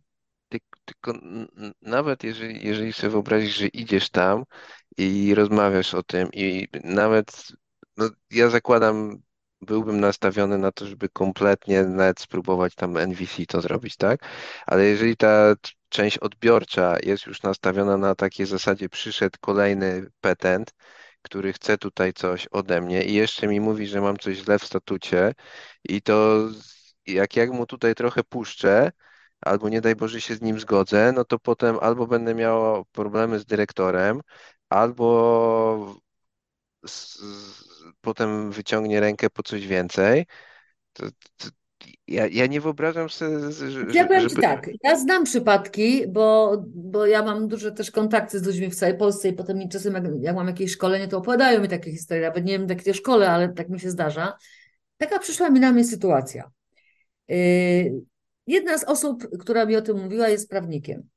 [0.48, 4.44] ty- tylko n- nawet jeżeli, jeżeli sobie wyobrazisz, że idziesz tam
[4.98, 7.46] i rozmawiasz o tym i nawet,
[7.96, 9.16] no ja zakładam,
[9.66, 14.20] byłbym nastawiony na to, żeby kompletnie nawet spróbować tam NVC to zrobić, tak?
[14.66, 15.54] Ale jeżeli ta
[15.88, 20.74] część odbiorcza jest już nastawiona na takiej zasadzie, przyszedł kolejny petent,
[21.22, 24.64] który chce tutaj coś ode mnie i jeszcze mi mówi, że mam coś źle w
[24.64, 25.32] statucie
[25.88, 26.38] i to
[27.06, 28.92] jak jak mu tutaj trochę puszczę,
[29.40, 33.38] albo nie daj Boże się z nim zgodzę, no to potem albo będę miał problemy
[33.38, 34.20] z dyrektorem,
[34.68, 35.96] albo
[36.88, 37.18] z,
[38.00, 40.26] potem wyciągnie rękę po coś więcej.
[40.92, 41.06] To,
[41.36, 41.48] to,
[42.08, 44.42] ja, ja nie wyobrażam sobie, że, Ja powiem żeby.
[44.42, 48.98] tak, ja znam przypadki, bo, bo ja mam duże też kontakty z ludźmi w całej
[48.98, 52.22] Polsce i potem mi czasem jak, jak mam jakieś szkolenie, to opowiadają mi takie historie,
[52.22, 54.36] nawet nie wiem jakie szkole, ale tak mi się zdarza.
[54.96, 56.50] Taka przyszła mi na mnie sytuacja.
[57.28, 58.00] Yy,
[58.46, 61.08] Jedna z osób, która mi o tym mówiła, jest prawnikiem.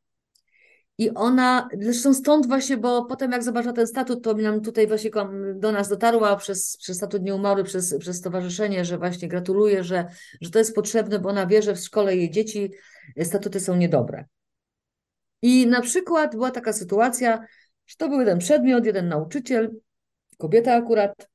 [0.99, 5.11] I ona, zresztą stąd właśnie, bo potem jak zobaczyła ten statut, to nam tutaj właśnie
[5.55, 10.05] do nas dotarła przez, przez statut nieumały, przez, przez stowarzyszenie, że właśnie gratuluje, że,
[10.41, 12.71] że to jest potrzebne, bo ona wie, że w szkole jej dzieci
[13.23, 14.26] statuty są niedobre.
[15.41, 17.45] I na przykład była taka sytuacja,
[17.88, 19.71] że to był jeden przedmiot, jeden nauczyciel,
[20.38, 21.30] kobieta akurat,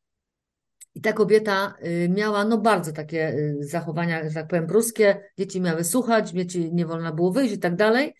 [0.95, 5.31] i ta kobieta y, miała no bardzo takie y, zachowania, że tak powiem, bruskie.
[5.39, 8.15] Dzieci miały słuchać, dzieci nie wolno było wyjść i tak dalej.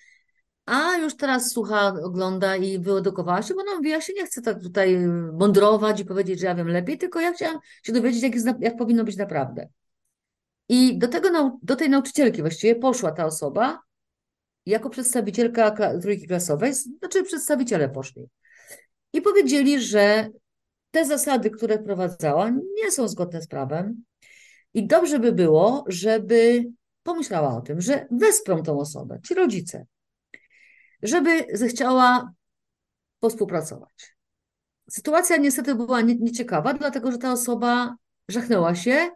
[0.67, 4.63] A już teraz słucha, ogląda i wyedukowała się, bo mówi, ja się nie chcę tak
[4.63, 4.99] tutaj
[5.39, 8.77] mądrować i powiedzieć, że ja wiem lepiej, tylko ja chciałam się dowiedzieć, jak, jest, jak
[8.77, 9.69] powinno być naprawdę.
[10.69, 13.81] I do, tego, do tej nauczycielki właściwie poszła ta osoba
[14.67, 18.29] jako przedstawicielka trójki klasowej, znaczy przedstawiciele poszli.
[19.13, 20.29] I powiedzieli, że
[20.91, 24.05] te zasady, które wprowadzała, nie są zgodne z prawem
[24.75, 26.65] i dobrze by było, żeby
[27.03, 29.87] pomyślała o tym, że wesprą tą osobę, ci rodzice,
[31.05, 32.33] żeby zechciała
[33.29, 34.17] współpracować.
[34.91, 37.97] Sytuacja niestety była nie- nieciekawa, dlatego że ta osoba
[38.29, 39.11] żachnęła się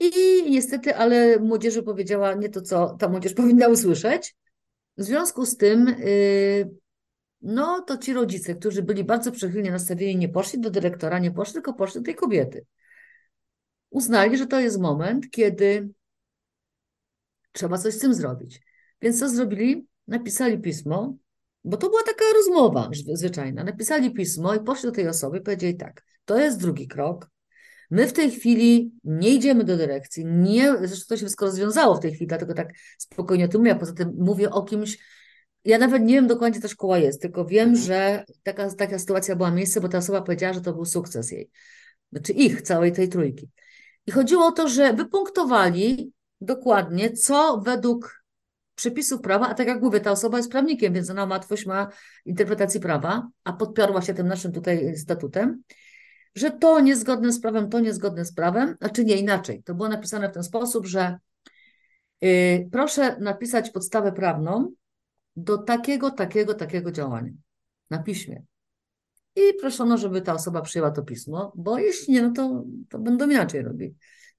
[0.00, 0.10] i
[0.50, 4.36] niestety, ale młodzieży powiedziała nie to, co ta młodzież powinna usłyszeć.
[4.96, 6.70] W związku z tym, yy,
[7.42, 11.52] no to ci rodzice, którzy byli bardzo przychylnie nastawieni, nie poszli do dyrektora, nie poszli,
[11.52, 12.66] tylko poszli do tej kobiety.
[13.90, 15.88] Uznali, że to jest moment, kiedy
[17.52, 18.60] trzeba coś z tym zrobić.
[19.02, 19.86] Więc co zrobili?
[20.08, 21.14] Napisali pismo,
[21.64, 23.64] bo to była taka rozmowa zwy- zwyczajna.
[23.64, 27.30] Napisali pismo i poszli do tej osoby i powiedzieli tak, to jest drugi krok.
[27.90, 32.00] My w tej chwili nie idziemy do dyrekcji, nie, zresztą to się wszystko rozwiązało w
[32.00, 32.68] tej chwili, dlatego tak
[32.98, 34.98] spokojnie o tym mówię, a poza tym mówię o kimś,
[35.64, 37.86] ja nawet nie wiem dokładnie, gdzie ta szkoła jest, tylko wiem, Mhm.
[37.86, 41.50] że taka, taka sytuacja była miejsce, bo ta osoba powiedziała, że to był sukces jej,
[42.12, 43.50] znaczy ich, całej tej trójki.
[44.06, 48.21] I chodziło o to, że wypunktowali dokładnie, co według
[48.82, 51.88] przepisów prawa, a tak jak mówię, ta osoba jest prawnikiem, więc ona łatwość ma
[52.24, 55.62] interpretacji prawa, a podpiorła się tym naszym tutaj statutem,
[56.34, 59.62] że to niezgodne z prawem, to niezgodne z prawem, znaczy nie inaczej.
[59.62, 61.18] To było napisane w ten sposób, że
[62.24, 64.72] y, proszę napisać podstawę prawną
[65.36, 67.32] do takiego, takiego, takiego działania
[67.90, 68.42] na piśmie.
[69.36, 73.30] I proszono, żeby ta osoba przyjęła to pismo, bo jeśli nie, no to, to będą
[73.30, 73.94] inaczej robić.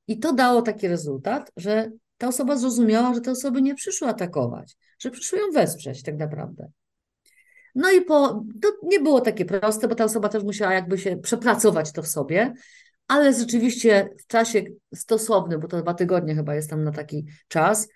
[0.07, 1.91] I to dało taki rezultat, że
[2.23, 6.71] ta osoba zrozumiała, że te osoby nie przyszły atakować, że przyszły ją wesprzeć tak naprawdę.
[7.75, 11.17] No i po, to nie było takie proste, bo ta osoba też musiała jakby się
[11.17, 12.53] przepracować to w sobie,
[13.07, 14.63] ale rzeczywiście w czasie
[14.95, 17.87] stosownym, bo to dwa tygodnie chyba jest tam na taki czas,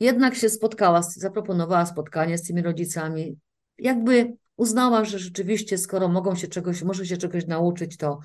[0.00, 3.36] jednak się spotkała, zaproponowała spotkanie z tymi rodzicami,
[3.78, 8.18] jakby uznała, że rzeczywiście skoro mogą się czegoś, może się czegoś nauczyć, to,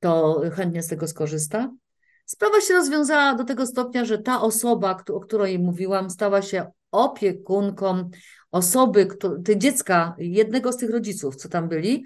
[0.00, 1.70] to chętnie z tego skorzysta.
[2.32, 8.10] Sprawa się rozwiązała do tego stopnia, że ta osoba, o której mówiłam, stała się opiekunką
[8.50, 9.08] osoby,
[9.44, 12.04] tej dziecka, jednego z tych rodziców, co tam byli,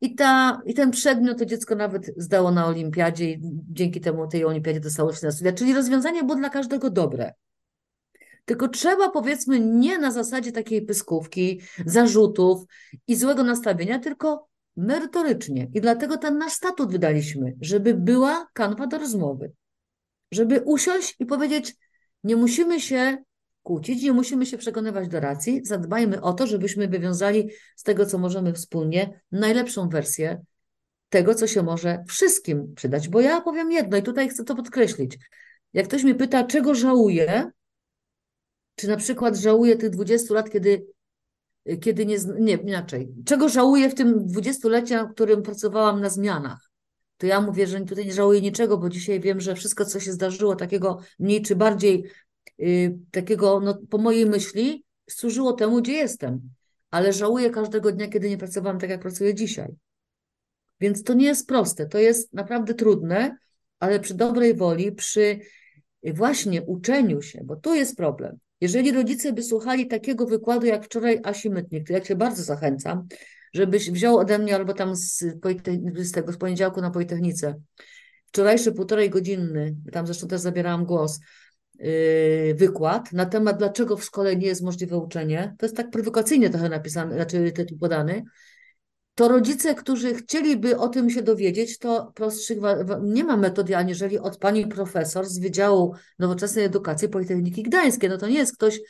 [0.00, 3.40] I, ta, I ten przedmiot to dziecko nawet zdało na olimpiadzie i
[3.70, 5.52] dzięki temu tej olimpiadzie dostało się na studia.
[5.52, 7.32] Czyli rozwiązanie było dla każdego dobre.
[8.44, 12.64] Tylko trzeba, powiedzmy, nie na zasadzie takiej pyskówki, zarzutów
[13.06, 15.70] i złego nastawienia, tylko merytorycznie.
[15.74, 19.52] I dlatego ten nasz statut wydaliśmy, żeby była kanwa do rozmowy.
[20.30, 21.74] Żeby usiąść i powiedzieć,
[22.24, 23.18] nie musimy się
[23.62, 28.18] kłócić, nie musimy się przekonywać do racji, zadbajmy o to, żebyśmy wywiązali z tego, co
[28.18, 30.40] możemy wspólnie, najlepszą wersję
[31.08, 33.08] tego, co się może wszystkim przydać.
[33.08, 35.18] Bo ja powiem jedno i tutaj chcę to podkreślić.
[35.72, 37.50] Jak ktoś mnie pyta, czego żałuję,
[38.74, 40.86] czy na przykład żałuję tych 20 lat, kiedy,
[41.80, 46.67] kiedy nie, nie, inaczej, czego żałuję w tym dwudziestoleciu, w którym pracowałam na zmianach?
[47.18, 50.12] To ja mówię, że tutaj nie żałuję niczego, bo dzisiaj wiem, że wszystko, co się
[50.12, 52.04] zdarzyło, takiego mniej czy bardziej,
[52.58, 56.40] yy, takiego, no, po mojej myśli, służyło temu, gdzie jestem.
[56.90, 59.68] Ale żałuję każdego dnia, kiedy nie pracowałam tak, jak pracuję dzisiaj.
[60.80, 63.36] Więc to nie jest proste, to jest naprawdę trudne,
[63.80, 65.38] ale przy dobrej woli, przy
[66.14, 68.38] właśnie uczeniu się, bo tu jest problem.
[68.60, 73.06] Jeżeli rodzice by słuchali takiego wykładu jak wczoraj Asi Mytnik, to ja Cię bardzo zachęcam,
[73.54, 75.24] żebyś wziął ode mnie albo tam z,
[75.94, 77.60] z tego, z poniedziałku na Politechnice,
[78.26, 81.20] wczorajszy półtorej godzinny, tam zresztą też zabierałam głos,
[81.78, 85.54] yy, wykład na temat, dlaczego w szkole nie jest możliwe uczenie.
[85.58, 88.22] To jest tak prowokacyjnie trochę napisane, znaczy tytuł podany,
[89.18, 92.58] to rodzice, którzy chcieliby o tym się dowiedzieć, to prostszych
[93.02, 98.10] nie ma metody, aniżeli od pani profesor z Wydziału Nowoczesnej Edukacji Politechniki Gdańskiej.
[98.10, 98.80] No to nie jest ktoś,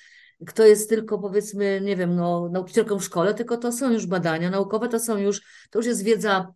[0.46, 4.50] kto jest tylko powiedzmy, nie wiem, no, nauczycielką w szkole, tylko to są już badania
[4.50, 5.40] naukowe, to są już,
[5.70, 6.52] to już jest wiedza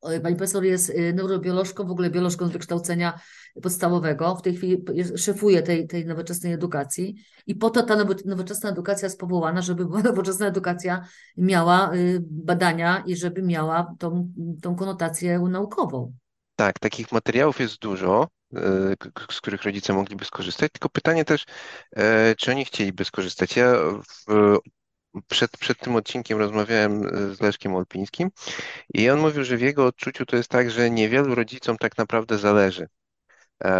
[0.00, 3.20] Pani profesor jest y, neurobiolożką, w ogóle biolożką z wykształcenia
[3.62, 4.36] podstawowego.
[4.36, 4.84] W tej chwili
[5.16, 7.14] szefuje tej, tej nowoczesnej edukacji
[7.46, 11.04] i po to ta nowoczesna edukacja jest powołana, żeby nowoczesna edukacja
[11.36, 14.32] miała y, badania i żeby miała tą,
[14.62, 16.12] tą konotację naukową.
[16.58, 18.58] Tak, takich materiałów jest dużo, y,
[19.30, 20.72] z których rodzice mogliby skorzystać.
[20.72, 21.44] Tylko pytanie też,
[21.96, 23.56] e, czy oni chcieliby skorzystać.
[23.56, 23.74] Ja
[24.26, 24.58] w
[25.28, 28.30] przed, przed tym odcinkiem rozmawiałem e, z Leszkiem Olpińskim
[28.94, 32.38] i on mówił, że w jego odczuciu to jest tak, że niewielu rodzicom tak naprawdę
[32.38, 32.88] zależy
[33.64, 33.70] e,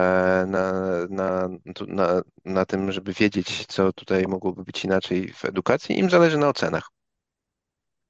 [0.49, 0.73] na,
[1.11, 1.49] na,
[1.89, 5.99] na, na tym, żeby wiedzieć, co tutaj mogłoby być inaczej w edukacji.
[5.99, 6.98] Im zależy na ocenach.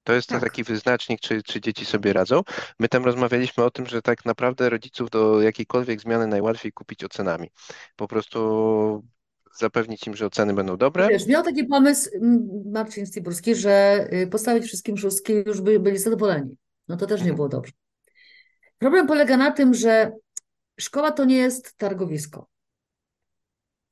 [0.08, 0.42] To jest tak.
[0.42, 2.42] taki wyznacznik, czy, czy dzieci sobie radzą.
[2.78, 7.50] My tam rozmawialiśmy o tym, że tak naprawdę rodziców do jakiejkolwiek zmiany najłatwiej kupić ocenami.
[7.96, 9.04] Po prostu
[9.58, 11.08] zapewnić im, że oceny będą dobre.
[11.08, 12.10] Wiesz, miał taki pomysł
[12.64, 16.56] Marcin Stiburski, że y, postawić wszystkim szóstki już by byli zadowoleni.
[16.88, 17.72] No to też nie było dobrze.
[18.78, 20.12] Problem polega na tym, że
[20.80, 22.46] szkoła to nie jest targowisko.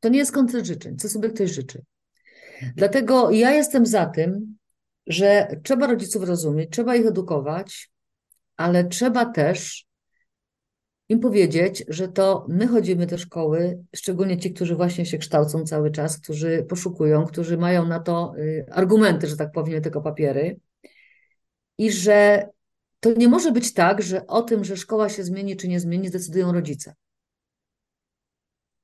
[0.00, 1.82] To nie jest koncert życzeń, co sobie ktoś życzy.
[2.76, 4.56] Dlatego ja jestem za tym,
[5.06, 7.90] że trzeba rodziców rozumieć, trzeba ich edukować,
[8.56, 9.86] ale trzeba też
[11.08, 15.90] im powiedzieć, że to my chodzimy do szkoły, szczególnie ci, którzy właśnie się kształcą cały
[15.90, 20.60] czas, którzy poszukują, którzy mają na to y, argumenty, że tak powiem, tylko papiery,
[21.78, 22.48] i że
[23.00, 26.10] to nie może być tak, że o tym, że szkoła się zmieni czy nie zmieni,
[26.10, 26.94] decydują rodzice.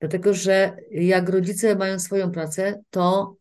[0.00, 3.36] Dlatego, że jak rodzice mają swoją pracę, to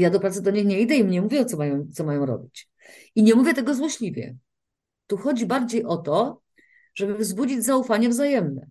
[0.00, 2.26] ja do pracy do nich nie idę i im nie mówię, co mają, co mają
[2.26, 2.68] robić.
[3.14, 4.36] I nie mówię tego złośliwie.
[5.06, 6.42] Tu chodzi bardziej o to,
[6.94, 8.66] żeby wzbudzić zaufanie wzajemne,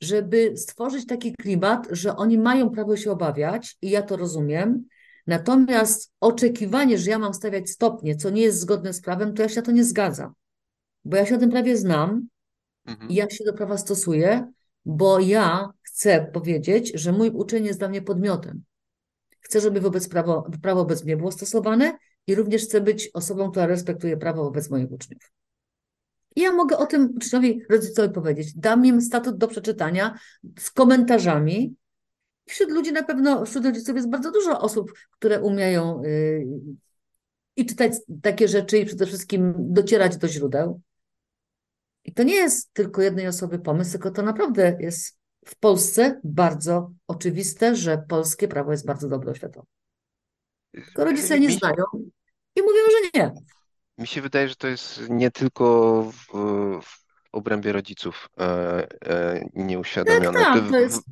[0.00, 4.84] żeby stworzyć taki klimat, że oni mają prawo się obawiać i ja to rozumiem.
[5.26, 9.48] Natomiast oczekiwanie, że ja mam stawiać stopnie, co nie jest zgodne z prawem, to ja
[9.48, 10.32] się na to nie zgadzam.
[11.04, 12.28] Bo ja się o tym prawie znam
[12.86, 13.10] mhm.
[13.10, 14.52] i ja się do prawa stosuję,
[14.84, 18.62] bo ja chcę powiedzieć, że mój uczeń jest dla mnie podmiotem.
[19.42, 23.66] Chcę, żeby wobec prawo, prawo wobec mnie było stosowane i również chcę być osobą, która
[23.66, 25.32] respektuje prawo wobec moich uczniów.
[26.36, 28.54] I ja mogę o tym uczniowi, rodzicowi powiedzieć.
[28.54, 30.18] Dam im statut do przeczytania
[30.58, 31.74] z komentarzami.
[32.46, 36.46] Wśród ludzi na pewno, wśród rodziców jest bardzo dużo osób, które umieją yy,
[37.56, 37.92] i czytać
[38.22, 40.80] takie rzeczy i przede wszystkim docierać do źródeł.
[42.04, 46.90] I to nie jest tylko jednej osoby pomysł, tylko to naprawdę jest w Polsce bardzo
[47.06, 49.66] oczywiste, że polskie prawo jest bardzo dobre oświatowe.
[50.72, 51.84] Tylko rodzice nie znają
[52.56, 53.32] i mówią, że nie.
[53.98, 56.32] Mi się wydaje, że to jest nie tylko w,
[56.82, 57.02] w
[57.32, 58.42] obrębie rodziców e,
[59.06, 60.40] e, nieuświadomione.
[60.40, 61.02] Tak, tak, to jest...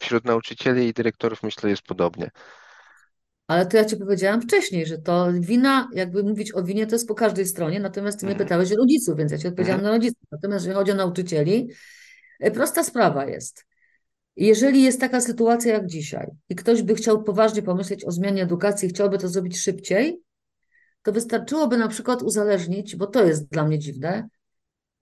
[0.00, 2.30] Wśród nauczycieli i dyrektorów myślę jest podobnie.
[3.46, 7.08] Ale to ja ci powiedziałam wcześniej, że to wina, jakby mówić o winie, to jest
[7.08, 8.48] po każdej stronie, natomiast ty mnie mhm.
[8.48, 9.92] pytałeś o rodziców, więc ja ci odpowiedziałam mhm.
[9.92, 10.22] na rodziców.
[10.32, 11.68] Natomiast jeżeli chodzi o nauczycieli,
[12.40, 13.69] e, prosta sprawa jest.
[14.40, 18.88] Jeżeli jest taka sytuacja jak dzisiaj i ktoś by chciał poważnie pomyśleć o zmianie edukacji,
[18.88, 20.20] chciałby to zrobić szybciej,
[21.02, 24.28] to wystarczyłoby na przykład uzależnić, bo to jest dla mnie dziwne,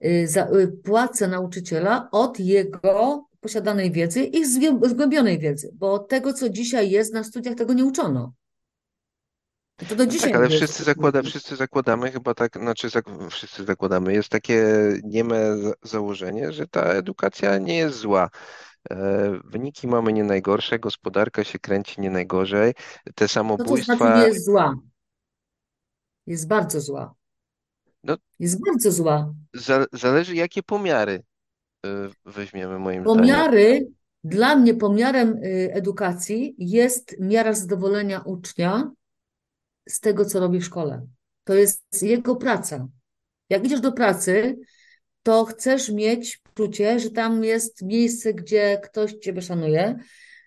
[0.05, 4.45] y, y, płacę nauczyciela od jego posiadanej wiedzy i
[4.89, 8.33] zgłębionej wiedzy, bo tego, co dzisiaj jest na studiach, tego nie uczono.
[9.89, 13.65] To do No dzisiaj tak, ale wszyscy, zakłada, wszyscy zakładamy chyba tak, znaczy zak, wszyscy
[13.65, 14.65] zakładamy, jest takie
[15.03, 18.29] nieme za- założenie, że ta edukacja nie jest zła.
[18.91, 22.73] E, Wyniki mamy nie najgorsze, gospodarka się kręci nie najgorzej.
[22.73, 24.75] Te No to znaczy samobójstwa, jest zła.
[26.27, 27.15] Jest bardzo zła.
[28.03, 29.33] no Jest bardzo zła.
[29.53, 31.23] za, zależy jakie pomiary
[31.85, 33.19] e, weźmiemy moim zdaniem.
[33.19, 33.87] Pomiary,
[34.23, 38.91] dla mnie pomiarem y, edukacji jest miara zadowolenia ucznia
[39.89, 41.07] z tego, co robi w szkole.
[41.43, 42.87] To jest jego praca.
[43.49, 44.57] Jak idziesz do pracy,
[45.23, 49.99] to chcesz mieć poczucie, że tam jest miejsce, gdzie ktoś ciebie szanuje,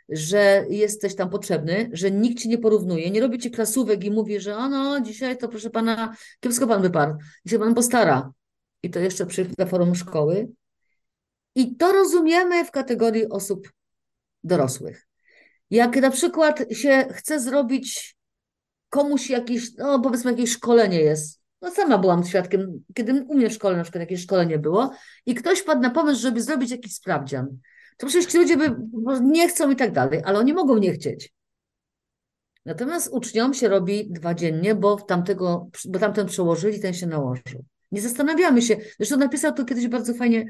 [0.08, 4.40] że jesteś tam potrzebny, że nikt ci nie porównuje, nie robi ci klasówek i mówi,
[4.40, 7.14] że o no, dzisiaj to proszę pana, kiepsko pan wyparł,
[7.46, 8.32] dzisiaj pan postara.
[8.82, 10.48] I to jeszcze przy forum szkoły.
[11.54, 13.72] I to rozumiemy w kategorii osób
[14.44, 15.06] dorosłych.
[15.70, 18.16] Jak na przykład się chce zrobić
[18.88, 21.41] komuś jakieś, no powiedzmy jakieś szkolenie jest.
[21.62, 24.90] No sama byłam świadkiem, kiedy u mnie w szkole na przykład jakieś szkolenie było
[25.26, 27.58] i ktoś padł na pomysł, żeby zrobić jakiś sprawdzian.
[27.96, 28.76] To przecież ci ludzie by,
[29.22, 31.32] nie chcą i tak dalej, ale oni mogą nie chcieć.
[32.64, 37.64] Natomiast uczniom się robi dwa dziennie, bo tamtego, bo tamten przełożyli, ten się nałożył.
[37.92, 38.76] Nie zastanawiamy się.
[38.96, 40.46] Zresztą napisał to kiedyś bardzo fajnie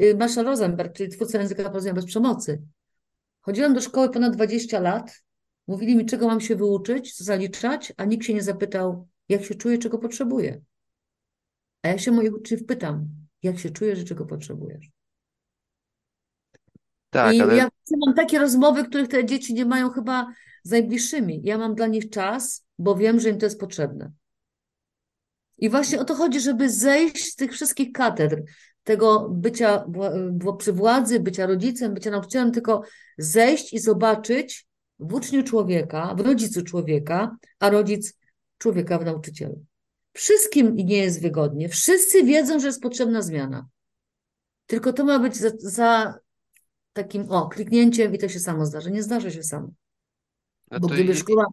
[0.00, 2.62] y, Marshall Rosenberg, czyli twórca języka porozumienia bez przemocy.
[3.40, 5.22] Chodziłam do szkoły ponad 20 lat.
[5.66, 9.54] Mówili mi, czego mam się wyuczyć, co zaliczać, a nikt się nie zapytał, jak się
[9.54, 10.60] czuję, czego potrzebuję.
[11.82, 13.08] A ja się moich uczniów pytam,
[13.42, 14.90] jak się czujesz, że czego potrzebujesz.
[17.10, 17.68] Tak, I ale ja
[18.06, 20.32] mam takie rozmowy, których te dzieci nie mają chyba
[20.62, 21.40] z najbliższymi.
[21.44, 24.12] Ja mam dla nich czas, bo wiem, że im to jest potrzebne.
[25.58, 28.42] I właśnie o to chodzi, żeby zejść z tych wszystkich katedr,
[28.84, 29.84] tego bycia
[30.58, 32.82] przy władzy, bycia rodzicem, bycia nauczycielem, tylko
[33.18, 34.66] zejść i zobaczyć
[34.98, 38.18] w uczniu człowieka, w rodzicu człowieka, a rodzic
[38.58, 39.64] człowieka w nauczycielu.
[40.12, 41.68] Wszystkim nie jest wygodnie.
[41.68, 43.68] Wszyscy wiedzą, że jest potrzebna zmiana.
[44.66, 46.18] Tylko to ma być za, za
[46.92, 48.90] takim, o, kliknięciem i to się samo zdarzy.
[48.90, 49.68] Nie zdarzy się samo.
[50.80, 51.46] Bo gdyby szkoła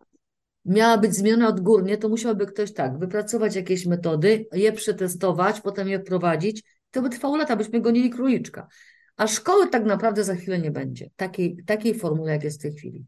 [0.65, 5.99] miała być zmieniona odgórnie, to musiałby ktoś tak, wypracować jakieś metody, je przetestować, potem je
[5.99, 6.63] wprowadzić.
[6.91, 8.67] To by trwało lata, byśmy gonili króliczka.
[9.15, 11.09] A szkoły tak naprawdę za chwilę nie będzie.
[11.15, 13.05] Takiej, takiej formuły, jak jest w tej chwili.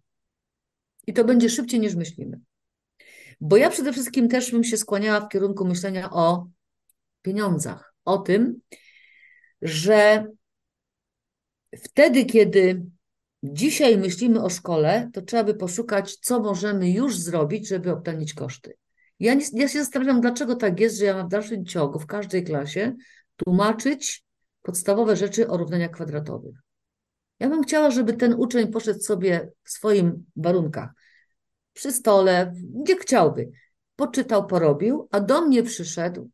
[1.08, 2.40] I to będzie szybciej niż myślimy.
[3.42, 6.48] Bo ja przede wszystkim też bym się skłaniała w kierunku myślenia o
[7.22, 7.94] pieniądzach.
[8.06, 8.62] O tym,
[9.62, 10.28] że
[11.84, 12.86] wtedy, kiedy
[13.44, 18.78] dzisiaj myślimy o szkole, to trzeba by poszukać, co możemy już zrobić, żeby obtanić koszty.
[19.20, 22.06] Ja, nie, ja się zastanawiam, dlaczego tak jest, że ja mam w dalszym ciągu w
[22.06, 22.96] każdej klasie
[23.36, 24.26] tłumaczyć
[24.62, 26.56] podstawowe rzeczy o równaniach kwadratowych.
[27.40, 30.90] Ja bym chciała, żeby ten uczeń poszedł sobie w swoim warunkach,
[31.76, 32.54] przy stole,
[32.84, 33.52] gdzie chciałby,
[33.96, 36.30] poczytał, porobił, a do mnie przyszedł,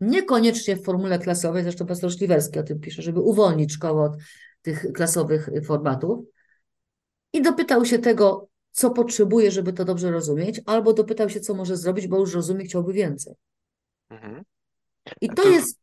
[0.00, 4.12] niekoniecznie w formule klasowej, zresztą pastor Szliwerski o tym pisze, żeby uwolnić szkołę od
[4.62, 6.24] tych klasowych formatów
[7.32, 11.76] i dopytał się tego, co potrzebuje, żeby to dobrze rozumieć, albo dopytał się, co może
[11.76, 13.34] zrobić, bo już rozumie, chciałby więcej.
[14.10, 14.42] Mhm.
[15.20, 15.78] I to to- jest,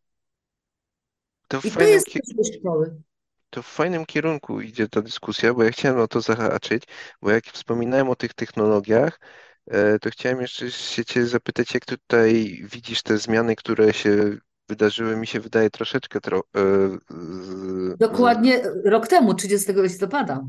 [1.48, 2.08] To i to jest
[2.60, 3.02] szkoły.
[3.56, 6.84] To w fajnym kierunku idzie ta dyskusja, bo ja chciałem o to zahaczyć,
[7.22, 9.20] bo jak wspominałem o tych technologiach,
[9.68, 14.38] e, to chciałem jeszcze się Cię zapytać, jak tutaj widzisz te zmiany, które się
[14.70, 16.62] wydarzyły, mi się wydaje troszeczkę tro, e,
[17.98, 20.44] Dokładnie rok temu, 30 listopada,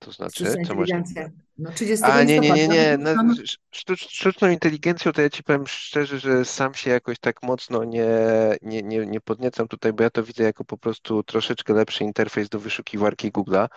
[0.00, 0.58] to znaczy, co masz
[0.88, 1.30] inteligencja.
[1.58, 2.98] No 30 A nie, nie, nie, nie.
[2.98, 3.14] No,
[3.70, 8.08] sztuc, sztuczną inteligencją to ja ci powiem szczerze, że sam się jakoś tak mocno nie,
[8.62, 12.48] nie, nie, nie podniecam tutaj, bo ja to widzę jako po prostu troszeczkę lepszy interfejs
[12.48, 13.68] do wyszukiwarki Google'a.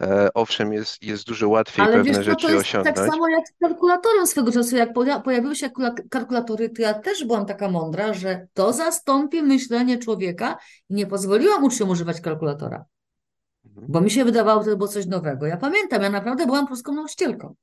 [0.00, 3.10] E, owszem, jest, jest dużo łatwiej Ale pewne wiesz rzeczy to jest tak osiągnąć.
[3.12, 4.76] samo jak z kalkulatorem swego czasu.
[4.76, 9.42] Jak poja- pojawiły się kula- kalkulatory, to ja też byłam taka mądra, że to zastąpi
[9.42, 10.56] myślenie człowieka
[10.88, 12.84] i nie pozwoliłam uczniom używać kalkulatora.
[13.64, 15.46] Bo mi się wydawało, że to było coś nowego.
[15.46, 17.54] Ja pamiętam, ja naprawdę byłam polską nauczycielką.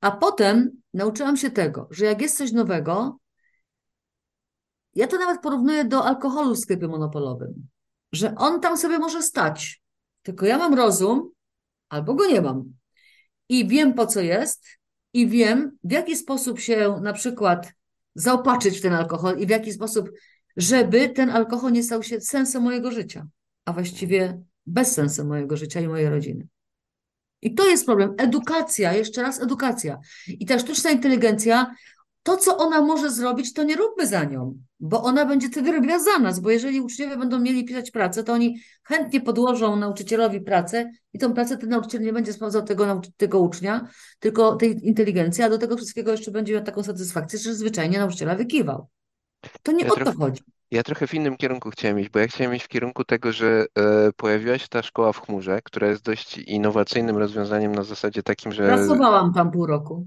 [0.00, 3.18] A potem nauczyłam się tego, że jak jest coś nowego,
[4.94, 7.68] ja to nawet porównuję do alkoholu w sklepie monopolowym,
[8.12, 9.82] że on tam sobie może stać,
[10.22, 11.30] tylko ja mam rozum
[11.88, 12.64] albo go nie mam.
[13.48, 14.66] I wiem po co jest,
[15.12, 17.72] i wiem w jaki sposób się na przykład
[18.14, 20.10] zaopatrzyć w ten alkohol i w jaki sposób,
[20.56, 23.26] żeby ten alkohol nie stał się sensem mojego życia,
[23.64, 26.46] a właściwie bezsensem mojego życia i mojej rodziny.
[27.42, 28.14] I to jest problem.
[28.18, 29.98] Edukacja, jeszcze raz edukacja.
[30.28, 31.74] I ta sztuczna inteligencja,
[32.22, 35.98] to co ona może zrobić, to nie róbmy za nią, bo ona będzie wtedy robiła
[35.98, 40.90] za nas, bo jeżeli uczniowie będą mieli pisać pracę, to oni chętnie podłożą nauczycielowi pracę
[41.12, 43.88] i tą pracę ten nauczyciel nie będzie sprawdzał tego, tego ucznia,
[44.18, 48.34] tylko tej inteligencji, a do tego wszystkiego jeszcze będzie miał taką satysfakcję, że zwyczajnie nauczyciela
[48.34, 48.88] wykiwał.
[49.62, 50.42] To nie Ja o to chodzi.
[50.70, 53.66] ja trochę w innym kierunku chciałem iść, bo ja chciałem iść w kierunku tego, że
[53.78, 58.52] e, pojawiła się ta szkoła w chmurze, która jest dość innowacyjnym rozwiązaniem na zasadzie takim,
[58.52, 60.06] że Pracowałam tam pół roku.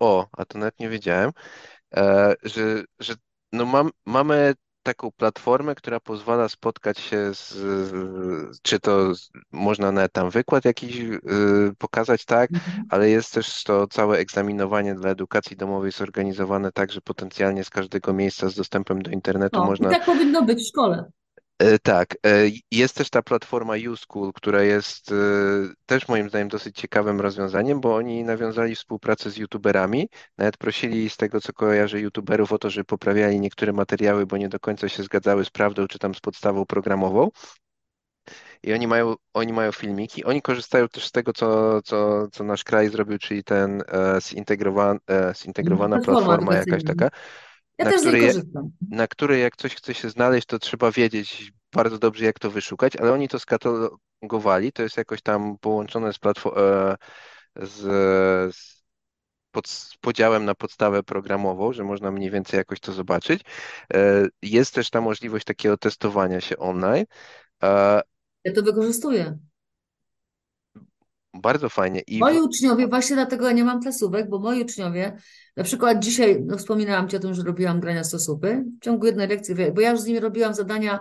[0.00, 1.30] o, a to nawet nie wiedziałem,
[1.96, 3.14] e, że, że
[3.52, 4.54] no mam, mamy
[4.86, 7.54] taką platformę, która pozwala spotkać się z,
[8.62, 9.12] czy to
[9.52, 11.20] można nawet tam wykład jakiś y,
[11.78, 12.84] pokazać, tak, Mhm.
[12.90, 18.12] ale jest też to całe egzaminowanie dla edukacji domowej zorganizowane tak, że potencjalnie z każdego
[18.12, 21.10] miejsca z dostępem do internetu No, i można tak powinno być w szkole.
[21.58, 22.28] E, Tak, e,
[22.70, 25.14] jest też ta platforma YouSchool, która jest e,
[25.86, 30.08] też moim zdaniem dosyć ciekawym rozwiązaniem, bo oni nawiązali współpracę z youtuberami,
[30.38, 34.48] nawet prosili z tego co kojarzę youtuberów o to, żeby poprawiali niektóre materiały, bo nie
[34.48, 37.28] do końca się zgadzały z prawdą czy tam z podstawą programową.
[38.62, 42.64] I oni mają, oni mają filmiki, oni korzystają też z tego, co, co, co nasz
[42.64, 47.08] kraj zrobił, czyli ten e, zintegrowan, e, zintegrowana Platforma platforma jakaś taka,
[47.78, 48.70] Ja na też korzystam.
[48.90, 52.96] na której jak coś chce się znaleźć, to trzeba wiedzieć bardzo dobrze, jak to wyszukać,
[52.96, 56.18] ale oni to skatalogowali, to jest jakoś tam połączone z,
[56.56, 56.96] e,
[57.56, 57.80] z,
[58.56, 58.82] z,
[59.50, 63.42] pod, z podziałem na podstawę programową, że można mniej więcej jakoś to zobaczyć.
[63.94, 67.04] E, Jest też ta możliwość takiego testowania się online.
[67.62, 68.02] E,
[68.44, 69.38] Ja to wykorzystuję.
[71.42, 72.00] Bardzo fajnie.
[72.00, 72.18] I.
[72.18, 75.16] Moi uczniowie, właśnie dlatego ja nie mam klasówek, bo moi uczniowie,
[75.56, 79.28] na przykład dzisiaj, no wspominałam Ci o tym, że robiłam grania stosupy w ciągu jednej
[79.28, 81.00] lekcji, bo ja już z nimi robiłam zadania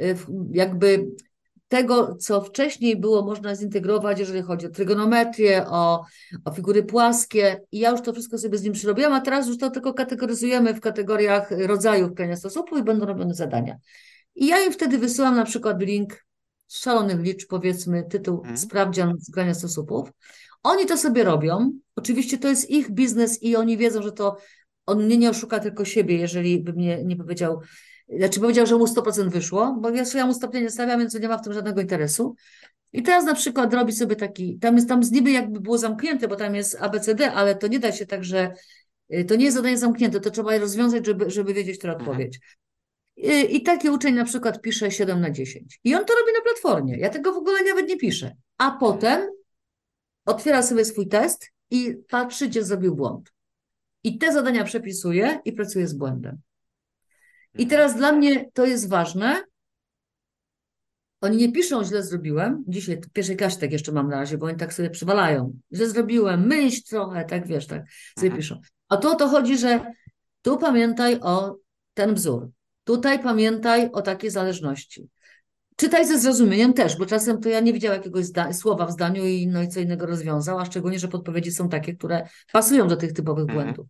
[0.00, 0.16] y,
[0.52, 1.06] jakby
[1.68, 6.04] tego, co wcześniej było można zintegrować, jeżeli chodzi o trygonometrię, o,
[6.44, 7.60] o figury płaskie.
[7.72, 10.74] I ja już to wszystko sobie z nim przyrobiłam, a teraz już to tylko kategoryzujemy
[10.74, 13.76] w kategoriach rodzajów grania stosupu i będą robione zadania.
[14.34, 16.25] I ja im wtedy wysyłam na przykład link
[16.68, 20.12] szalonych liczb, powiedzmy, tytuł Mhm, Sprawdzian z grania stosupów.
[20.62, 21.72] Oni to sobie robią.
[21.96, 24.36] Oczywiście to jest ich biznes i oni wiedzą, że to
[24.86, 27.60] on mnie nie oszuka tylko siebie, jeżeli by mnie nie powiedział,
[28.08, 31.28] znaczy powiedział, że mu 100% wyszło, bo ja, ja mu stopnia nie stawiam, więc nie
[31.28, 32.34] ma w tym żadnego interesu.
[32.92, 36.28] I teraz na przykład robi sobie taki, tam jest tam z niby jakby było zamknięte,
[36.28, 38.52] bo tam jest ABCD, ale to nie da się tak, że
[39.14, 42.10] y, to nie jest zadanie zamknięte, to trzeba je rozwiązać, żeby, żeby wiedzieć, która mhm,
[42.10, 42.40] odpowiedź.
[43.16, 45.80] I, I taki uczeń na przykład pisze 7 na 10.
[45.84, 46.98] I on to robi na platformie.
[46.98, 48.36] Ja tego w ogóle nawet nie piszę.
[48.58, 49.30] A potem
[50.24, 53.32] otwiera sobie swój test i patrzy, gdzie zrobił błąd.
[54.04, 56.38] I te zadania przepisuje i pracuje z błędem.
[57.54, 59.44] I mhm, teraz dla mnie to jest ważne.
[61.20, 62.64] Oni nie piszą, źle zrobiłem.
[62.68, 65.58] Dzisiaj w pierwszej klasie tak jeszcze mam na razie, bo oni tak sobie przywalają.
[65.72, 67.82] Źle zrobiłem, myśl trochę, tak wiesz, tak
[68.18, 68.60] sobie mhm, piszą.
[68.88, 69.92] A tu o to chodzi, że
[70.42, 71.56] tu pamiętaj o
[71.94, 72.50] ten wzór.
[72.86, 75.08] Tutaj pamiętaj o takiej zależności.
[75.76, 79.46] Czytaj ze zrozumieniem też, bo czasem to ja nie widziałam jakiegoś słowa w zdaniu i
[79.46, 83.12] no i co innego rozwiązał, a szczególnie, że podpowiedzi są takie, które pasują do tych
[83.12, 83.58] typowych mhm.
[83.58, 83.86] błędów.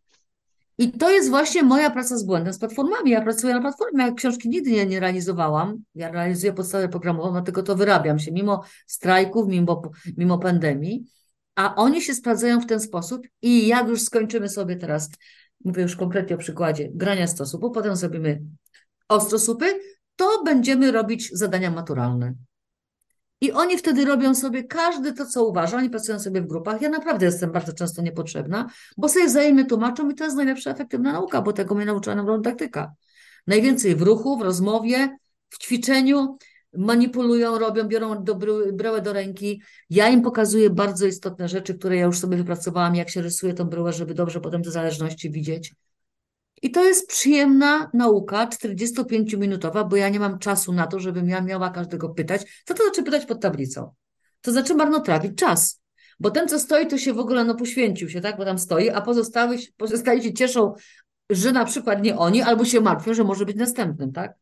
[0.78, 3.10] I to jest właśnie moja praca z błędem, z platformami.
[3.10, 5.82] Ja pracuję na platformie, ja książki nigdy nie, nie realizowałam.
[5.94, 9.82] Ja realizuję podstawę programową, dlatego to wyrabiam się mimo strajków, mimo,
[10.16, 11.04] mimo pandemii,
[11.54, 15.10] a oni się sprawdzają w ten sposób i jak już skończymy sobie teraz,
[15.64, 18.42] mówię już konkretnie o przykładzie grania stosu, bo potem zrobimy
[19.08, 19.66] ostrosupy,
[20.16, 22.34] to będziemy robić zadania maturalne.
[23.40, 25.76] I oni wtedy robią sobie każdy to, co uważa.
[25.76, 26.82] Oni pracują sobie w grupach.
[26.82, 31.12] Ja naprawdę jestem bardzo często niepotrzebna, bo sobie wzajemnie tłumaczą i to jest najlepsza efektywna
[31.12, 32.92] nauka, bo tego mnie nauczyła neurodydaktyka.
[33.46, 35.16] Najwięcej w ruchu, w rozmowie,
[35.48, 36.38] w ćwiczeniu,
[36.76, 39.62] manipulują, robią, biorą do bry- bryłę do ręki.
[39.90, 43.64] Ja im pokazuję bardzo istotne rzeczy, które ja już sobie wypracowałam, jak się rysuje tą
[43.64, 45.74] bryłę, żeby dobrze potem te zależności widzieć.
[46.66, 51.40] I to jest przyjemna nauka, 45-minutowa, bo ja nie mam czasu na to, żebym ja
[51.40, 52.62] miała każdego pytać.
[52.64, 53.94] Co to znaczy pytać pod tablicą?
[54.40, 55.82] To znaczy marnotrawić czas.
[56.20, 58.36] Bo ten, co stoi, to się w ogóle no, poświęcił się, tak?
[58.36, 60.74] Bo tam stoi, a pozostali, pozostali się cieszą,
[61.30, 64.34] że na przykład nie oni, albo się martwią, że może być następnym, tak?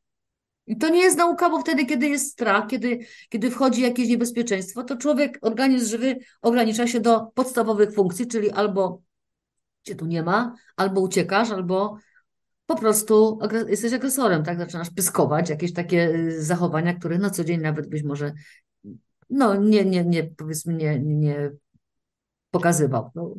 [0.66, 2.98] I to nie jest nauka, bo wtedy, kiedy jest strach, kiedy,
[3.28, 9.02] kiedy wchodzi jakieś niebezpieczeństwo, to człowiek, organizm żywy ogranicza się do podstawowych funkcji, czyli albo
[9.82, 11.98] cię tu nie ma, albo uciekasz, albo
[12.66, 13.38] po prostu
[13.68, 14.58] jesteś agresorem, tak?
[14.58, 18.32] Zaczynasz pyskować, jakieś takie y, zachowania, które na co dzień nawet byś może,
[19.30, 21.50] no nie, nie, nie, powiedzmy, nie, nie
[22.50, 23.10] pokazywał.
[23.14, 23.34] No,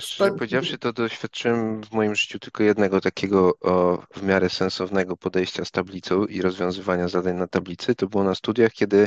[0.00, 5.64] spo- powiedziawszy, to doświadczyłem w moim życiu tylko jednego takiego o, w miarę sensownego podejścia
[5.64, 7.94] z tablicą i rozwiązywania zadań na tablicy.
[7.94, 9.06] To było na studiach, kiedy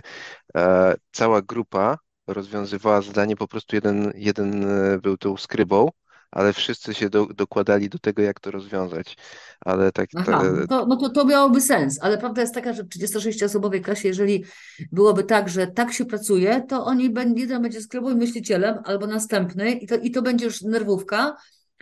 [0.55, 1.97] e, cała grupa
[2.27, 5.89] rozwiązywała zadanie, po prostu jeden, jeden e, był tą skrybą,
[6.31, 9.17] ale wszyscy się do, dokładali do tego, jak to rozwiązać.
[9.65, 12.73] Ale tak, ta, Aha, no to, no to, to miałoby sens, ale prawda jest taka,
[12.73, 14.45] że w 36-osobowej klasie, jeżeli
[14.91, 19.07] byłoby tak, że tak się pracuje, to oni będzie, jeden będzie skrybą i myślicielem, albo
[19.07, 21.35] następny i to, i to będzie już nerwówka,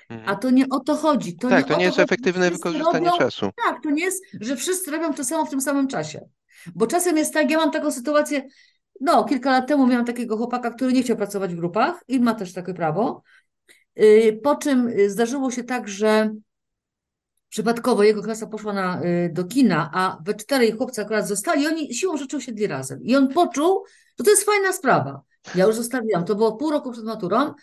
[0.09, 0.39] a mhm.
[0.39, 1.38] to nie o to chodzi.
[1.38, 3.51] To Tak, nie to nie jest chodzi, efektywne wykorzystanie robią, czasu.
[3.65, 6.30] tak, to nie jest, że wszyscy robią to samo w tym samym czasie.
[6.76, 8.41] Bo czasem jest tak, ja mam taką sytuację,
[9.01, 12.35] no, kilka lat temu miałam takiego chłopaka, który nie chciał pracować w grupach i ma
[12.35, 13.23] też takie prawo.
[13.95, 16.35] Yy, Po czym y, zdarzyło się tak, że
[17.49, 21.93] przypadkowo jego klasa poszła na, y, do kina, a we czterej chłopcy akurat zostali, oni
[21.93, 23.03] siłą rzeczy usiedli razem.
[23.03, 23.85] I on poczuł,
[24.19, 25.21] że to jest fajna sprawa.
[25.55, 27.53] Ja już zostawiłam, to było pół roku przed maturą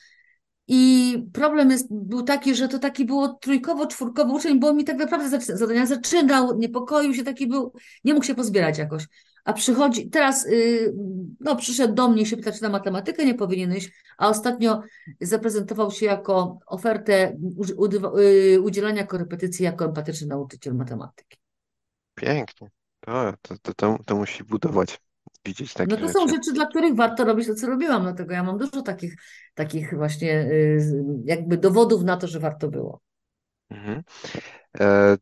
[0.68, 4.96] i problem jest, był taki, że to taki było trójkowo, czwórkowo uczeń, bo mi tak
[4.96, 7.72] naprawdę zadania zaczynał, niepokoił się, taki był,
[8.04, 9.04] nie mógł się pozbierać jakoś.
[9.46, 10.94] A przychodzi, teraz, y,
[11.40, 14.82] no przyszedł do mnie i się pyta, czy na matematykę nie powinieneś, a ostatnio
[15.20, 17.36] zaprezentował się jako ofertę
[18.18, 21.38] y, udzielania korepetycji jako empatyczny nauczyciel matematyki.
[22.14, 22.70] Pięknie.
[23.00, 25.00] To, to, to, to, musi budować,
[25.44, 26.34] widzieć No takie to są rzeczy.
[26.34, 29.16] rzeczy, dla których warto robić to, co robiłam, dlatego ja mam dużo takich,
[29.54, 30.80] takich właśnie y,
[31.24, 33.00] jakby dowodów na to, że warto było.
[33.70, 34.02] Mhm.
[34.80, 35.16] E,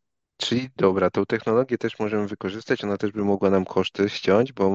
[0.45, 4.71] czyli dobra, tą technologię też możemy wykorzystać, ona też by mogła nam koszty ściąć, bo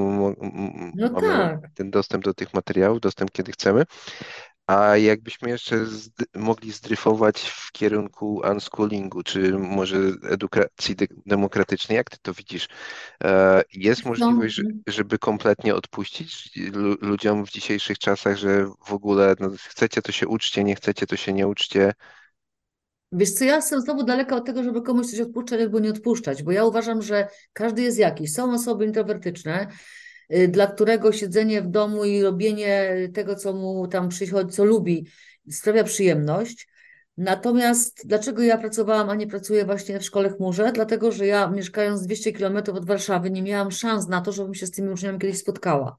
[0.96, 1.28] No mamy
[1.62, 1.72] tak.
[1.76, 3.84] ten dostęp do tych materiałów, dostęp kiedy chcemy.
[4.68, 9.98] A jakbyśmy jeszcze zd mogli zdryfować w kierunku unschoolingu, czy może
[10.30, 12.68] edukacji de demokratycznej, jak ty to widzisz?
[13.24, 18.94] E, jest No, możliwość, że- żeby kompletnie odpuścić lu ludziom w dzisiejszych czasach, że w
[18.94, 21.94] ogóle no, chcecie, to się uczcie, nie chcecie, to się nie uczcie.
[23.12, 26.44] Wiesz co, ja jestem znowu daleka od tego, żeby komuś coś odpuszczać albo nie odpuszczać,
[26.44, 28.34] bo ja uważam, że każdy jest jakiś.
[28.34, 29.68] Są osoby introwertyczne,
[30.34, 35.08] y, dla którego siedzenie w domu i robienie tego, co mu tam przychodzi, co lubi,
[35.52, 36.68] sprawia przyjemność.
[37.18, 40.72] Natomiast dlaczego ja pracowałam, a nie pracuję właśnie w szkole chmurze?
[40.72, 44.68] Dlatego, że ja mieszkając 200 kilometrów od Warszawy nie miałam szans na to, żebym się
[44.68, 45.98] z tymi uczniami kiedyś spotkała.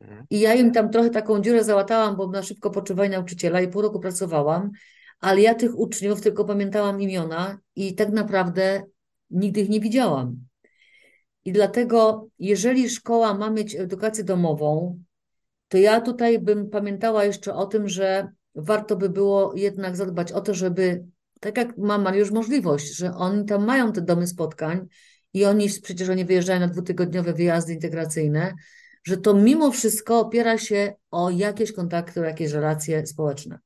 [0.00, 0.26] Mhm.
[0.30, 3.82] I ja im tam trochę taką dziurę załatałam, bo na szybko potrzebowali nauczyciela i pół
[3.82, 4.70] roku pracowałam,
[5.20, 8.82] ale ja tych uczniów tylko pamiętałam imiona i tak naprawdę
[9.30, 10.46] nigdy ich nie widziałam.
[11.44, 14.98] I dlatego, jeżeli szkoła ma mieć edukację domową,
[15.68, 20.40] to ja tutaj bym pamiętała jeszcze o tym, że warto by było jednak zadbać o
[20.40, 21.04] to, żeby,
[21.40, 24.86] tak jak ma Mariusz możliwość, że oni tam mają te domy spotkań
[25.34, 28.54] i oni przecież oni wyjeżdżają na dwutygodniowe wyjazdy integracyjne,
[29.04, 33.58] że to mimo wszystko opiera się o jakieś kontakty, o jakieś relacje społeczne.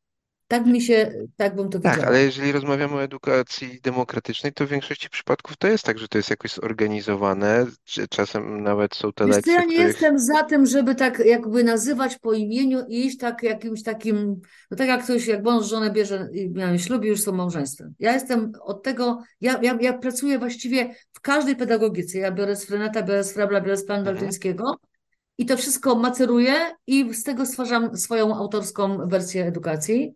[0.50, 2.18] Tak mi się, tak bym to Tak, ale widziała.
[2.18, 6.30] jeżeli rozmawiamy o edukacji demokratycznej, to w większości przypadków to jest tak, że to jest
[6.30, 7.66] jakoś zorganizowane,
[8.10, 9.86] czasem nawet są te Wiesz lekcje, ja nie których...
[9.86, 14.40] jestem za tym, żeby tak jakby nazywać po imieniu i iść tak jakimś takim,
[14.70, 17.94] no tak jak ktoś, jak mąż żonę bierze i miałem ślub i już są małżeństwem.
[17.98, 22.18] Ja jestem od tego, ja, ja, ja pracuję właściwie w każdej pedagogice.
[22.18, 24.16] Ja biorę z Freneta, biorę z Frabla, biorę z planu Mhm.
[24.16, 24.80] daltońskiego
[25.38, 26.54] i to wszystko maceruję
[26.86, 30.14] i z tego stwarzam swoją autorską wersję edukacji.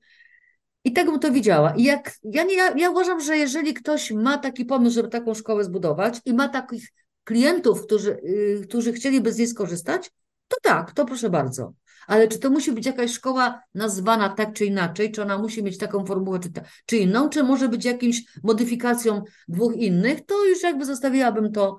[0.84, 1.74] I tak bym to widziała.
[1.76, 5.34] I jak, ja, nie, ja, ja uważam, że jeżeli ktoś ma taki pomysł, żeby taką
[5.34, 6.88] szkołę zbudować i ma takich
[7.24, 10.10] klientów, którzy, y, którzy chcieliby z niej skorzystać,
[10.48, 11.72] to tak, to proszę bardzo.
[12.06, 15.78] Ale czy to musi być jakaś szkoła nazwana tak czy inaczej, czy ona musi mieć
[15.78, 20.62] taką formułę czy, ta, czy inną, czy może być jakimś modyfikacją dwóch innych, to już
[20.62, 21.78] jakby zostawiłabym to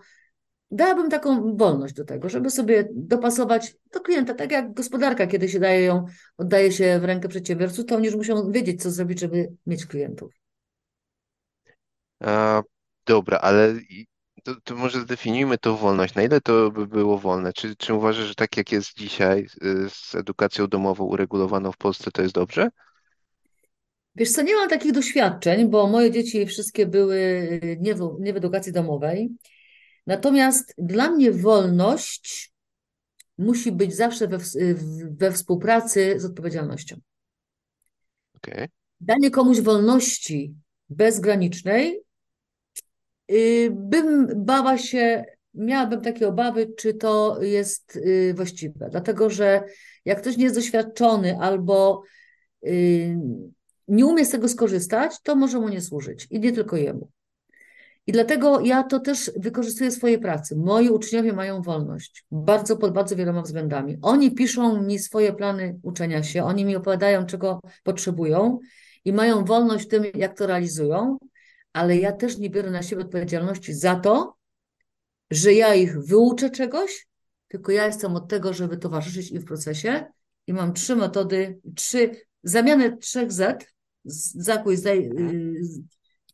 [0.75, 5.59] Dałabym taką wolność do tego, żeby sobie dopasować do klienta, tak jak gospodarka, kiedy się
[5.59, 6.05] daje ją,
[6.37, 10.33] oddaje się w rękę przedsiębiorców, to oni już muszą wiedzieć, co zrobić, żeby mieć klientów.
[12.19, 12.63] A,
[13.05, 13.73] dobra, ale
[14.43, 16.15] to, to może zdefiniujmy tą wolność.
[16.15, 17.53] Na ile to by było wolne?
[17.53, 22.11] Czy, czy uważasz, że tak jak jest dzisiaj y, z edukacją domową uregulowaną w Polsce,
[22.11, 22.69] to jest dobrze?
[24.15, 28.33] Wiesz co, nie mam takich doświadczeń, bo moje dzieci wszystkie były y, nie w, nie
[28.33, 29.29] w edukacji domowej.
[30.07, 32.53] Natomiast dla mnie wolność
[33.37, 34.37] musi być zawsze we,
[35.09, 36.95] we współpracy z odpowiedzialnością.
[38.35, 38.67] Okej.
[39.01, 40.55] Danie komuś wolności
[40.89, 42.05] bezgranicznej
[43.31, 48.87] Y, Bym bała się, miałabym takie obawy, czy to jest y, właściwe.
[48.91, 49.63] Dlatego, że
[50.05, 52.03] jak ktoś nie jest doświadczony albo
[52.67, 53.17] y,
[53.87, 57.09] nie umie z tego skorzystać, to może mu nie służyć i nie tylko jemu.
[58.07, 60.55] I dlatego ja to też wykorzystuję w swojej pracy.
[60.55, 63.97] Moi uczniowie mają wolność, bardzo pod bardzo wieloma względami.
[64.01, 68.59] Oni piszą mi swoje plany uczenia się, oni mi opowiadają, czego potrzebują
[69.05, 71.17] i mają wolność w tym, jak to realizują,
[71.73, 74.35] ale ja też nie biorę na siebie odpowiedzialności za to,
[75.31, 77.07] że ja ich wyuczę czegoś,
[77.47, 80.05] tylko ja jestem od tego, żeby towarzyszyć im w procesie
[80.47, 82.11] i mam trzy metody, trzy,
[82.43, 83.65] zamianę trzech Z,
[84.33, 85.55] zakuj, zdaj, Mhm.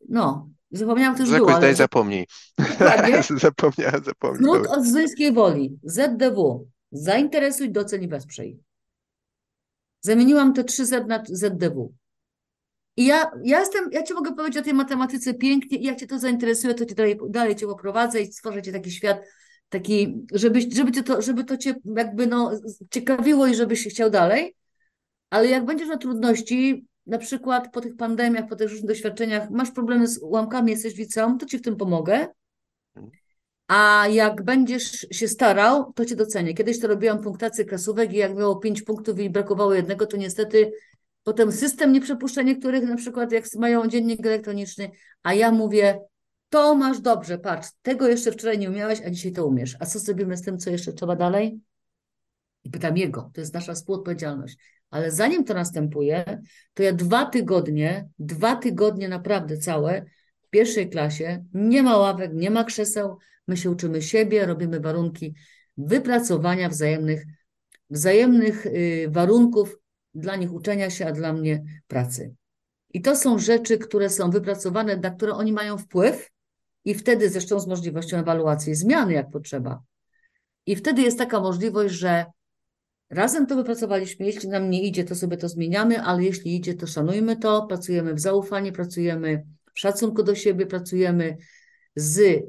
[0.08, 2.26] no, zapomniałam, to już było, daj ale zapomnij.
[2.58, 4.44] dokładnie, Zapomniała zapomnij.
[4.44, 4.70] Dobra.
[4.70, 8.58] od zdyjskiej woli, ZDW, zainteresuj, doceń i wesprzyj.
[10.00, 11.92] Zamieniłam te trzy Z na ZDW.
[12.96, 16.06] I ja, ja jestem, ja ci mogę powiedzieć o tej matematyce pięknie i jak cię
[16.06, 19.20] to zainteresuje, to cię dalej, dalej cię poprowadzę i stworzę ci taki świat,
[19.68, 22.52] taki, żeby, żeby, cię to, żeby to cię jakby no,
[22.90, 24.56] ciekawiło i żebyś chciał dalej.
[25.30, 29.70] Ale jak będziesz na trudności, na przykład po tych pandemiach, po tych różnych doświadczeniach, masz
[29.70, 32.28] problemy z ułamkami, jesteś w liceum, to ci w tym pomogę.
[33.68, 36.54] A jak będziesz się starał, to cię docenię.
[36.54, 40.72] Kiedyś to robiłam punktację klasówek i jak miało pięć punktów i brakowało jednego, to niestety
[41.22, 44.90] potem system nie przepuszcza niektórych, na przykład jak mają dziennik elektroniczny,
[45.22, 46.00] a ja mówię,
[46.48, 49.76] to masz dobrze, patrz, tego jeszcze wczoraj nie umiałeś, a dzisiaj to umiesz.
[49.80, 51.60] A co zrobimy z tym, co jeszcze trzeba dalej?
[52.64, 54.56] I pytam jego, to jest nasza współodpowiedzialność.
[54.92, 56.40] Ale zanim to następuje,
[56.74, 60.04] to ja dwa tygodnie, dwa tygodnie naprawdę całe
[60.42, 65.34] w pierwszej klasie, nie ma ławek, nie ma krzeseł, my się uczymy siebie, robimy warunki
[65.76, 67.24] wypracowania wzajemnych,
[67.90, 69.76] wzajemnych y, warunków
[70.14, 72.34] dla nich uczenia się, a dla mnie pracy.
[72.94, 76.30] I to są rzeczy, które są wypracowane, na które oni mają wpływ
[76.84, 79.82] i wtedy zresztą z możliwością ewaluacji zmiany, jak potrzeba.
[80.66, 82.24] I wtedy jest taka możliwość, że
[83.12, 86.86] razem to wypracowaliśmy, jeśli nam nie idzie, to sobie to zmieniamy, ale jeśli idzie, to
[86.86, 89.44] szanujmy to, pracujemy w zaufaniu, pracujemy
[89.74, 91.36] w szacunku do siebie, pracujemy
[91.96, 92.42] z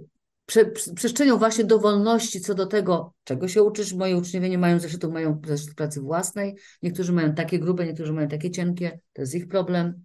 [0.45, 0.65] prze,
[0.95, 3.93] przestrzenią właśnie dowolności co do tego, czego się uczysz.
[3.93, 6.55] Moi uczniowie nie mają zeszytu, mają zeszyt pracy własnej.
[6.81, 8.99] Niektórzy mają takie grube, niektórzy mają takie cienkie.
[9.13, 10.03] To jest ich problem.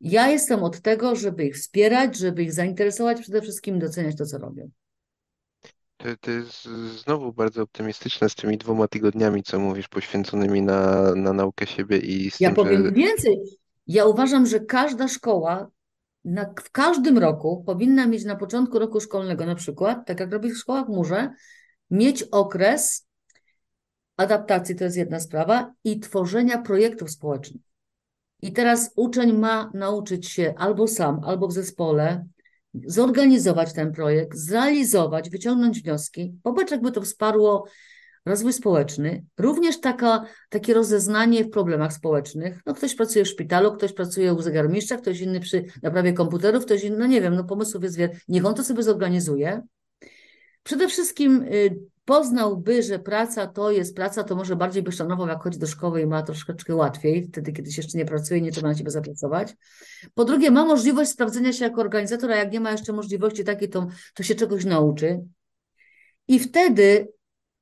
[0.00, 4.38] Ja jestem od tego, żeby ich wspierać, żeby ich zainteresować, przede wszystkim doceniać to, co
[4.38, 4.70] robią.
[5.96, 6.64] To, to jest
[7.02, 12.30] znowu bardzo optymistyczne z tymi dwoma tygodniami, co mówisz, poświęconymi na, na naukę siebie i
[12.30, 13.40] z Ja tym, powiem że więcej.
[13.86, 15.70] Ja uważam, że każda szkoła
[16.24, 20.50] na, w każdym roku powinna mieć na początku roku szkolnego na przykład, tak jak robi
[20.50, 21.30] w szkołach murze,
[21.90, 23.06] mieć okres
[24.16, 27.62] adaptacji, to jest jedna sprawa, i tworzenia projektów społecznych.
[28.42, 32.26] I teraz uczeń ma nauczyć się albo sam, albo w zespole,
[32.86, 36.34] zorganizować ten projekt, zrealizować, wyciągnąć wnioski.
[36.42, 37.66] Popatrz, jakby to wsparło
[38.26, 42.60] rozwój społeczny, również taka, takie rozeznanie w problemach społecznych.
[42.66, 46.84] No, ktoś pracuje w szpitalu, ktoś pracuje u zegarmistrza, ktoś inny przy naprawie komputerów, ktoś
[46.84, 48.12] inny, no nie wiem, no pomysłów jest wiele.
[48.28, 49.62] Niech on to sobie zorganizuje.
[50.62, 55.42] Przede wszystkim y, poznałby, że praca to jest praca, to może bardziej by szanował, jak
[55.42, 58.68] chodzi do szkoły i ma troszeczkę łatwiej, wtedy, kiedy się jeszcze nie pracuje, nie trzeba
[58.68, 59.54] na ciebie zapracować.
[60.14, 63.68] Po drugie, ma możliwość sprawdzenia się jako organizator, a jak nie ma jeszcze możliwości takiej,
[63.68, 65.20] to, to się czegoś nauczy.
[66.28, 67.08] I wtedy,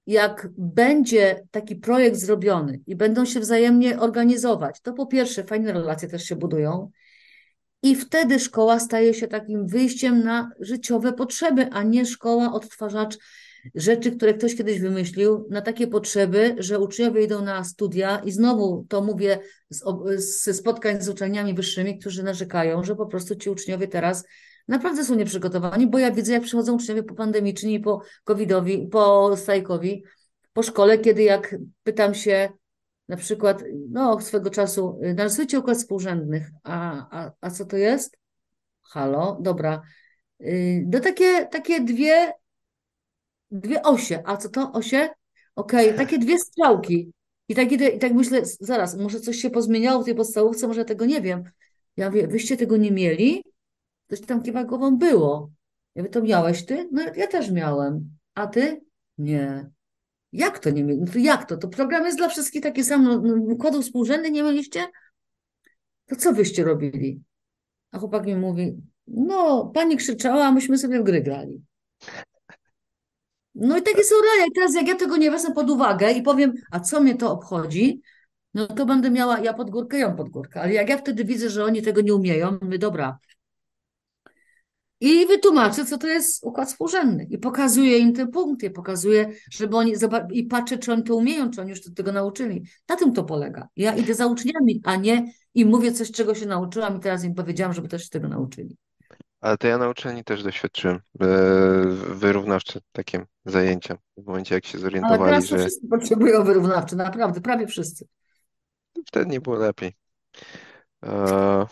[0.07, 6.09] jak będzie taki projekt zrobiony i będą się wzajemnie organizować, to po pierwsze, fajne relacje
[6.09, 6.91] też się budują.
[7.83, 13.19] I wtedy szkoła staje się takim wyjściem na życiowe potrzeby, a nie szkoła odtwarzacz
[13.75, 18.87] rzeczy, które ktoś kiedyś wymyślił, na takie potrzeby, że uczniowie idą na studia i znowu
[18.89, 19.39] to mówię
[20.17, 24.25] ze spotkań z uczelniami wyższymi, którzy narzekają, że po prostu ci uczniowie teraz
[24.69, 30.05] naprawdę są nieprzygotowani, bo ja widzę, jak przychodzą uczniowie po pandemiczni, po covidowi, po strajkowi,
[30.53, 32.49] po szkole, kiedy jak pytam się
[33.09, 38.17] na przykład, no swego czasu, narysujcie układ współrzędnych, a, a, a co to jest?
[38.83, 39.83] Halo, dobra.
[40.87, 42.33] No takie, takie dwie
[43.61, 44.23] dwie osie.
[44.25, 44.73] A co to?
[44.73, 45.09] Osie?
[45.57, 45.99] Okej, okay.
[45.99, 47.13] takie dwie strzałki.
[47.49, 51.07] I tak, I tak myślę, zaraz, może coś się pozmieniało w tej podstałówce, może tego
[51.07, 51.45] nie wiem.
[51.97, 53.45] Ja mówię, wyście tego nie mieli?
[54.11, 55.51] Coś tam kiwa głową było.
[55.95, 56.89] Ja mówię, to miałeś ty?
[56.93, 58.17] No ja też miałem.
[58.35, 58.81] A ty?
[59.19, 59.71] Nie.
[60.33, 61.01] Jak to nie mieli?
[61.01, 61.57] No to jak to?
[61.57, 63.05] To program jest dla wszystkich taki sam.
[63.05, 64.87] No, układów współrzędnych nie mieliście?
[66.07, 67.23] To co wyście robili?
[67.91, 68.77] A chłopak mi mówi,
[69.07, 71.63] no pani krzyczała, a myśmy sobie w gry grali.
[73.55, 74.47] No i takie są realia.
[74.47, 77.33] I teraz jak ja tego nie wezmę pod uwagę i powiem, a co mnie to
[77.33, 78.03] obchodzi,
[78.55, 80.61] no to będę miała ja pod górkę, ją pod górkę.
[80.61, 83.19] Ale jak ja wtedy widzę, że oni tego nie umieją, mówię, dobra.
[85.01, 87.27] I wytłumaczę, co to jest układ współrzędny.
[87.31, 89.95] I pokazuję im te punkty, pokazuję, żeby oni,
[90.33, 92.65] i patrzę, czy oni to umieją, czy oni już tego nauczyli.
[92.89, 93.69] Na tym to polega.
[93.77, 97.35] Ja idę za uczniami, a nie i mówię coś, czego się nauczyłam i teraz im
[97.35, 98.77] powiedziałam, żeby też się tego nauczyli.
[99.45, 101.01] Ale to ja na uczelni też doświadczyłem e,
[102.15, 103.99] wyrównawcze takie zajęcia.
[104.17, 108.07] W momencie, jak się Ale zorientowali, teraz to że wszyscy potrzebują wyrównawcze, naprawdę, prawie wszyscy.
[109.07, 109.97] wtedy nie było lepiej.
[111.05, 111.67] E,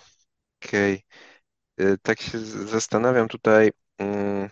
[0.65, 1.05] Okej.
[1.79, 4.49] E, Tak się zastanawiam tutaj, mm,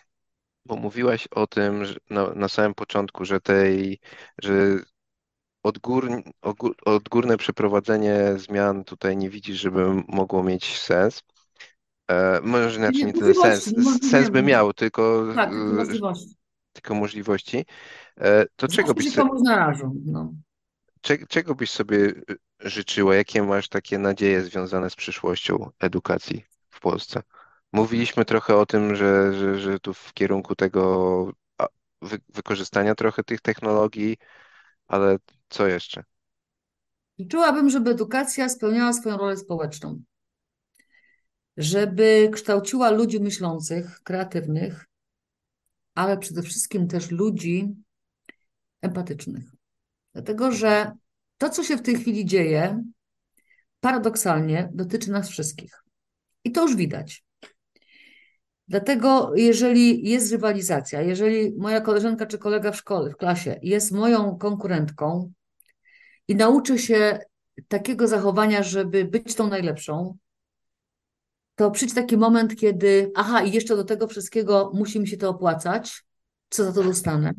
[0.67, 4.01] bo mówiłaś o tym że na, na samym początku, że tej,
[4.43, 4.53] że
[5.63, 6.09] odgór,
[6.43, 11.23] ogór, odgórne przeprowadzenie zmian tutaj nie widzisz, żeby mogło mieć sens.
[12.11, 13.75] E, może inaczej nie tyle sens.
[14.11, 16.37] Sens by miał, tylko, tak, tylko możliwości.
[16.73, 17.65] Tylko możliwości.
[18.21, 19.95] E, to czego byś, komuś narażą.
[20.05, 20.33] No.
[21.29, 22.13] czego byś sobie
[22.61, 23.15] życzyła?
[23.15, 27.23] Jakie masz takie nadzieje związane z przyszłością edukacji w Polsce?
[27.73, 31.33] Mówiliśmy trochę o tym, że, że, że tu w kierunku tego
[32.03, 34.17] wy, wykorzystania trochę tych technologii,
[34.87, 35.19] ale
[35.49, 36.05] co jeszcze?
[37.31, 40.03] Czułabym, żeby edukacja spełniała swoją rolę społeczną.
[41.57, 44.87] Żeby kształciła ludzi myślących, kreatywnych,
[45.95, 47.69] ale przede wszystkim też ludzi
[48.83, 49.45] empatycznych.
[50.13, 50.93] Dlatego, że
[51.39, 52.83] to, co się w tej chwili dzieje,
[53.81, 55.85] paradoksalnie dotyczy nas wszystkich.
[56.45, 57.25] I to już widać.
[58.69, 64.39] Dlatego, jeżeli jest rywalizacja, jeżeli moja koleżanka czy kolega w szkole, w klasie jest moją
[64.39, 65.33] konkurentką
[66.29, 67.19] i nauczy się
[67.69, 70.17] takiego zachowania, żeby być tą najlepszą,
[71.61, 75.29] to przyjdzie taki moment, kiedy, aha, i jeszcze do tego wszystkiego musi mi się to
[75.29, 76.05] opłacać,
[76.51, 77.33] co za to dostanę.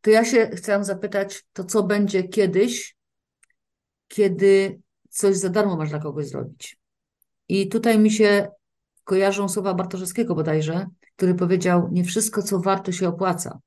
[0.00, 2.96] To ja się chciałam zapytać, to co będzie kiedyś,
[4.08, 4.80] kiedy
[5.10, 6.78] coś za darmo masz dla kogoś zrobić.
[7.48, 8.48] I tutaj mi się
[9.04, 10.86] kojarzą słowa Bartoszewskiego bodajże,
[11.16, 13.58] który powiedział: Nie wszystko, co warto, się opłaca,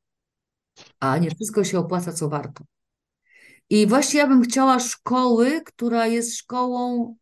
[1.00, 2.64] a nie wszystko się opłaca, co warto.
[3.70, 7.16] I właśnie ja bym chciała szkoły, która jest szkołą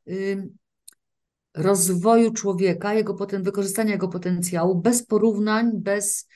[1.54, 6.28] rozwoju człowieka, jego potem, wykorzystania jego potencjału, bez porównań, bez,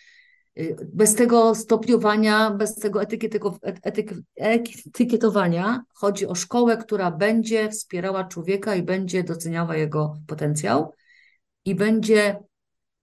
[0.59, 3.01] y, bez tego stopniowania, bez tego
[4.35, 5.83] etykietowania.
[5.93, 10.93] Chodzi o szkołę, która będzie wspierała człowieka i będzie doceniała jego potencjał
[11.65, 12.39] i będzie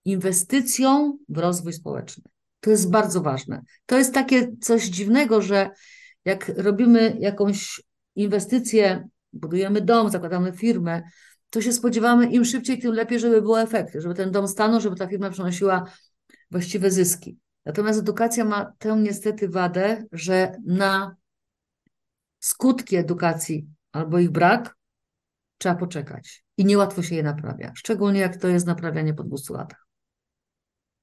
[0.05, 2.25] inwestycją w rozwój społeczny.
[2.61, 3.63] To jest bardzo ważne.
[3.87, 5.71] To jest takie coś dziwnego, że
[6.25, 7.83] jak robimy jakąś
[8.17, 11.03] inwestycję, budujemy dom, zakładamy firmę,
[11.53, 14.97] to się spodziewamy im szybciej, tym lepiej, żeby były efekty, żeby ten dom stanął, żeby
[14.97, 15.85] ta firma przynosiła
[16.51, 17.39] właściwe zyski.
[17.65, 21.17] Natomiast edukacja ma tę niestety wadę, że na
[22.41, 24.77] skutki edukacji albo ich brak
[25.59, 27.73] trzeba poczekać i niełatwo się je naprawia.
[27.77, 29.87] Szczególnie jak to jest naprawianie po 200 latach.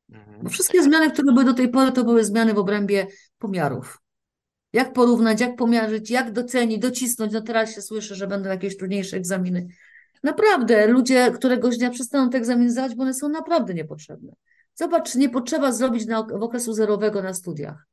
[0.10, 0.44] Mhm.
[0.44, 3.08] Bo wszystkie zmiany, które były do tej pory, to były zmiany w obrębie
[3.38, 4.02] pomiarów.
[4.74, 7.34] Jak porównać, jak pomierzyć, jak docenić, docisnąć.
[7.34, 9.68] No teraz się słyszy, że będą jakieś trudniejsze egzaminy.
[10.24, 14.34] Naprawdę, ludzie któregoś dnia przestaną te egzaminy zdawać, bo one są naprawdę niepotrzebne.
[14.76, 17.88] Zobacz, nie potrzeba zrobić na, w okresu zerowego na studiach.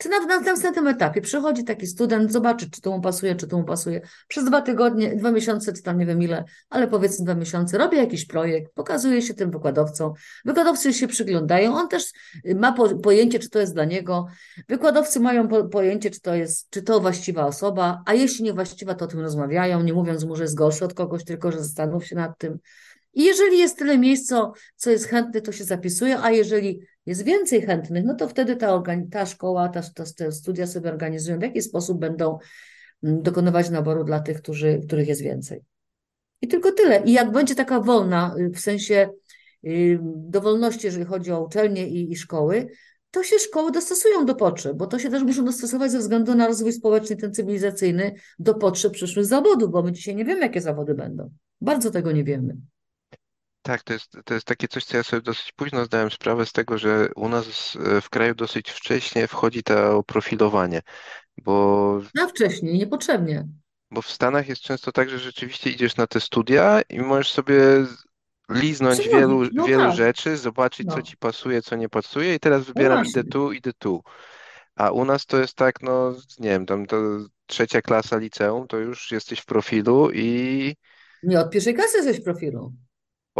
[0.00, 3.58] Czy na, na następnym etapie przychodzi taki student, zobaczy, czy to mu pasuje, czy to
[3.58, 4.00] mu pasuje.
[4.28, 7.96] Przez dwa tygodnie, dwa miesiące, czy tam nie wiem ile, ale powiedzmy dwa miesiące, robi
[7.96, 10.12] jakiś projekt, pokazuje się tym wykładowcom.
[10.44, 12.04] Wykładowcy się przyglądają, on też
[12.54, 14.26] ma po, pojęcie, czy to jest dla niego.
[14.68, 19.04] Wykładowcy mają po, pojęcie, czy to jest, czy to właściwa osoba, a jeśli niewłaściwa, to
[19.04, 22.16] o tym rozmawiają, nie mówiąc mu, że jest gorszy od kogoś, tylko że zastanów się
[22.16, 22.58] nad tym.
[23.14, 24.32] I jeżeli jest tyle miejsc,
[24.76, 28.82] co jest chętne, to się zapisuje, a jeżeli jest więcej chętnych, no to wtedy ta,
[29.10, 32.38] ta szkoła, ta, ta, te studia sobie organizują, w jaki sposób będą
[33.02, 35.60] mm, dokonywać naboru dla tych, którzy, których jest więcej.
[36.40, 37.02] I tylko tyle.
[37.04, 39.10] I jak będzie taka wolna, y, w sensie
[39.64, 42.66] y, dowolności, jeżeli chodzi o uczelnie i, i szkoły,
[43.10, 46.46] to się szkoły dostosują do potrzeb, bo to się też muszą dostosować ze względu na
[46.46, 50.94] rozwój społeczny, ten cywilizacyjny, do potrzeb przyszłych zawodów, bo my dzisiaj nie wiemy, jakie zawody
[50.94, 51.30] będą.
[51.60, 52.56] Bardzo tego nie wiemy.
[53.70, 56.52] Tak, to jest, to jest takie coś, co ja sobie dosyć późno zdałem sprawę z
[56.52, 60.82] tego, że u nas e, w kraju dosyć wcześnie wchodzi to profilowanie,
[61.42, 62.00] bo...
[62.14, 63.48] Na wcześniej, niepotrzebnie.
[63.90, 67.54] Bo w Stanach jest często tak, że rzeczywiście idziesz na te studia i możesz sobie
[68.48, 69.96] liznąć wielu, no wielu tak.
[69.96, 70.94] rzeczy, zobaczyć, no.
[70.94, 74.02] co ci pasuje, co nie pasuje i teraz wybieram, no idę tu, idę tu.
[74.74, 76.96] A u nas to jest tak, no nie wiem, tam to
[77.46, 80.76] trzecia klasa liceum, to już jesteś w profilu i...
[81.22, 82.72] Nie, od pierwszej klasy jesteś w profilu.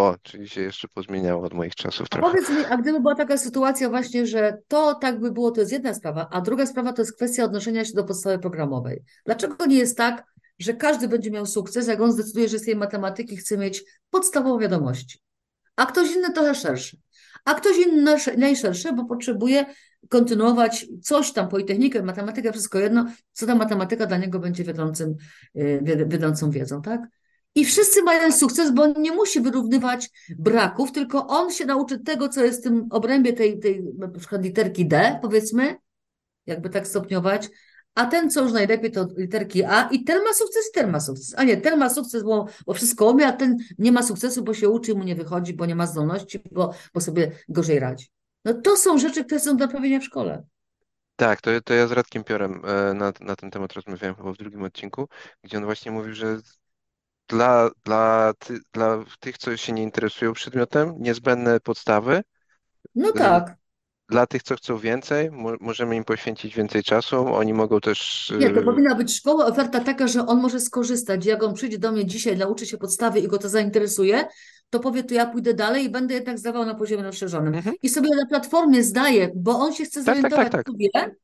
[0.01, 2.27] O, czyli się jeszcze pozmieniało od moich czasów trochę.
[2.27, 5.60] A powiedz mi, a gdyby była taka sytuacja właśnie, że to tak by było, to
[5.60, 9.02] jest jedna sprawa, a druga sprawa to jest kwestia odnoszenia się do podstawy programowej.
[9.27, 10.24] Dlaczego nie jest tak,
[10.59, 14.62] że każdy będzie miał sukces, jak on zdecyduje, że z tej matematyki chce mieć podstawowe
[14.62, 15.18] wiadomości,
[15.77, 16.97] a ktoś inny trochę szerszy,
[17.44, 19.66] a ktoś inny najszerszy, bo potrzebuje
[20.09, 25.16] kontynuować coś tam, politechnikę, matematykę, wszystko jedno, co ta matematyka dla niego będzie wiodącym,
[25.56, 27.01] y, wiodącą wiedzą, tak?
[27.55, 32.28] I wszyscy mają sukces, bo on nie musi wyrównywać braków, tylko on się nauczy tego,
[32.28, 35.77] co jest w tym obrębie tej, tej na przykład literki D, powiedzmy,
[36.47, 37.48] jakby tak stopniować,
[37.94, 41.35] a ten, co już najlepiej, to literki A i ten ma sukces ten ma sukces.
[41.36, 44.55] A nie, ten ma sukces, bo, bo wszystko umie, a ten nie ma sukcesu, bo
[44.55, 48.06] się uczy, mu nie wychodzi, bo nie ma zdolności, bo, bo sobie gorzej radzi.
[48.44, 50.43] No to są rzeczy, które są do naprawienia w szkole.
[51.16, 54.36] Tak, to, to ja z Radkiem Piorem e, na, na ten temat rozmawiałem chyba w
[54.36, 55.09] drugim odcinku,
[55.44, 56.39] gdzie on właśnie mówił, że
[57.31, 62.23] dla, dla, ty, dla tych, co się nie interesują przedmiotem, niezbędne podstawy.
[62.94, 63.55] No tak.
[64.09, 67.35] Dla tych, co chcą więcej, mo możemy im poświęcić więcej czasu.
[67.35, 68.32] Oni mogą też.
[68.39, 71.27] Nie, to y, powinna być szkoła, oferta taka, że on może skorzystać.
[71.27, 74.24] Jak on przyjdzie do mnie dzisiaj, nauczy się podstawy i go to zainteresuje,
[74.70, 77.55] to powie, to ja pójdę dalej i będę jednak zdawał na poziomie rozszerzonym.
[77.55, 77.77] Mhm.
[77.82, 80.66] I sobie na platformie zdaje, bo on się chce Tak, tak, tak, zorientować, tak.
[80.66, 81.15] co wie.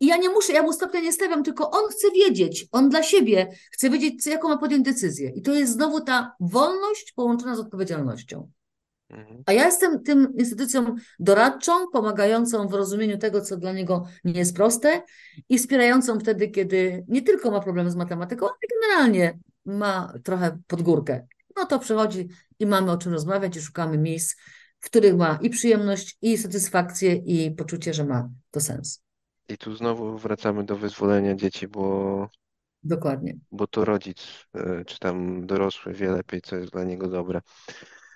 [0.00, 3.02] I ja nie muszę, ja mu stopnia nie stawiam, tylko on chce wiedzieć, on dla
[3.02, 5.30] siebie chce wiedzieć, jaką ma podjąć decyzję.
[5.34, 8.50] I to jest znowu ta wolność połączona z odpowiedzialnością.
[9.10, 9.42] Mhm.
[9.46, 14.56] A ja jestem tym instytucją doradczą, pomagającą w rozumieniu tego, co dla niego nie jest
[14.56, 15.02] proste
[15.48, 20.82] i wspierającą wtedy, kiedy nie tylko ma problemy z matematyką, ale generalnie ma trochę pod
[20.82, 21.26] górkę.
[21.56, 22.28] No to przychodzi
[22.58, 24.36] i mamy o czym rozmawiać i szukamy miejsc,
[24.80, 29.02] w których ma i przyjemność, i satysfakcję, i poczucie, że ma to sens.
[29.50, 32.28] I tu znowu wracamy do wyzwolenia dzieci, bo,
[32.82, 33.34] Dokładnie.
[33.52, 37.40] bo to rodzic, y, czy tam dorosły wie lepiej, co jest dla niego dobre.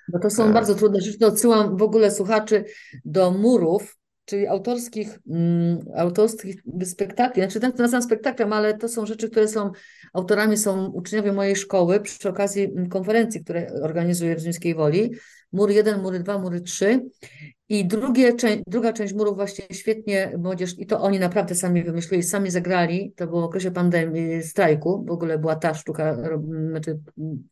[0.08, 1.18] Bo to są E, bardzo trudne rzeczy.
[1.18, 2.64] To odsyłam w ogóle słuchaczy
[3.04, 7.42] do murów, czyli autorskich, mm, autorskich spektakli.
[7.42, 9.70] Znaczy, tak to nazywam spektaklem, ale to są rzeczy, które są,
[10.12, 15.10] autorami są uczniowie mojej szkoły przy okazji mm, konferencji, które organizuję w Zimskiej Woli.
[15.52, 17.00] Mur 1, mury 2, mury 3.
[17.68, 18.32] I drugie,
[18.66, 23.26] druga część murów właśnie świetnie młodzież, i to oni naprawdę sami wymyślili, sami zagrali, to
[23.26, 26.16] było w okresie pandemii, strajku, w ogóle była ta sztuka
[26.70, 26.98] znaczy,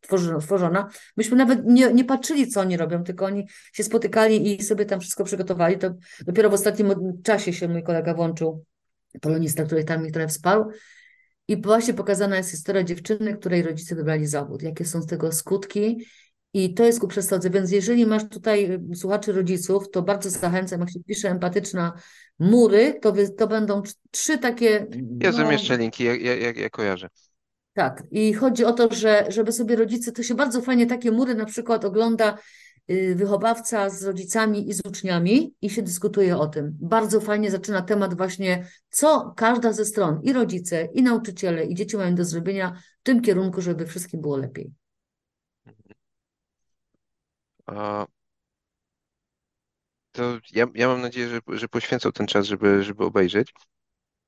[0.01, 0.89] tworzona, tworzona.
[1.17, 5.01] Myśmy nawet nie, nie patrzyli, co oni robią, tylko oni się spotykali i sobie tam
[5.01, 5.79] wszystko przygotowali.
[5.79, 5.95] To
[6.27, 8.65] dopiero w ostatnim czasie się mój kolega włączył,
[9.21, 10.71] polonista, który tam mi trochę wsparł.
[11.49, 16.07] I właśnie pokazana jest historia dziewczyny, której rodzice wybrali zawód, jakie są z tego skutki.
[16.55, 17.51] I to jest ku przestrodze.
[17.51, 21.93] Więc jeżeli masz tutaj y, słuchaczy rodziców, to bardzo zachęcam, jak się pisze empatyczna
[22.39, 24.87] mury, to, wy, to będą trz- trzy takie,
[25.21, 27.09] Ja no zamieszczę linki, ja, ja, ja, ja kojarzę.
[27.75, 28.03] tak.
[28.11, 31.45] I chodzi o to, że żeby sobie rodzice, to się bardzo fajnie takie mury na
[31.45, 32.39] przykład ogląda
[32.91, 36.77] y, wychowawca z rodzicami i z uczniami i się dyskutuje o tym.
[36.81, 41.97] Bardzo fajnie zaczyna temat właśnie, co każda ze stron, i rodzice, i nauczyciele, i dzieci
[41.97, 44.73] mają do zrobienia w tym kierunku, żeby wszystkim było lepiej.
[50.13, 53.53] To ja, ja mam nadzieję, że, że poświęcą ten czas, żeby, żeby obejrzeć.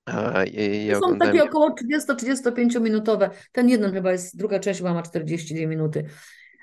[0.05, 1.74] A, i, To ja są takie około
[2.11, 3.31] 30-35 minutowe.
[3.52, 6.05] Ten jeden chyba jest, druga część chyba ma 42 minuty.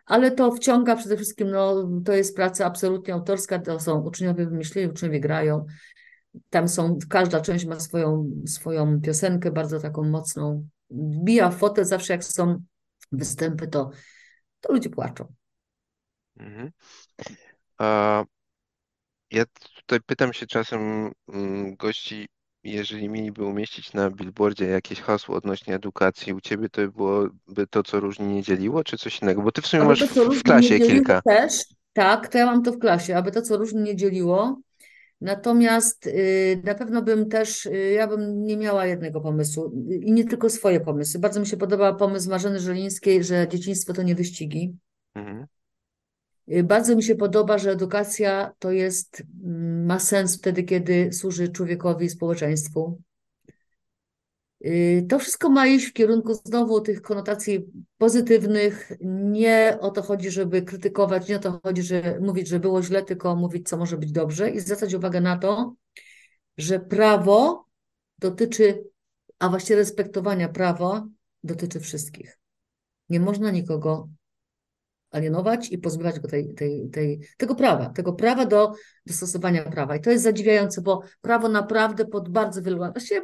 [0.05, 4.87] Ale to wciąga przede wszystkim, no, to jest praca absolutnie autorska, to są uczniowie wymyślili,
[4.87, 5.65] uczniowie grają.
[6.49, 10.67] Tam są, każda część ma swoją, swoją piosenkę, bardzo taką mocną.
[10.89, 12.63] Wbija w fotel, zawsze jak są
[13.11, 13.89] występy, to,
[14.61, 15.33] to ludzie płaczą.
[16.37, 16.71] Mhm.
[17.79, 18.25] A,
[19.31, 19.43] ja
[19.75, 22.27] tutaj pytam się czasem mm, gości,
[22.63, 27.99] jeżeli mieliby umieścić na billboardzie jakieś hasło odnośnie edukacji, u ciebie to byłoby to, co
[27.99, 29.41] różni nie dzieliło, czy coś innego?
[29.41, 31.21] Bo ty w sumie Aby masz to, co w, w nie klasie dzieliło kilka.
[31.25, 31.63] też,
[31.93, 34.61] tak, to ja mam to w klasie, aby to, co różni nie dzieliło.
[35.21, 40.11] Natomiast y, na pewno bym też, y, ja bym nie miała jednego pomysłu y, i
[40.11, 41.19] nie tylko swoje pomysły.
[41.19, 44.77] Bardzo mi się podoba pomysł Marzeny Żelińskiej, że dzieciństwo to nie wyścigi.
[45.15, 45.47] Mhm.
[46.51, 51.49] Y, Bardzo mi się podoba, że edukacja to jest, mm, ma sens wtedy, kiedy służy
[51.49, 53.01] człowiekowi i społeczeństwu.
[54.65, 57.65] Y, To wszystko ma iść w kierunku znowu tych konotacji
[57.97, 58.91] pozytywnych.
[59.01, 63.03] Nie o to chodzi, żeby krytykować, nie o to chodzi, że mówić, że było źle,
[63.03, 65.75] tylko mówić, co może być dobrze i zwracać uwagę na to,
[66.57, 67.65] że prawo
[68.19, 68.83] dotyczy,
[69.39, 71.07] a właściwie respektowania prawa
[71.43, 72.39] dotyczy wszystkich.
[73.09, 74.09] Nie można nikogo
[75.11, 78.73] alienować i pozbywać go tej, tej, tej, tego prawa, tego prawa do,
[79.05, 79.95] do stosowania prawa.
[79.95, 83.21] I to jest zadziwiające, bo prawo naprawdę pod bardzo wielu, właściwie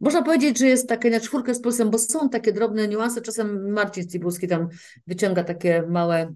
[0.00, 3.72] można powiedzieć, że jest takie na czwórkę z plusem, bo są takie drobne niuanse, czasem
[3.72, 4.68] Marcin Cibulski tam
[5.06, 6.34] wyciąga takie małe,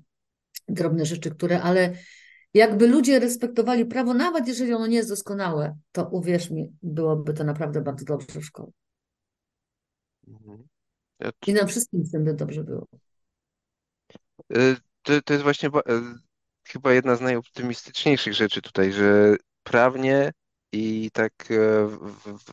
[0.68, 1.92] drobne rzeczy, które, ale
[2.54, 7.44] jakby ludzie respektowali prawo, nawet jeżeli ono nie jest doskonałe, to uwierz mi, byłoby to
[7.44, 8.70] naprawdę bardzo dobrze w szkole.
[10.28, 10.66] Mhm.
[11.46, 12.86] I na wszystkim z tym by dobrze było.
[14.56, 15.72] Y, to, to jest właśnie y,
[16.68, 20.32] chyba jedna z najoptymistyczniejszych rzeczy tutaj, że prawnie
[20.72, 22.52] i tak, e, w, w,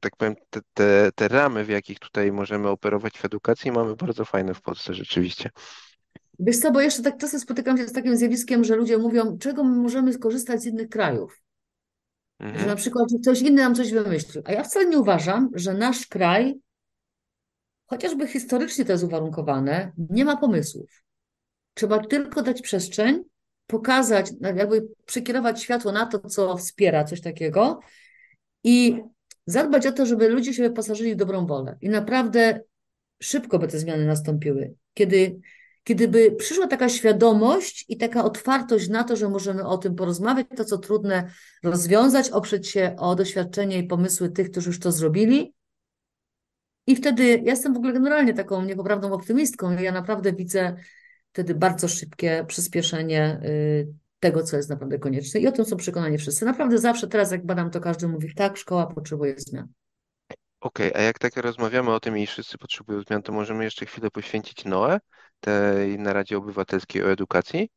[0.00, 4.24] tak powiem, te, te, te ramy, w jakich tutaj możemy operować w edukacji, mamy bardzo
[4.24, 5.50] fajne w Polsce rzeczywiście.
[6.38, 9.64] Wiesz co, bo jeszcze tak czasem spotykam się z takim zjawiskiem, że ludzie mówią, czego
[9.64, 11.42] my możemy skorzystać z innych krajów.
[12.40, 12.66] Że Mhm.
[12.68, 14.42] na przykład że ktoś inny nam coś wymyślił.
[14.46, 16.60] A ja wcale nie uważam, że nasz kraj,
[17.86, 21.04] chociażby historycznie to jest uwarunkowane, nie ma pomysłów.
[21.74, 23.24] Trzeba tylko dać przestrzeń,
[23.66, 27.80] pokazać, jakby przekierować światło na to, co wspiera coś takiego
[28.64, 29.02] i
[29.46, 31.76] zadbać o to, żeby ludzie się wyposażyli w dobrą wolę.
[31.80, 32.60] I naprawdę
[33.22, 35.40] szybko by te zmiany nastąpiły, kiedy,
[35.84, 40.46] kiedy by przyszła taka świadomość i taka otwartość na to, że możemy o tym porozmawiać,
[40.56, 41.30] to co trudne
[41.62, 45.55] rozwiązać, oprzeć się o doświadczenie i pomysły tych, którzy już to zrobili.
[46.86, 49.72] I wtedy ja jestem w ogóle generalnie taką niepoprawną optymistką.
[49.72, 50.76] Ja naprawdę widzę
[51.32, 53.88] wtedy bardzo szybkie przyspieszenie y,
[54.20, 55.40] tego, co jest naprawdę konieczne.
[55.40, 56.44] I o tym są przekonani wszyscy.
[56.44, 59.68] Naprawdę zawsze teraz, jak badam, to każdy mówi, tak, szkoła potrzebuje zmian.
[60.60, 64.10] Okej, a jak tak rozmawiamy o tym i wszyscy potrzebują zmian, to możemy jeszcze chwilę
[64.10, 64.98] poświęcić Noe,
[65.40, 67.68] tej Naradzie Obywatelskiej o Edukacji?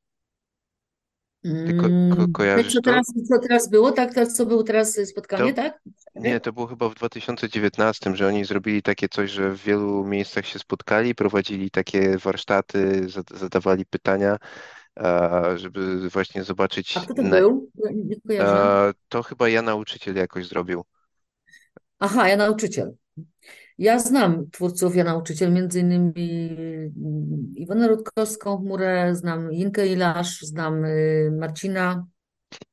[1.64, 2.92] Ty ko ko Mm, kojarzysz co to?
[2.92, 4.14] teraz, co teraz było, tak?
[4.14, 5.80] Teraz, co było teraz To spotkanie, tak?
[6.16, 10.46] nie, to było chyba w 2019, że oni zrobili takie coś, że w wielu miejscach
[10.48, 14.38] się spotkali, prowadzili takie warsztaty, zad- zadawali pytania,
[14.96, 17.00] a, żeby właśnie A zobaczyć.
[17.00, 17.70] kto to Na, był?
[17.94, 18.58] Nie kojarzę.
[18.58, 20.86] a, to chyba ja nauczyciel jakoś zrobił.
[22.00, 22.96] Aha, ja nauczyciel.
[23.80, 26.50] Ja znam twórców, ja nauczyciel, między innymi
[26.98, 32.06] mm, Iwonę Rutkowską, Chmurę, znam Inkę Ilasz, znam y, Marcina.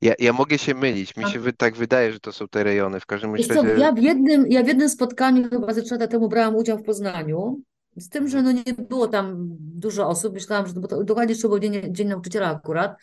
[0.02, 2.64] Ja, ja mogę się mylić, mi A, się wy, tak wydaje, że to są te
[2.64, 3.00] rejony.
[3.00, 3.80] W każdym Wiesz co, razie.
[3.80, 6.82] ja w jednym, ja w jednym spotkaniu chyba ze trzy lata temu brałam udział w
[6.82, 7.60] Poznaniu,
[7.96, 10.34] z tym, że no nie było tam dużo osób.
[10.34, 12.96] Myślałam, że to, bo to dokładnie jeszcze był dzień, dzień nauczyciela akurat.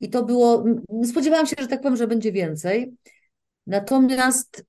[0.00, 2.92] I to było, m, spodziewałam się, że tak powiem, że będzie więcej.
[3.66, 4.64] Natomiast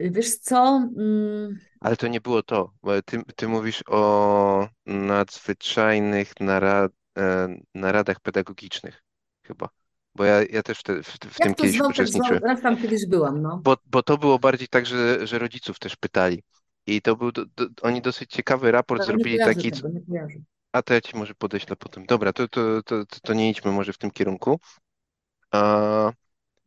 [0.00, 2.72] wiesz co, mm, Ale to nie było to.
[2.82, 9.02] bo Ty, ty mówisz o nadzwyczajnych narad, e, naradach pedagogicznych,
[9.46, 9.68] chyba.
[10.14, 12.28] Bo ja, ja też w, te, w, w tym jak to kiedyś zwał, tak zwał,
[12.30, 12.42] uczestniczyłem.
[12.42, 13.64] raz tam kiedyś byłam, no.
[13.64, 16.42] Bo, bo to było bardziej tak, że, że rodziców też pytali.
[16.86, 19.82] I to był, do, do, oni dosyć ciekawy raport Ale nie zrobili kojarzę taki, c-
[19.82, 20.38] tego, nie kojarzę.
[20.72, 22.06] a to ja ci może podeślę potem.
[22.06, 24.60] Dobra, to, to, to, to, to nie idźmy może w tym kierunku.
[25.52, 26.12] A,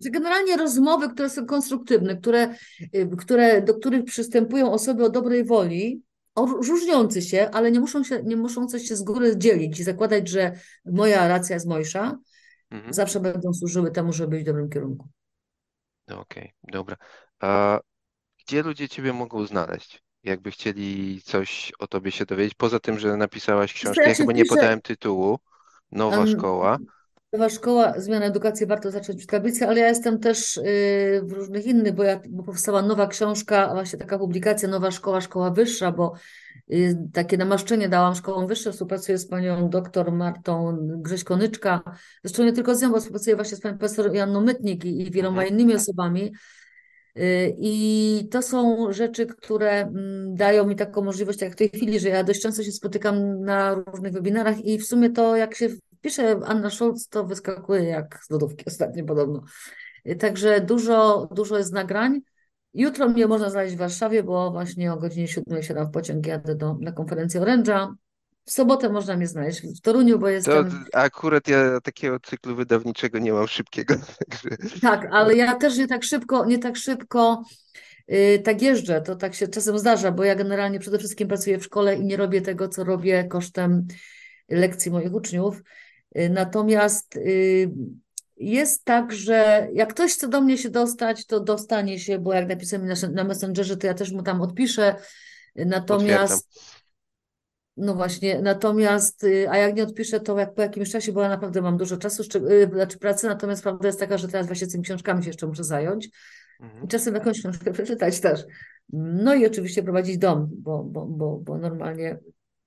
[0.04, 2.56] Że Generalnie rozmowy, które są konstruktywne, które,
[2.96, 6.02] y, które, do których przystępują osoby o dobrej woli,
[6.36, 9.84] o, różniące się, ale nie muszą się, nie muszą coś się z góry dzielić i
[9.84, 10.52] zakładać, że
[10.86, 12.18] moja racja jest mojsza,
[12.72, 15.08] mhm, zawsze będą służyły temu, żeby być w dobrym kierunku.
[16.08, 16.96] no okej, dobra.
[17.40, 17.80] A
[18.48, 20.04] gdzie ludzie ciebie mogą znaleźć?
[20.24, 24.46] Jakby chcieli coś o tobie się dowiedzieć, poza tym, że napisałaś książkę, ja chyba nie
[24.46, 25.40] podałem tytułu,
[25.94, 26.78] Nowa em, szkoła.
[27.34, 31.66] Nowa szkoła, zmiana edukacji, warto zacząć od tablicy, ale ja jestem też y, w różnych
[31.66, 36.14] innych, bo, ja, bo powstała nowa książka, właśnie taka publikacja, Nowa Szkoła, Szkoła Wyższa, bo
[36.74, 41.82] y, takie namaszczenie dałam szkołom wyższym, współpracuję z panią doktor Martą Grześ-Konyczka,
[42.24, 45.12] zresztą nie tylko z nią, bo współpracuję właśnie z panią profesor Janną Mytnik i, i
[45.12, 45.54] wieloma Mhm.
[45.54, 46.34] innymi osobami.
[47.18, 52.00] Y, I to są rzeczy, które mm, dają mi taką możliwość, jak w tej chwili,
[52.00, 55.70] że ja dość często się spotykam na różnych webinarach i w sumie to, jak się
[56.04, 59.44] wpisze Anna Scholz, to wyskakuje jak z lodówki ostatnio podobno.
[60.20, 62.22] Także dużo, dużo jest nagrań.
[62.74, 66.56] Jutro mnie można znaleźć w Warszawie, bo właśnie o godzinie 7 siadam w pociąg, jadę
[66.56, 67.96] do, na konferencję Oręża.
[68.46, 73.20] W sobotę można mnie znaleźć w Toruniu, bo To jestem akurat ja takiego cyklu wydawniczego
[73.20, 73.96] nie mam szybkiego,
[74.30, 74.50] także
[74.82, 77.44] Tak, ale ja też nie tak szybko, nie tak szybko
[78.08, 79.02] yy, tak jeżdżę.
[79.02, 82.18] To tak się czasem zdarza, bo ja generalnie przede wszystkim pracuję w szkole i nie
[82.18, 83.88] robię tego, co robię kosztem
[84.50, 85.62] lekcji moich uczniów.
[86.16, 87.72] Yy, natomiast yy,
[88.38, 92.50] jest tak, że jak ktoś chce do mnie się dostać, to dostanie się, bo jak
[92.50, 94.96] napisałem na, na Messengerze, to ja też mu tam odpiszę.
[94.96, 95.70] potwierdzam.
[95.70, 96.48] Natomiast
[97.78, 101.30] no właśnie, natomiast, y, a jak nie odpiszę, to jak po jakimś czasie, bo ja
[101.30, 104.84] naprawdę mam dużo czasu, y, znaczy pracy, natomiast prawda jest taka, że teraz właśnie tymi
[104.84, 106.88] książkami się jeszcze muszę zająć i Mhm.
[106.88, 108.46] czasem jakąś książkę przeczytać też.
[108.94, 112.18] No i oczywiście prowadzić dom, bo, bo, bo, bo normalnie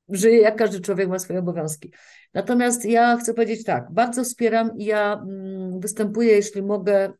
[0.09, 1.93] żyję, jak każdy człowiek ma swoje obowiązki.
[2.35, 7.12] Natomiast ja chcę powiedzieć tak, bardzo wspieram i ja mm, występuję, jeśli mogę,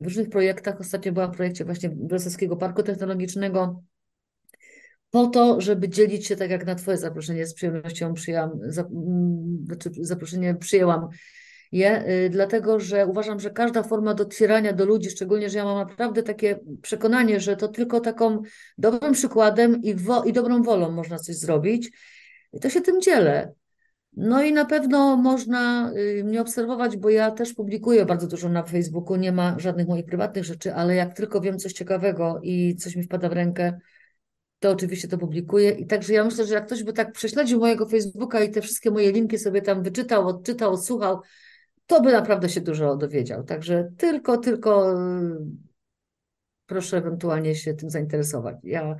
[0.00, 0.80] w różnych projektach.
[0.80, 3.82] Ostatnio byłam w projekcie właśnie Wrocławskiego Parku Technologicznego,
[5.10, 9.90] po to, żeby dzielić się, tak jak na Twoje zaproszenie, z przyjemnością przyjęłam, mm, znaczy
[10.00, 11.08] zaproszenie przyjęłam
[11.72, 15.88] je, y, dlatego że uważam, że każda forma docierania do ludzi, szczególnie, że ja mam
[15.88, 18.42] naprawdę takie przekonanie, że to tylko taką
[18.78, 21.90] dobrym przykładem i, wo, i dobrą wolą można coś zrobić,
[22.56, 23.52] i to się tym dzielę.
[24.16, 28.62] No i na pewno można y, mnie obserwować, bo ja też publikuję bardzo dużo na
[28.62, 32.96] Facebooku, nie ma żadnych moich prywatnych rzeczy, ale jak tylko wiem coś ciekawego i coś
[32.96, 33.78] mi wpada w rękę,
[34.58, 35.70] to oczywiście to publikuję.
[35.70, 38.90] I także ja myślę, że jak ktoś by tak prześledził mojego Facebooka i te wszystkie
[38.90, 41.20] moje linki sobie tam wyczytał, odczytał, odsłuchał,
[41.86, 43.44] to by naprawdę się dużo dowiedział.
[43.44, 45.36] Także tylko, tylko y,
[46.66, 48.56] proszę ewentualnie się tym zainteresować.
[48.62, 48.96] Ja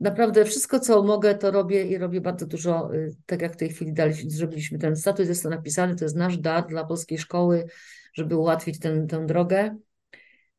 [0.00, 3.68] naprawdę wszystko, co mogę, to robię i robię bardzo dużo, y, tak jak w tej
[3.68, 7.66] chwili daliśmy, zrobiliśmy ten status, jest to napisany, to jest nasz dar dla polskiej szkoły,
[8.14, 9.76] żeby ułatwić tę tę drogę.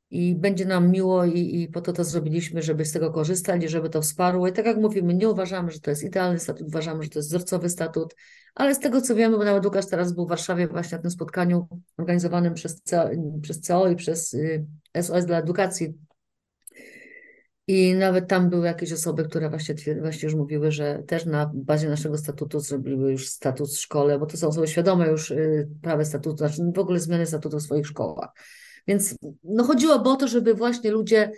[0.10, 3.70] i będzie nam miło i, i po to to zrobiliśmy, żeby z tego korzystać i
[3.70, 4.48] żeby to wsparło.
[4.48, 7.30] I tak jak mówimy, nie uważamy, że to jest idealny statut, uważamy, że to jest
[7.30, 8.16] wzorcowy statut,
[8.56, 11.12] ale z tego co wiemy, bo nawet Łukasz teraz był w Warszawie właśnie na tym
[11.12, 13.10] spotkaniu organizowanym przez CO,
[13.42, 14.36] przez CO i przez
[15.02, 15.94] SOS y, dla Edukacji,
[17.72, 21.90] i nawet tam były jakieś osoby, które właśnie, właśnie już mówiły, że też na bazie
[21.90, 26.06] naszego statutu zrobiły już statut w szkole, bo to są osoby świadome już y, prawa
[26.06, 28.30] statutu, znaczy w ogóle zmiany statutu w swoich szkołach.
[28.88, 31.32] Więc no chodziło o to, żeby właśnie ludzie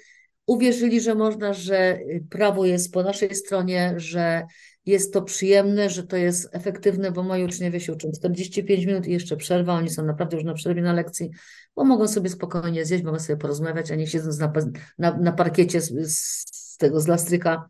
[0.46, 2.00] uwierzyli, że można, że
[2.30, 4.44] prawo jest po naszej stronie, że
[4.86, 9.12] jest to przyjemne, że to jest efektywne, bo moi uczniowie się uczą 45 minut i
[9.12, 11.30] jeszcze przerwa, oni są naprawdę już na przerwie na lekcji,
[11.76, 14.54] bo mogą sobie spokojnie zjeść, mogą sobie porozmawiać, a nie siedząc na,
[14.98, 17.70] na, na parkiecie z, z tego, z lastryka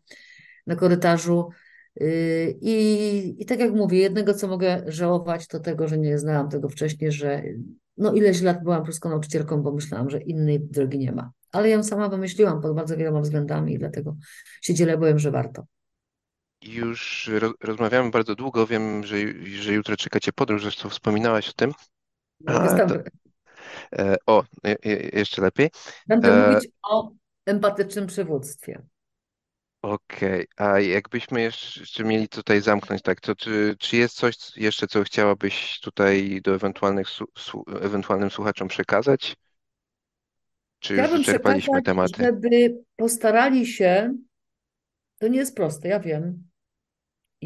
[0.66, 1.48] na korytarzu.
[1.96, 6.48] Yy, I, I tak jak mówię, jednego co mogę żałować, to tego, że nie znałam
[6.48, 7.42] tego wcześniej, że
[7.96, 11.32] no ileś lat byłam polską nauczycielką, bo myślałam, że innej drogi nie ma.
[11.52, 14.16] Ale ją sama wymyśliłam pod bardzo wieloma względami i dlatego
[14.62, 15.66] się dzielę, byłem, że warto.
[16.64, 17.30] Już
[17.60, 18.66] rozmawiamy bardzo długo.
[18.66, 21.72] Wiem, że, że jutro czekacie podróż, zresztą wspominałaś o tym.
[22.46, 22.94] A, to,
[23.98, 24.44] e, o,
[25.12, 25.70] jeszcze lepiej.
[26.06, 27.10] Będę e, mówić o
[27.46, 28.82] empatycznym przywództwie.
[29.82, 30.68] Okej, okay.
[30.68, 35.80] a jakbyśmy jeszcze mieli tutaj zamknąć, tak, to czy, czy jest coś jeszcze, co chciałabyś
[35.80, 37.08] tutaj do ewentualnych
[37.80, 39.36] ewentualnym słuchaczom przekazać?
[40.78, 42.22] Czy już wyczerpaliśmy tematy?
[42.22, 44.14] żeby postarali się,
[45.18, 46.44] to nie jest proste, ja wiem.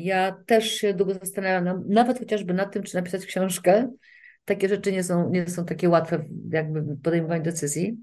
[0.05, 3.91] Ja też się długo zastanawiam, nawet chociażby nad tym, czy napisać książkę.
[4.45, 7.99] Takie rzeczy nie są, nie są takie łatwe, jakby podejmowanie decyzji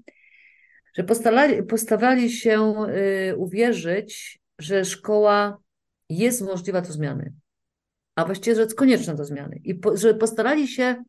[0.96, 1.04] że
[1.68, 2.74] postarali się
[3.30, 5.58] y, uwierzyć, że szkoła
[6.08, 7.32] jest możliwa do zmiany,
[8.14, 9.60] a właściwie, że jest konieczna do zmiany.
[9.64, 11.04] I po, że postarali się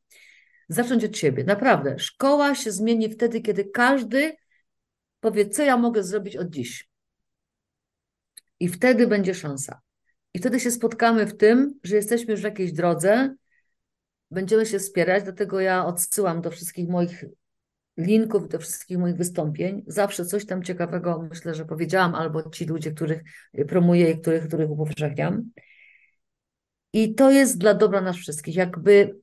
[0.70, 1.44] zacząć od siebie.
[1.44, 4.36] Naprawdę, szkoła się zmieni wtedy, kiedy każdy
[5.20, 6.90] powie, co ja mogę zrobić od dziś.
[8.60, 9.82] I wtedy będzie szansa.
[10.34, 13.36] I wtedy się spotkamy w tym, że jesteśmy już w jakiejś drodze,
[14.32, 17.26] będziemy się wspierać, dlatego ja odsyłam do wszystkich moich
[17.98, 19.84] linków do wszystkich moich wystąpień.
[19.88, 23.24] Zawsze coś tam ciekawego myślę, że powiedziałam, albo ci ludzie, których
[23.68, 25.52] promuję i których, których upowszechniam.
[26.94, 28.56] I to jest dla dobra nas wszystkich.
[28.56, 29.16] Jakby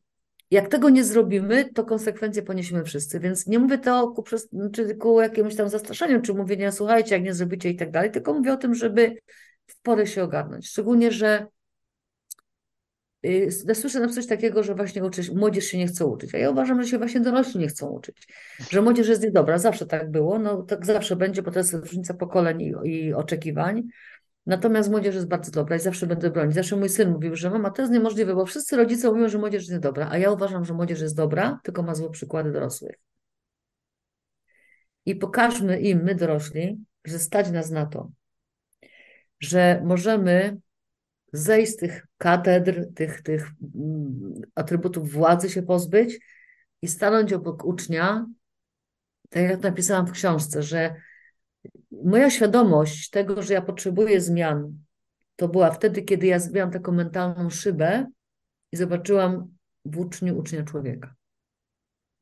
[0.50, 3.20] jak tego nie zrobimy, to konsekwencje poniesiemy wszyscy.
[3.20, 4.24] Więc nie mówię to ku,
[4.72, 8.34] czy ku jakiemuś tam zastraszaniu, czy mówienie, słuchajcie, jak nie zrobicie i tak dalej, tylko
[8.34, 9.16] mówię o tym, żeby
[9.66, 10.68] w porę się ogarnąć.
[10.68, 11.46] Szczególnie, że
[13.24, 16.50] Y, słyszę na coś takiego, że właśnie uczyć, młodzież się nie chce uczyć, a ja
[16.50, 18.28] uważam, że się właśnie dorośli nie chcą uczyć,
[18.70, 22.14] że młodzież jest niedobra, zawsze tak było, no tak zawsze będzie, bo to jest różnica
[22.14, 23.82] pokoleń i, i oczekiwań,
[24.46, 26.54] natomiast młodzież jest bardzo dobra i zawsze będę bronić.
[26.54, 29.62] Zawsze mój syn mówił, że mama, to jest niemożliwe, bo wszyscy rodzice mówią, że młodzież
[29.62, 32.94] jest niedobra, a ja uważam, że młodzież jest dobra, tylko ma złe przykłady dorosłych.
[35.06, 38.10] I pokażmy im, my dorośli, że stać nas na to,
[39.40, 40.56] że możemy
[41.32, 46.20] zejść z tych katedr, tych, tych mm, atrybutów władzy się pozbyć
[46.82, 48.26] i stanąć obok ucznia,
[49.30, 50.94] tak jak napisałam w książce, że
[52.04, 54.78] moja świadomość tego, że ja potrzebuję zmian,
[55.36, 58.06] to była wtedy, kiedy ja zbiłam taką mentalną szybę
[58.72, 59.54] i zobaczyłam
[59.84, 61.14] w uczniu ucznia człowieka.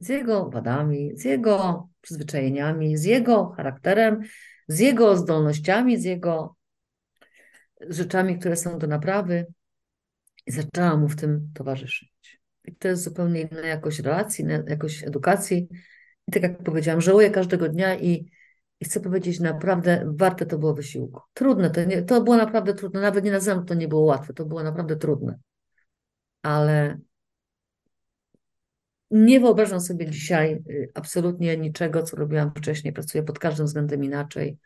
[0.00, 4.20] Z jego wadami, z jego przyzwyczajeniami, z jego charakterem,
[4.68, 6.56] z jego zdolnościami, z jego
[7.88, 9.46] rzeczami, które są do naprawy
[10.46, 12.40] i zaczęłam mu w tym towarzyszyć.
[12.64, 15.68] I to jest zupełnie inna jakość relacji, jakość edukacji.
[16.28, 18.30] I tak jak powiedziałam, żałuję każdego dnia i,
[18.80, 21.20] i chcę powiedzieć, naprawdę warte to było wysiłku.
[21.34, 24.44] Trudne, to, nie, to było naprawdę trudne, nawet nie nazywam to nie było łatwe, to
[24.44, 25.38] było naprawdę trudne.
[26.42, 26.98] Ale
[29.10, 32.92] nie wyobrażam sobie dzisiaj y, absolutnie niczego, co robiłam wcześniej.
[32.92, 34.58] Pracuję pod każdym względem inaczej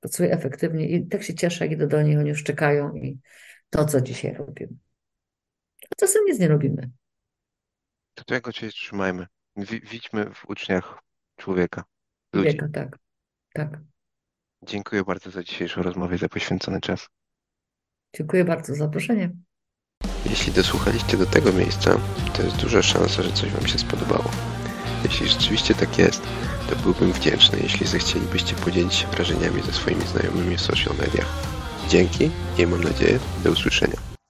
[0.00, 3.18] pracuję efektywnie i tak się cieszę, jak idę do nich, oni już czekają i
[3.70, 4.72] to, co dzisiaj robimy.
[5.90, 6.90] A czasem nic nie robimy.
[8.14, 9.26] To tego się trzymajmy.
[9.90, 10.98] Widźmy w uczniach
[11.36, 11.84] człowieka,
[12.32, 12.56] ludzi.
[12.56, 12.98] Człowieka, tak.
[13.54, 13.80] tak.
[14.62, 17.08] Dziękuję bardzo za dzisiejszą rozmowę, za poświęcony czas.
[18.16, 19.30] Dziękuję bardzo za zaproszenie.
[20.26, 22.00] Jeśli dosłuchaliście do tego miejsca,
[22.36, 24.30] to jest duża szansa, że coś Wam się spodobało.
[25.04, 26.22] Jeśli rzeczywiście tak jest,
[26.70, 31.26] to byłbym wdzięczny, jeśli zechcielibyście podzielić się wrażeniami ze swoimi znajomymi w social mediach.
[31.88, 34.10] Dzięki i mam nadzieję do usłyszenia.